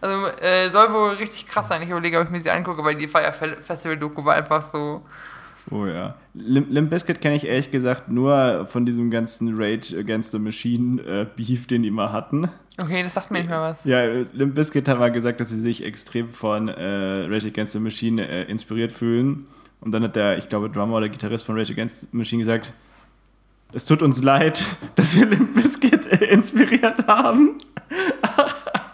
Also 0.00 0.26
äh, 0.40 0.68
soll 0.70 0.92
wohl 0.92 1.10
richtig 1.14 1.48
krass 1.48 1.68
sein. 1.68 1.82
Ich 1.82 1.88
überlege, 1.88 2.18
ob 2.18 2.24
ich 2.24 2.30
mir 2.30 2.40
sie 2.40 2.50
angucke, 2.50 2.84
weil 2.84 2.96
die 2.96 3.08
Fire 3.08 3.32
Festival 3.32 3.96
Doku 3.96 4.24
war 4.24 4.34
einfach 4.34 4.62
so. 4.62 5.02
Oh 5.70 5.86
ja. 5.86 6.14
Limp, 6.34 6.70
Limp 6.70 6.90
Bizkit 6.90 7.20
kenne 7.20 7.34
ich 7.34 7.46
ehrlich 7.46 7.70
gesagt 7.70 8.08
nur 8.08 8.66
von 8.66 8.86
diesem 8.86 9.10
ganzen 9.10 9.60
Rage 9.60 9.98
Against 9.98 10.32
the 10.32 10.38
Machine 10.38 11.02
äh, 11.02 11.26
Beef, 11.34 11.66
den 11.66 11.82
die 11.82 11.90
mal 11.90 12.12
hatten. 12.12 12.48
Okay, 12.78 13.02
das 13.02 13.14
sagt 13.14 13.30
mir 13.30 13.38
nicht 13.38 13.48
mehr 13.48 13.60
was. 13.60 13.84
Ja, 13.84 14.04
Limp 14.32 14.54
Bizkit 14.54 14.88
hat 14.88 14.98
mal 14.98 15.10
gesagt, 15.10 15.40
dass 15.40 15.48
sie 15.48 15.58
sich 15.58 15.84
extrem 15.84 16.28
von 16.28 16.68
äh, 16.68 17.26
Rage 17.26 17.48
Against 17.48 17.72
the 17.72 17.80
Machine 17.80 18.26
äh, 18.26 18.44
inspiriert 18.44 18.92
fühlen. 18.92 19.48
Und 19.80 19.92
dann 19.92 20.04
hat 20.04 20.14
der, 20.14 20.38
ich 20.38 20.48
glaube, 20.48 20.70
Drummer 20.70 20.98
oder 20.98 21.08
Gitarrist 21.08 21.44
von 21.44 21.56
Rage 21.56 21.72
Against 21.72 22.02
the 22.02 22.08
Machine 22.12 22.40
gesagt, 22.40 22.72
es 23.72 23.84
tut 23.84 24.02
uns 24.02 24.22
leid, 24.22 24.64
dass 24.94 25.18
wir 25.18 25.26
Limp 25.26 25.54
Bizkit 25.54 26.06
äh, 26.06 26.26
inspiriert 26.26 27.06
haben. 27.08 27.58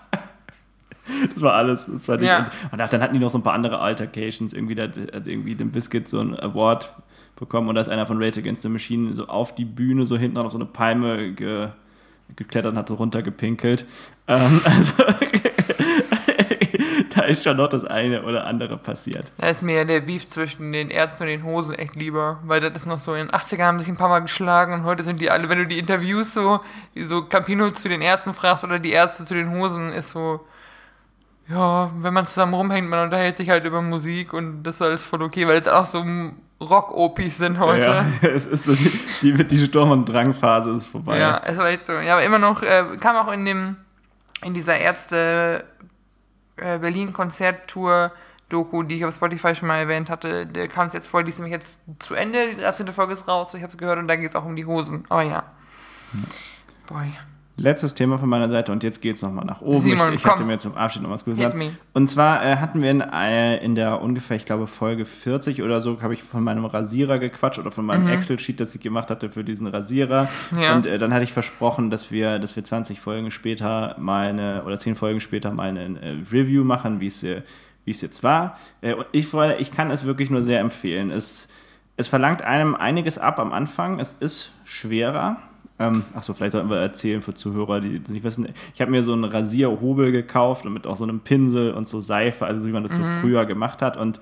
Das 1.34 1.42
war 1.42 1.54
alles. 1.54 1.86
Das 1.86 2.08
war 2.08 2.20
Ja. 2.20 2.50
Und 2.70 2.78
dann 2.78 3.00
hatten 3.00 3.14
die 3.14 3.20
noch 3.20 3.30
so 3.30 3.38
ein 3.38 3.42
paar 3.42 3.54
andere 3.54 3.78
Altercations. 3.78 4.52
Irgendwie 4.52 4.74
da 4.74 4.84
hat 4.84 5.26
irgendwie 5.26 5.54
dem 5.54 5.70
Biscuit 5.70 6.08
so 6.08 6.20
ein 6.20 6.38
Award 6.38 6.92
bekommen 7.36 7.68
und 7.68 7.74
da 7.74 7.80
ist 7.80 7.88
einer 7.88 8.06
von 8.06 8.22
Rage 8.22 8.40
Against 8.40 8.62
the 8.62 8.68
Machine 8.68 9.14
so 9.14 9.26
auf 9.26 9.54
die 9.54 9.64
Bühne, 9.64 10.06
so 10.06 10.16
hinten 10.16 10.38
auf 10.38 10.52
so 10.52 10.58
eine 10.58 10.66
Palme 10.66 11.32
ge, 11.32 11.68
geklettert 12.36 12.72
und 12.72 12.78
hat 12.78 12.88
so 12.88 12.94
runtergepinkelt. 12.94 13.86
Ähm, 14.28 14.60
also 14.64 15.02
da 17.14 17.22
ist 17.22 17.44
schon 17.44 17.56
noch 17.56 17.68
das 17.68 17.84
eine 17.84 18.22
oder 18.22 18.46
andere 18.46 18.76
passiert. 18.76 19.32
Da 19.38 19.48
ist 19.48 19.62
mir 19.62 19.74
ja 19.74 19.84
der 19.84 20.00
Beef 20.00 20.26
zwischen 20.26 20.72
den 20.72 20.90
Ärzten 20.90 21.24
und 21.24 21.30
den 21.30 21.44
Hosen 21.44 21.74
echt 21.74 21.96
lieber, 21.96 22.38
weil 22.44 22.60
das 22.60 22.72
ist 22.72 22.86
noch 22.86 22.98
so, 22.98 23.14
in 23.14 23.26
den 23.26 23.30
80ern 23.30 23.64
haben 23.64 23.80
sich 23.80 23.88
ein 23.88 23.96
paar 23.96 24.08
Mal 24.08 24.20
geschlagen 24.20 24.74
und 24.74 24.84
heute 24.84 25.02
sind 25.02 25.20
die 25.20 25.30
alle, 25.30 25.48
wenn 25.48 25.58
du 25.58 25.66
die 25.66 25.78
Interviews 25.78 26.34
so, 26.34 26.60
so 26.94 27.22
Campino 27.22 27.70
zu 27.70 27.88
den 27.88 28.02
Ärzten 28.02 28.34
fragst 28.34 28.64
oder 28.64 28.78
die 28.78 28.92
Ärzte 28.92 29.24
zu 29.24 29.34
den 29.34 29.50
Hosen, 29.50 29.92
ist 29.92 30.10
so, 30.10 30.40
ja, 31.53 31.90
wenn 31.98 32.14
man 32.14 32.26
zusammen 32.26 32.55
rumhängt, 32.55 32.88
man 32.88 33.05
unterhält 33.05 33.36
sich 33.36 33.50
halt 33.50 33.64
über 33.64 33.82
Musik 33.82 34.32
und 34.32 34.62
das 34.62 34.76
ist 34.76 34.82
alles 34.82 35.03
voll 35.03 35.22
okay, 35.22 35.46
weil 35.46 35.59
es 35.59 35.68
auch 35.68 35.86
so 35.86 36.03
Rock-Opis 36.61 37.38
sind 37.38 37.59
heute. 37.59 37.84
Ja, 37.84 38.07
es 38.28 38.46
ist 38.46 38.64
so, 38.64 38.74
die, 38.74 38.90
die, 39.22 39.44
die 39.44 39.57
Sturm- 39.59 39.90
und 39.90 40.07
Drangphase 40.07 40.70
ist 40.70 40.86
vorbei. 40.86 41.18
Ja, 41.18 41.40
es 41.44 41.57
war 41.57 41.68
echt 41.68 41.86
so. 41.86 41.92
Ja, 41.92 42.14
aber 42.14 42.24
immer 42.24 42.38
noch, 42.38 42.62
äh, 42.62 42.96
kam 43.00 43.16
auch 43.16 43.30
in 43.32 43.44
dem, 43.44 43.76
in 44.42 44.55
dieser 44.55 44.78
Ärzte 44.78 45.64
äh, 46.57 46.78
Berlin-Konzerttour 46.78 48.12
Doku, 48.48 48.82
die 48.82 48.96
ich 48.96 49.05
auf 49.05 49.14
Spotify 49.14 49.55
schon 49.55 49.68
mal 49.68 49.78
erwähnt 49.78 50.11
hatte, 50.11 50.46
der 50.46 50.68
kam 50.68 50.86
es 50.86 50.92
jetzt 50.92 51.09
vor, 51.09 51.22
die 51.22 51.30
ist 51.30 51.38
nämlich 51.38 51.53
jetzt 51.53 51.78
zu 51.98 52.14
Ende, 52.14 52.50
die 52.50 52.61
13. 52.61 52.86
Folge 52.88 53.14
ist 53.14 53.26
raus, 53.26 53.55
ich 53.55 53.62
habe 53.62 53.72
es 53.72 53.78
gehört 53.78 53.98
und 53.98 54.09
da 54.09 54.16
geht 54.16 54.30
es 54.30 54.36
auch 54.36 54.44
um 54.44 54.57
die 54.57 54.66
Hosen. 54.66 55.05
Aber 55.09 55.22
ja. 55.22 55.44
Boy. 56.86 57.12
Letztes 57.59 57.94
Thema 57.94 58.18
von 58.18 58.28
meiner 58.30 58.48
Seite 58.48 58.72
und 58.72 58.82
jetzt 58.82 59.03
geht's 59.03 59.20
nochmal 59.20 59.44
nach 59.44 59.61
oben. 59.61 59.78
Simon, 59.80 60.09
ich, 60.14 60.20
ich 60.20 60.24
hatte 60.24 60.42
mir 60.42 60.59
zum 60.59 60.74
Abschied 60.74 61.03
noch 61.03 61.11
was 61.11 61.24
gesagt. 61.24 61.55
Und 61.92 62.09
zwar 62.09 62.44
äh, 62.44 62.57
hatten 62.57 62.80
wir 62.82 62.90
in, 62.90 63.03
äh, 63.03 63.59
in 63.62 63.74
der 63.74 64.00
ungefähr, 64.00 64.36
ich 64.36 64.46
glaube, 64.46 64.66
Folge 64.66 65.05
40 65.05 65.62
oder 65.62 65.80
so, 65.82 66.00
habe 66.00 66.14
ich 66.14 66.22
von 66.22 66.42
meinem 66.42 66.64
Rasierer 66.64 67.18
gequatscht 67.18 67.59
oder 67.59 67.70
von 67.70 67.84
meinem 67.84 68.07
Excel-Sheet, 68.14 68.59
das 68.59 68.74
ich 68.74 68.80
gemacht 68.80 69.11
hatte 69.11 69.28
für 69.30 69.44
diesen 69.44 69.66
Rasierer. 69.66 70.28
Mhm. 70.50 70.59
Ja. 70.61 70.74
Und 70.74 70.86
äh, 70.86 70.96
dann 70.98 71.12
hatte 71.12 71.24
ich 71.24 71.32
versprochen, 71.34 71.90
dass 71.90 72.11
wir, 72.11 72.38
dass 72.38 72.57
wir 72.57 72.64
20 72.64 73.00
Folgen 73.00 73.30
später 73.30 73.96
mal 73.98 74.28
eine, 74.28 74.64
oder 74.64 74.78
10 74.78 74.96
Folgen 74.96 75.20
später 75.20 75.50
mal 75.53 75.68
eine 75.68 76.00
äh, 76.00 76.16
Review 76.32 76.64
machen, 76.64 77.00
wie 77.00 77.07
es 77.09 77.22
wie 77.84 77.90
es 77.90 78.00
jetzt 78.00 78.22
war. 78.22 78.57
Äh, 78.80 78.94
und 78.94 79.07
ich, 79.12 79.26
freue- 79.26 79.57
ich 79.57 79.72
kann 79.72 79.90
es 79.90 80.05
wirklich 80.07 80.30
nur 80.30 80.42
sehr 80.42 80.61
empfehlen. 80.61 81.11
Es, 81.11 81.48
es 81.96 82.09
verlangt 82.09 82.40
einem 82.42 82.74
einiges 82.76 83.18
ab 83.18 83.38
am 83.38 83.53
Anfang. 83.53 83.98
Es 84.00 84.14
ist 84.14 84.53
schwerer. 84.64 85.36
Ähm, 85.83 86.05
Achso, 86.14 86.33
vielleicht 86.33 86.53
sollten 86.53 86.70
wir 86.70 86.78
erzählen 86.78 87.22
für 87.22 87.35
Zuhörer, 87.35 87.80
die 87.80 87.99
das 88.01 88.11
nicht 88.11 88.24
wissen. 88.24 88.49
Ich 88.74 88.80
habe 88.80 88.91
mir 88.91 89.03
so 89.03 89.12
einen 89.12 89.24
Rasierhobel 89.24 90.12
gekauft 90.12 90.64
und 90.64 90.72
mit 90.72 90.87
auch 90.87 90.97
so 90.97 91.05
einem 91.05 91.20
Pinsel 91.20 91.72
und 91.72 91.89
so 91.89 91.99
Seife, 92.01 92.47
also 92.47 92.66
wie 92.66 92.72
man 92.72 92.85
das 92.85 92.93
so 92.97 93.03
früher 93.20 93.45
gemacht 93.47 93.83
hat. 93.83 93.97
Und 93.97 94.20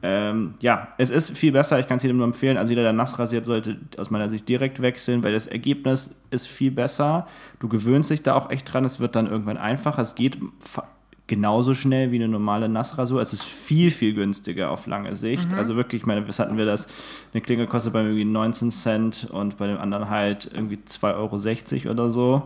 Ähm, 0.00 0.54
ja, 0.60 0.88
es 0.96 1.10
ist 1.10 1.36
viel 1.36 1.50
besser, 1.50 1.80
ich 1.80 1.88
kann 1.88 1.96
es 1.96 2.04
jedem 2.04 2.18
nur 2.18 2.26
empfehlen. 2.26 2.56
Also 2.56 2.70
jeder, 2.70 2.84
der 2.84 2.92
nass 2.92 3.18
rasiert, 3.18 3.46
sollte 3.46 3.78
aus 3.96 4.10
meiner 4.10 4.28
Sicht 4.28 4.48
direkt 4.48 4.80
wechseln, 4.80 5.24
weil 5.24 5.32
das 5.32 5.48
Ergebnis 5.48 6.20
ist 6.30 6.46
viel 6.46 6.70
besser. 6.70 7.26
Du 7.58 7.68
gewöhnst 7.68 8.10
dich 8.10 8.22
da 8.22 8.34
auch 8.34 8.48
echt 8.50 8.72
dran, 8.72 8.84
es 8.84 9.00
wird 9.00 9.16
dann 9.16 9.26
irgendwann 9.26 9.56
einfacher. 9.56 10.02
Es 10.02 10.14
geht 10.14 10.38
genauso 11.28 11.74
schnell 11.74 12.10
wie 12.10 12.16
eine 12.16 12.26
normale 12.26 12.68
Nassrasur. 12.68 13.20
Es 13.20 13.32
ist 13.32 13.44
viel, 13.44 13.92
viel 13.92 14.14
günstiger 14.14 14.70
auf 14.70 14.86
lange 14.86 15.14
Sicht. 15.14 15.52
Also 15.52 15.76
wirklich, 15.76 16.02
ich 16.02 16.06
meine, 16.06 16.26
was 16.26 16.40
hatten 16.40 16.56
wir 16.56 16.64
das? 16.64 16.88
Eine 17.32 17.42
Klinge 17.42 17.66
kostet 17.68 17.92
bei 17.92 18.02
mir 18.02 18.08
irgendwie 18.08 18.24
19 18.24 18.72
Cent 18.72 19.28
und 19.30 19.58
bei 19.58 19.68
dem 19.68 19.78
anderen 19.78 20.10
halt 20.10 20.50
irgendwie 20.52 20.78
2,60 20.84 21.84
Euro 21.84 21.92
oder 21.92 22.10
so. 22.10 22.42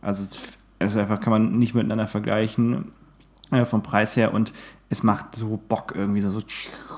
Also 0.00 0.22
es 0.22 0.56
ist 0.92 0.96
einfach, 0.96 1.20
kann 1.20 1.32
man 1.32 1.58
nicht 1.58 1.74
miteinander 1.74 2.06
vergleichen 2.06 2.92
äh, 3.50 3.64
vom 3.64 3.82
Preis 3.82 4.16
her 4.16 4.32
und 4.32 4.52
es 4.88 5.02
macht 5.02 5.34
so 5.34 5.60
Bock 5.68 5.92
irgendwie 5.94 6.20
so, 6.20 6.30
so 6.30 6.40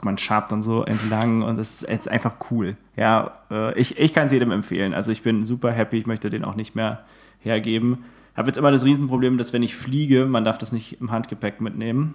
man 0.02 0.18
schabt 0.18 0.52
dann 0.52 0.62
so 0.62 0.84
entlang 0.84 1.42
und 1.42 1.58
es 1.58 1.82
ist, 1.82 1.84
es 1.84 2.00
ist 2.00 2.08
einfach 2.08 2.34
cool. 2.50 2.76
Ja, 2.96 3.38
äh, 3.50 3.78
ich, 3.78 3.98
ich 3.98 4.12
kann 4.12 4.26
es 4.26 4.32
jedem 4.32 4.50
empfehlen. 4.50 4.94
Also 4.94 5.10
ich 5.12 5.22
bin 5.22 5.44
super 5.44 5.72
happy, 5.72 5.96
ich 5.96 6.06
möchte 6.06 6.30
den 6.30 6.44
auch 6.44 6.56
nicht 6.56 6.74
mehr 6.74 7.04
hergeben. 7.40 8.04
Habe 8.34 8.48
jetzt 8.48 8.56
immer 8.56 8.70
das 8.70 8.84
Riesenproblem, 8.84 9.36
dass 9.36 9.52
wenn 9.52 9.62
ich 9.62 9.76
fliege, 9.76 10.24
man 10.24 10.44
darf 10.44 10.56
das 10.56 10.72
nicht 10.72 11.00
im 11.00 11.10
Handgepäck 11.10 11.60
mitnehmen. 11.60 12.14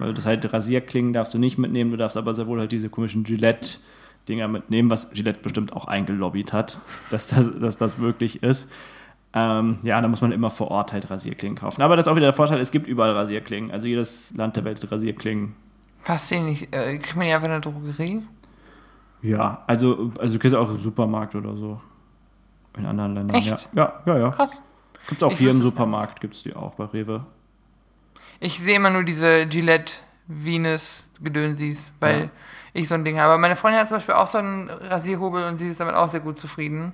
Weil 0.00 0.12
das 0.12 0.26
halt 0.26 0.52
Rasierklingen 0.52 1.12
darfst 1.12 1.34
du 1.34 1.38
nicht 1.38 1.56
mitnehmen, 1.56 1.92
du 1.92 1.96
darfst 1.96 2.16
aber 2.16 2.34
sehr 2.34 2.48
wohl 2.48 2.58
halt 2.58 2.72
diese 2.72 2.88
komischen 2.88 3.22
Gillette-Dinger 3.22 4.48
mitnehmen, 4.48 4.90
was 4.90 5.12
Gillette 5.12 5.38
bestimmt 5.40 5.72
auch 5.72 5.86
eingelobbyt 5.86 6.52
hat, 6.52 6.78
dass 7.10 7.28
das, 7.28 7.50
dass 7.60 7.76
das 7.76 7.98
möglich 7.98 8.42
ist. 8.42 8.72
Ähm, 9.34 9.78
ja, 9.82 10.00
da 10.00 10.08
muss 10.08 10.20
man 10.20 10.32
immer 10.32 10.50
vor 10.50 10.70
Ort 10.70 10.92
halt 10.92 11.08
Rasierklingen 11.10 11.56
kaufen. 11.56 11.80
Aber 11.80 11.96
das 11.96 12.06
ist 12.06 12.12
auch 12.12 12.16
wieder 12.16 12.26
der 12.26 12.34
Vorteil, 12.34 12.60
es 12.60 12.72
gibt 12.72 12.86
überall 12.86 13.12
Rasierklingen. 13.12 13.70
Also 13.70 13.86
jedes 13.86 14.34
Land 14.36 14.56
der 14.56 14.64
Welt 14.64 14.82
hat 14.82 14.90
Rasierklingen. 14.90 15.54
Fast 16.00 16.30
den 16.32 16.46
nicht. 16.46 16.74
Äh, 16.74 16.98
kriegt 16.98 17.16
man 17.16 17.26
die 17.26 17.32
einfach 17.32 17.46
in 17.46 17.52
der 17.52 17.60
Drogerie? 17.60 18.22
Ja, 19.22 19.62
also, 19.68 20.10
also 20.18 20.34
du 20.34 20.40
kriegst 20.40 20.56
auch 20.56 20.68
im 20.68 20.80
Supermarkt 20.80 21.36
oder 21.36 21.56
so. 21.56 21.80
In 22.76 22.84
anderen 22.84 23.14
Ländern. 23.14 23.36
Echt? 23.36 23.68
Ja, 23.72 24.02
ja, 24.04 24.14
ja. 24.14 24.18
ja. 24.18 24.30
Krass. 24.30 24.60
Gibt's 25.08 25.22
auch 25.22 25.32
Ich 25.32 25.38
hier 25.38 25.50
im 25.50 25.58
es 25.58 25.62
Supermarkt, 25.62 26.20
gibt's 26.20 26.42
die 26.42 26.54
auch 26.54 26.74
bei 26.74 26.84
Rewe. 26.84 27.24
Ich 28.40 28.58
sehe 28.58 28.76
immer 28.76 28.90
nur 28.90 29.04
diese 29.04 29.46
Gillette 29.46 29.94
Venus 30.26 31.04
Gedönsis, 31.22 31.90
weil 32.00 32.22
Ja. 32.24 32.30
ich 32.72 32.88
so 32.88 32.94
ein 32.94 33.04
Ding 33.04 33.18
habe. 33.18 33.38
Meine 33.38 33.56
Freundin 33.56 33.80
hat 33.80 33.88
zum 33.88 33.98
Beispiel 33.98 34.14
auch 34.14 34.26
so 34.26 34.38
einen 34.38 34.68
Rasierhobel 34.70 35.44
und 35.46 35.58
sie 35.58 35.68
ist 35.68 35.80
damit 35.80 35.94
auch 35.94 36.10
sehr 36.10 36.20
gut 36.20 36.38
zufrieden. 36.38 36.92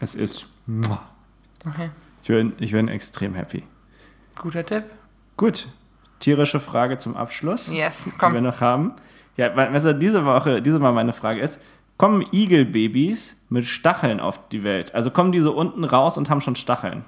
Es 0.00 0.14
ist. 0.14 0.46
Okay. 1.66 1.90
Ich 2.22 2.28
bin, 2.28 2.52
ich 2.58 2.72
bin 2.72 2.88
extrem 2.88 3.34
happy. 3.34 3.64
Guter 4.36 4.64
Tipp. 4.64 4.84
Gut. 5.36 5.68
Tierische 6.20 6.60
Frage 6.60 6.98
zum 6.98 7.16
Abschluss, 7.16 7.68
Yes, 7.72 8.04
die 8.04 8.10
wir 8.10 8.18
komm. 8.18 8.42
noch 8.42 8.60
haben. 8.60 8.92
Ja, 9.36 9.48
du, 9.86 9.94
diese 9.94 10.24
Woche, 10.24 10.60
diese 10.62 10.78
Mal 10.80 10.92
meine 10.92 11.12
Frage 11.12 11.40
ist: 11.40 11.60
Kommen 11.96 12.24
Igelbabys 12.32 13.44
mit 13.48 13.66
Stacheln 13.66 14.18
auf 14.20 14.48
die 14.48 14.62
Welt? 14.64 14.94
Also 14.94 15.10
kommen 15.12 15.30
die 15.32 15.40
so 15.40 15.52
unten 15.54 15.84
raus 15.84 16.18
und 16.18 16.28
haben 16.28 16.40
schon 16.40 16.56
Stacheln? 16.56 17.04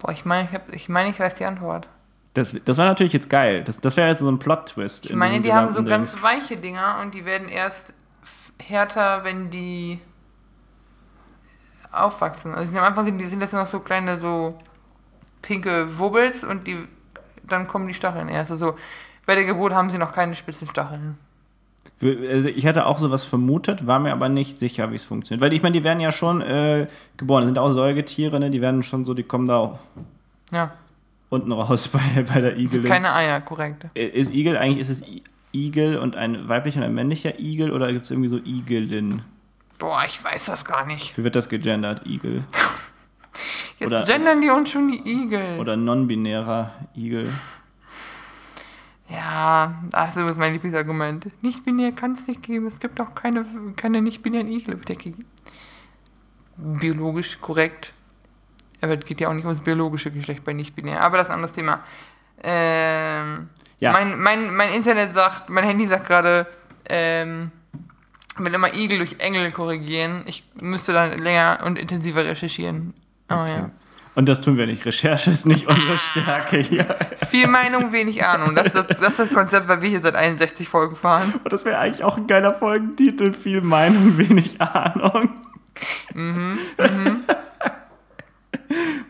Boah, 0.00 0.10
ich 0.12 0.24
meine, 0.24 0.48
ich, 0.48 0.54
hab- 0.54 0.72
ich, 0.72 0.88
meine, 0.88 1.10
ich 1.10 1.20
weiß 1.20 1.36
die 1.36 1.44
Antwort. 1.44 1.88
Das, 2.34 2.56
das 2.64 2.78
war 2.78 2.86
natürlich 2.86 3.12
jetzt 3.12 3.28
geil. 3.30 3.64
Das, 3.64 3.80
das 3.80 3.96
wäre 3.96 4.08
jetzt 4.08 4.20
so 4.20 4.30
ein 4.30 4.38
Plot-Twist. 4.38 5.06
Ich 5.06 5.10
in 5.12 5.18
meine, 5.18 5.40
die 5.40 5.52
haben 5.52 5.68
so 5.68 5.82
gesamten 5.82 5.90
ganz 5.90 6.12
Ding. 6.14 6.22
weiche 6.22 6.56
Dinger 6.56 6.98
und 7.02 7.14
die 7.14 7.24
werden 7.24 7.48
erst 7.48 7.92
härter, 8.58 9.24
wenn 9.24 9.50
die 9.50 10.00
aufwachsen. 11.92 12.54
Also 12.54 12.76
am 12.78 12.84
Anfang 12.84 13.06
sind 13.28 13.40
das 13.42 13.52
noch 13.52 13.66
so 13.66 13.80
kleine, 13.80 14.20
so 14.20 14.56
pinke 15.42 15.98
Wubbels 15.98 16.44
und 16.44 16.66
die, 16.66 16.78
dann 17.42 17.66
kommen 17.66 17.88
die 17.88 17.94
Stacheln 17.94 18.28
erst. 18.28 18.52
Also 18.52 18.76
bei 19.26 19.34
der 19.34 19.44
Geburt 19.44 19.74
haben 19.74 19.90
sie 19.90 19.98
noch 19.98 20.12
keine 20.12 20.36
spitzen 20.36 20.68
Stacheln. 20.68 21.18
Also 22.02 22.48
ich 22.48 22.66
hatte 22.66 22.86
auch 22.86 22.98
sowas 22.98 23.24
vermutet, 23.24 23.86
war 23.86 23.98
mir 23.98 24.12
aber 24.12 24.28
nicht 24.30 24.58
sicher, 24.58 24.90
wie 24.90 24.94
es 24.94 25.04
funktioniert. 25.04 25.42
Weil 25.42 25.52
ich 25.52 25.62
meine, 25.62 25.74
die 25.74 25.84
werden 25.84 26.00
ja 26.00 26.10
schon 26.12 26.40
äh, 26.40 26.86
geboren, 27.18 27.42
das 27.42 27.48
sind 27.48 27.58
auch 27.58 27.72
Säugetiere, 27.72 28.40
ne? 28.40 28.50
die 28.50 28.62
werden 28.62 28.82
schon 28.82 29.04
so, 29.04 29.12
die 29.12 29.22
kommen 29.22 29.46
da 29.46 29.58
auch 29.58 29.78
Ja, 30.50 30.72
unten 31.28 31.52
raus 31.52 31.88
bei, 31.92 32.00
bei 32.22 32.40
der 32.40 32.56
Igelin. 32.56 32.84
keine 32.86 33.12
Eier, 33.14 33.40
korrekt. 33.42 33.86
Äh, 33.94 34.06
Ist 34.06 34.32
Igel 34.32 34.56
eigentlich, 34.56 34.78
ist 34.78 34.88
es 34.88 35.02
I- 35.02 35.22
Igel 35.52 35.98
und 35.98 36.16
ein 36.16 36.48
weiblicher 36.48 36.78
und 36.80 36.86
ein 36.86 36.94
männlicher 36.94 37.38
Igel 37.38 37.70
oder 37.70 37.92
gibt 37.92 38.04
es 38.06 38.10
irgendwie 38.10 38.28
so 38.28 38.38
Igelin? 38.38 39.20
Boah, 39.78 40.02
ich 40.06 40.22
weiß 40.24 40.46
das 40.46 40.64
gar 40.64 40.86
nicht. 40.86 41.18
Wie 41.18 41.24
wird 41.24 41.36
das 41.36 41.48
gegendert? 41.50 42.06
Igel. 42.06 42.44
Jetzt 43.78 43.88
Oder- 43.88 44.04
gendern 44.04 44.40
die 44.40 44.48
uns 44.50 44.70
schon 44.70 44.88
die 44.90 45.02
Igel. 45.06 45.58
Oder 45.58 45.76
non-binärer 45.76 46.70
Igel. 46.96 47.28
Ja, 49.10 49.82
das 49.90 50.16
ist 50.16 50.38
mein 50.38 50.52
Lieblingsargument. 50.52 51.30
Nicht-binär 51.42 51.92
kann 51.92 52.12
es 52.12 52.26
nicht 52.28 52.42
geben. 52.42 52.66
Es 52.66 52.78
gibt 52.78 53.00
auch 53.00 53.14
keine, 53.14 53.44
keine 53.76 54.02
nicht-binären 54.02 54.48
Igel. 54.48 54.78
Ich 54.78 54.84
denke, 54.86 55.12
biologisch 56.56 57.40
korrekt. 57.40 57.92
Aber 58.80 58.96
es 58.98 59.04
geht 59.04 59.20
ja 59.20 59.28
auch 59.28 59.34
nicht 59.34 59.44
ums 59.44 59.62
biologische 59.62 60.10
Geschlecht 60.10 60.44
bei 60.44 60.52
nicht-binär. 60.52 61.00
Aber 61.02 61.16
das 61.18 61.26
ist 61.26 61.30
ein 61.30 61.36
anderes 61.36 61.54
Thema. 61.54 61.80
Ähm, 62.42 63.48
Ja. 63.80 63.92
mein, 63.92 64.18
mein, 64.20 64.54
mein 64.54 64.72
Internet 64.72 65.12
sagt, 65.12 65.48
mein 65.50 65.64
Handy 65.64 65.86
sagt 65.86 66.06
gerade, 66.06 66.46
ähm, 66.88 67.50
will 68.38 68.54
immer 68.54 68.72
Igel 68.72 68.98
durch 68.98 69.16
Engel 69.18 69.50
korrigieren. 69.50 70.22
Ich 70.26 70.44
müsste 70.60 70.92
dann 70.92 71.18
länger 71.18 71.60
und 71.64 71.78
intensiver 71.78 72.24
recherchieren. 72.24 72.94
Oh 73.28 73.34
ja. 73.34 73.70
Und 74.14 74.28
das 74.28 74.40
tun 74.40 74.56
wir 74.56 74.66
nicht. 74.66 74.84
Recherche 74.84 75.30
ist 75.30 75.46
nicht 75.46 75.68
unsere 75.68 75.96
Stärke 75.96 76.58
hier. 76.58 76.84
Viel 77.28 77.46
Meinung, 77.46 77.92
wenig 77.92 78.24
Ahnung. 78.24 78.54
Das 78.54 78.66
ist 78.66 78.74
das, 78.74 78.86
das, 78.88 79.08
ist 79.10 79.18
das 79.18 79.28
Konzept, 79.30 79.68
weil 79.68 79.82
wir 79.82 79.88
hier 79.88 80.00
seit 80.00 80.16
61 80.16 80.68
Folgen 80.68 80.96
fahren. 80.96 81.34
Und 81.44 81.52
das 81.52 81.64
wäre 81.64 81.78
eigentlich 81.78 82.02
auch 82.02 82.16
ein 82.16 82.26
geiler 82.26 82.52
Folgentitel. 82.52 83.32
Viel 83.32 83.60
Meinung, 83.60 84.18
wenig 84.18 84.60
Ahnung. 84.60 85.30
Mhm, 86.14 86.58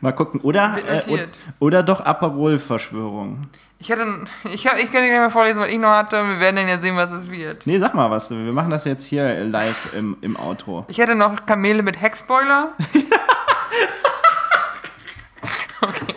Mal 0.01 0.13
gucken. 0.13 0.41
Oder, 0.41 0.79
äh, 1.07 1.29
oder 1.59 1.83
doch 1.83 2.01
Aperol-Verschwörung. 2.01 3.43
Ich 3.79 3.91
ich, 3.91 3.97
hab, 3.97 4.79
ich 4.79 4.93
kann 4.93 5.03
dir 5.03 5.09
gleich 5.09 5.21
mal 5.21 5.31
vorlesen, 5.31 5.61
was 5.61 5.69
ich 5.69 5.79
noch 5.79 5.91
hatte. 5.91 6.17
Wir 6.17 6.41
werden 6.41 6.57
dann 6.57 6.69
ja 6.69 6.79
sehen, 6.79 6.97
was 6.97 7.11
es 7.11 7.31
wird. 7.31 7.67
Nee, 7.67 7.79
sag 7.79 7.95
mal 7.95 8.11
was. 8.11 8.31
Wir 8.31 8.53
machen 8.53 8.71
das 8.71 8.85
jetzt 8.85 9.05
hier 9.05 9.45
live 9.45 9.95
im, 9.95 10.17
im 10.21 10.37
Outro. 10.39 10.85
Ich 10.89 11.01
hatte 11.01 11.15
noch 11.15 11.45
Kamele 11.47 11.83
mit 11.83 12.01
Heckspoiler. 12.01 12.73
okay. 15.83 16.15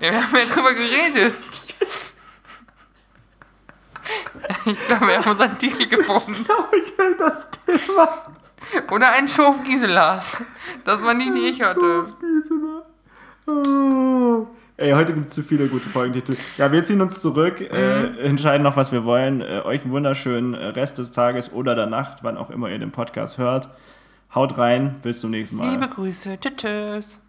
wir 0.00 0.22
haben 0.22 0.36
ja 0.36 0.44
drüber 0.44 0.74
geredet. 0.74 1.34
Ich 4.64 4.86
glaube, 4.86 5.08
wir 5.08 5.18
haben 5.18 5.30
unseren 5.30 5.58
Titel 5.58 5.86
gefunden. 5.86 6.46
Ich 6.72 6.98
will 6.98 7.16
das 7.18 7.48
Thema. 7.66 8.26
Oder 8.90 9.12
ein 9.12 9.28
Schof 9.28 9.62
Giselas. 9.64 10.42
Das 10.84 11.02
war 11.02 11.14
nie, 11.14 11.32
die 11.32 11.50
ich 11.50 11.62
hatte. 11.62 12.06
Oh. 13.46 14.46
Ey, 14.76 14.92
heute 14.92 15.12
gibt 15.14 15.28
es 15.28 15.34
zu 15.34 15.42
viele 15.42 15.68
gute 15.68 15.88
Folgentitel. 15.88 16.36
Ja, 16.56 16.72
wir 16.72 16.82
ziehen 16.82 17.00
uns 17.00 17.20
zurück, 17.20 17.60
äh, 17.60 18.18
entscheiden 18.24 18.62
noch, 18.62 18.76
was 18.76 18.90
wir 18.90 19.04
wollen. 19.04 19.40
Äh, 19.40 19.62
euch 19.64 19.82
einen 19.82 19.92
wunderschönen 19.92 20.54
äh, 20.54 20.66
Rest 20.68 20.98
des 20.98 21.12
Tages 21.12 21.52
oder 21.52 21.74
der 21.74 21.86
Nacht, 21.86 22.18
wann 22.22 22.36
auch 22.36 22.50
immer 22.50 22.68
ihr 22.68 22.78
den 22.78 22.90
Podcast 22.90 23.38
hört. 23.38 23.68
Haut 24.34 24.56
rein, 24.56 25.00
bis 25.02 25.20
zum 25.20 25.30
nächsten 25.30 25.56
Mal. 25.56 25.70
Liebe 25.72 25.88
Grüße. 25.88 26.38
Tschüss. 26.40 26.56
tschüss. 26.56 27.21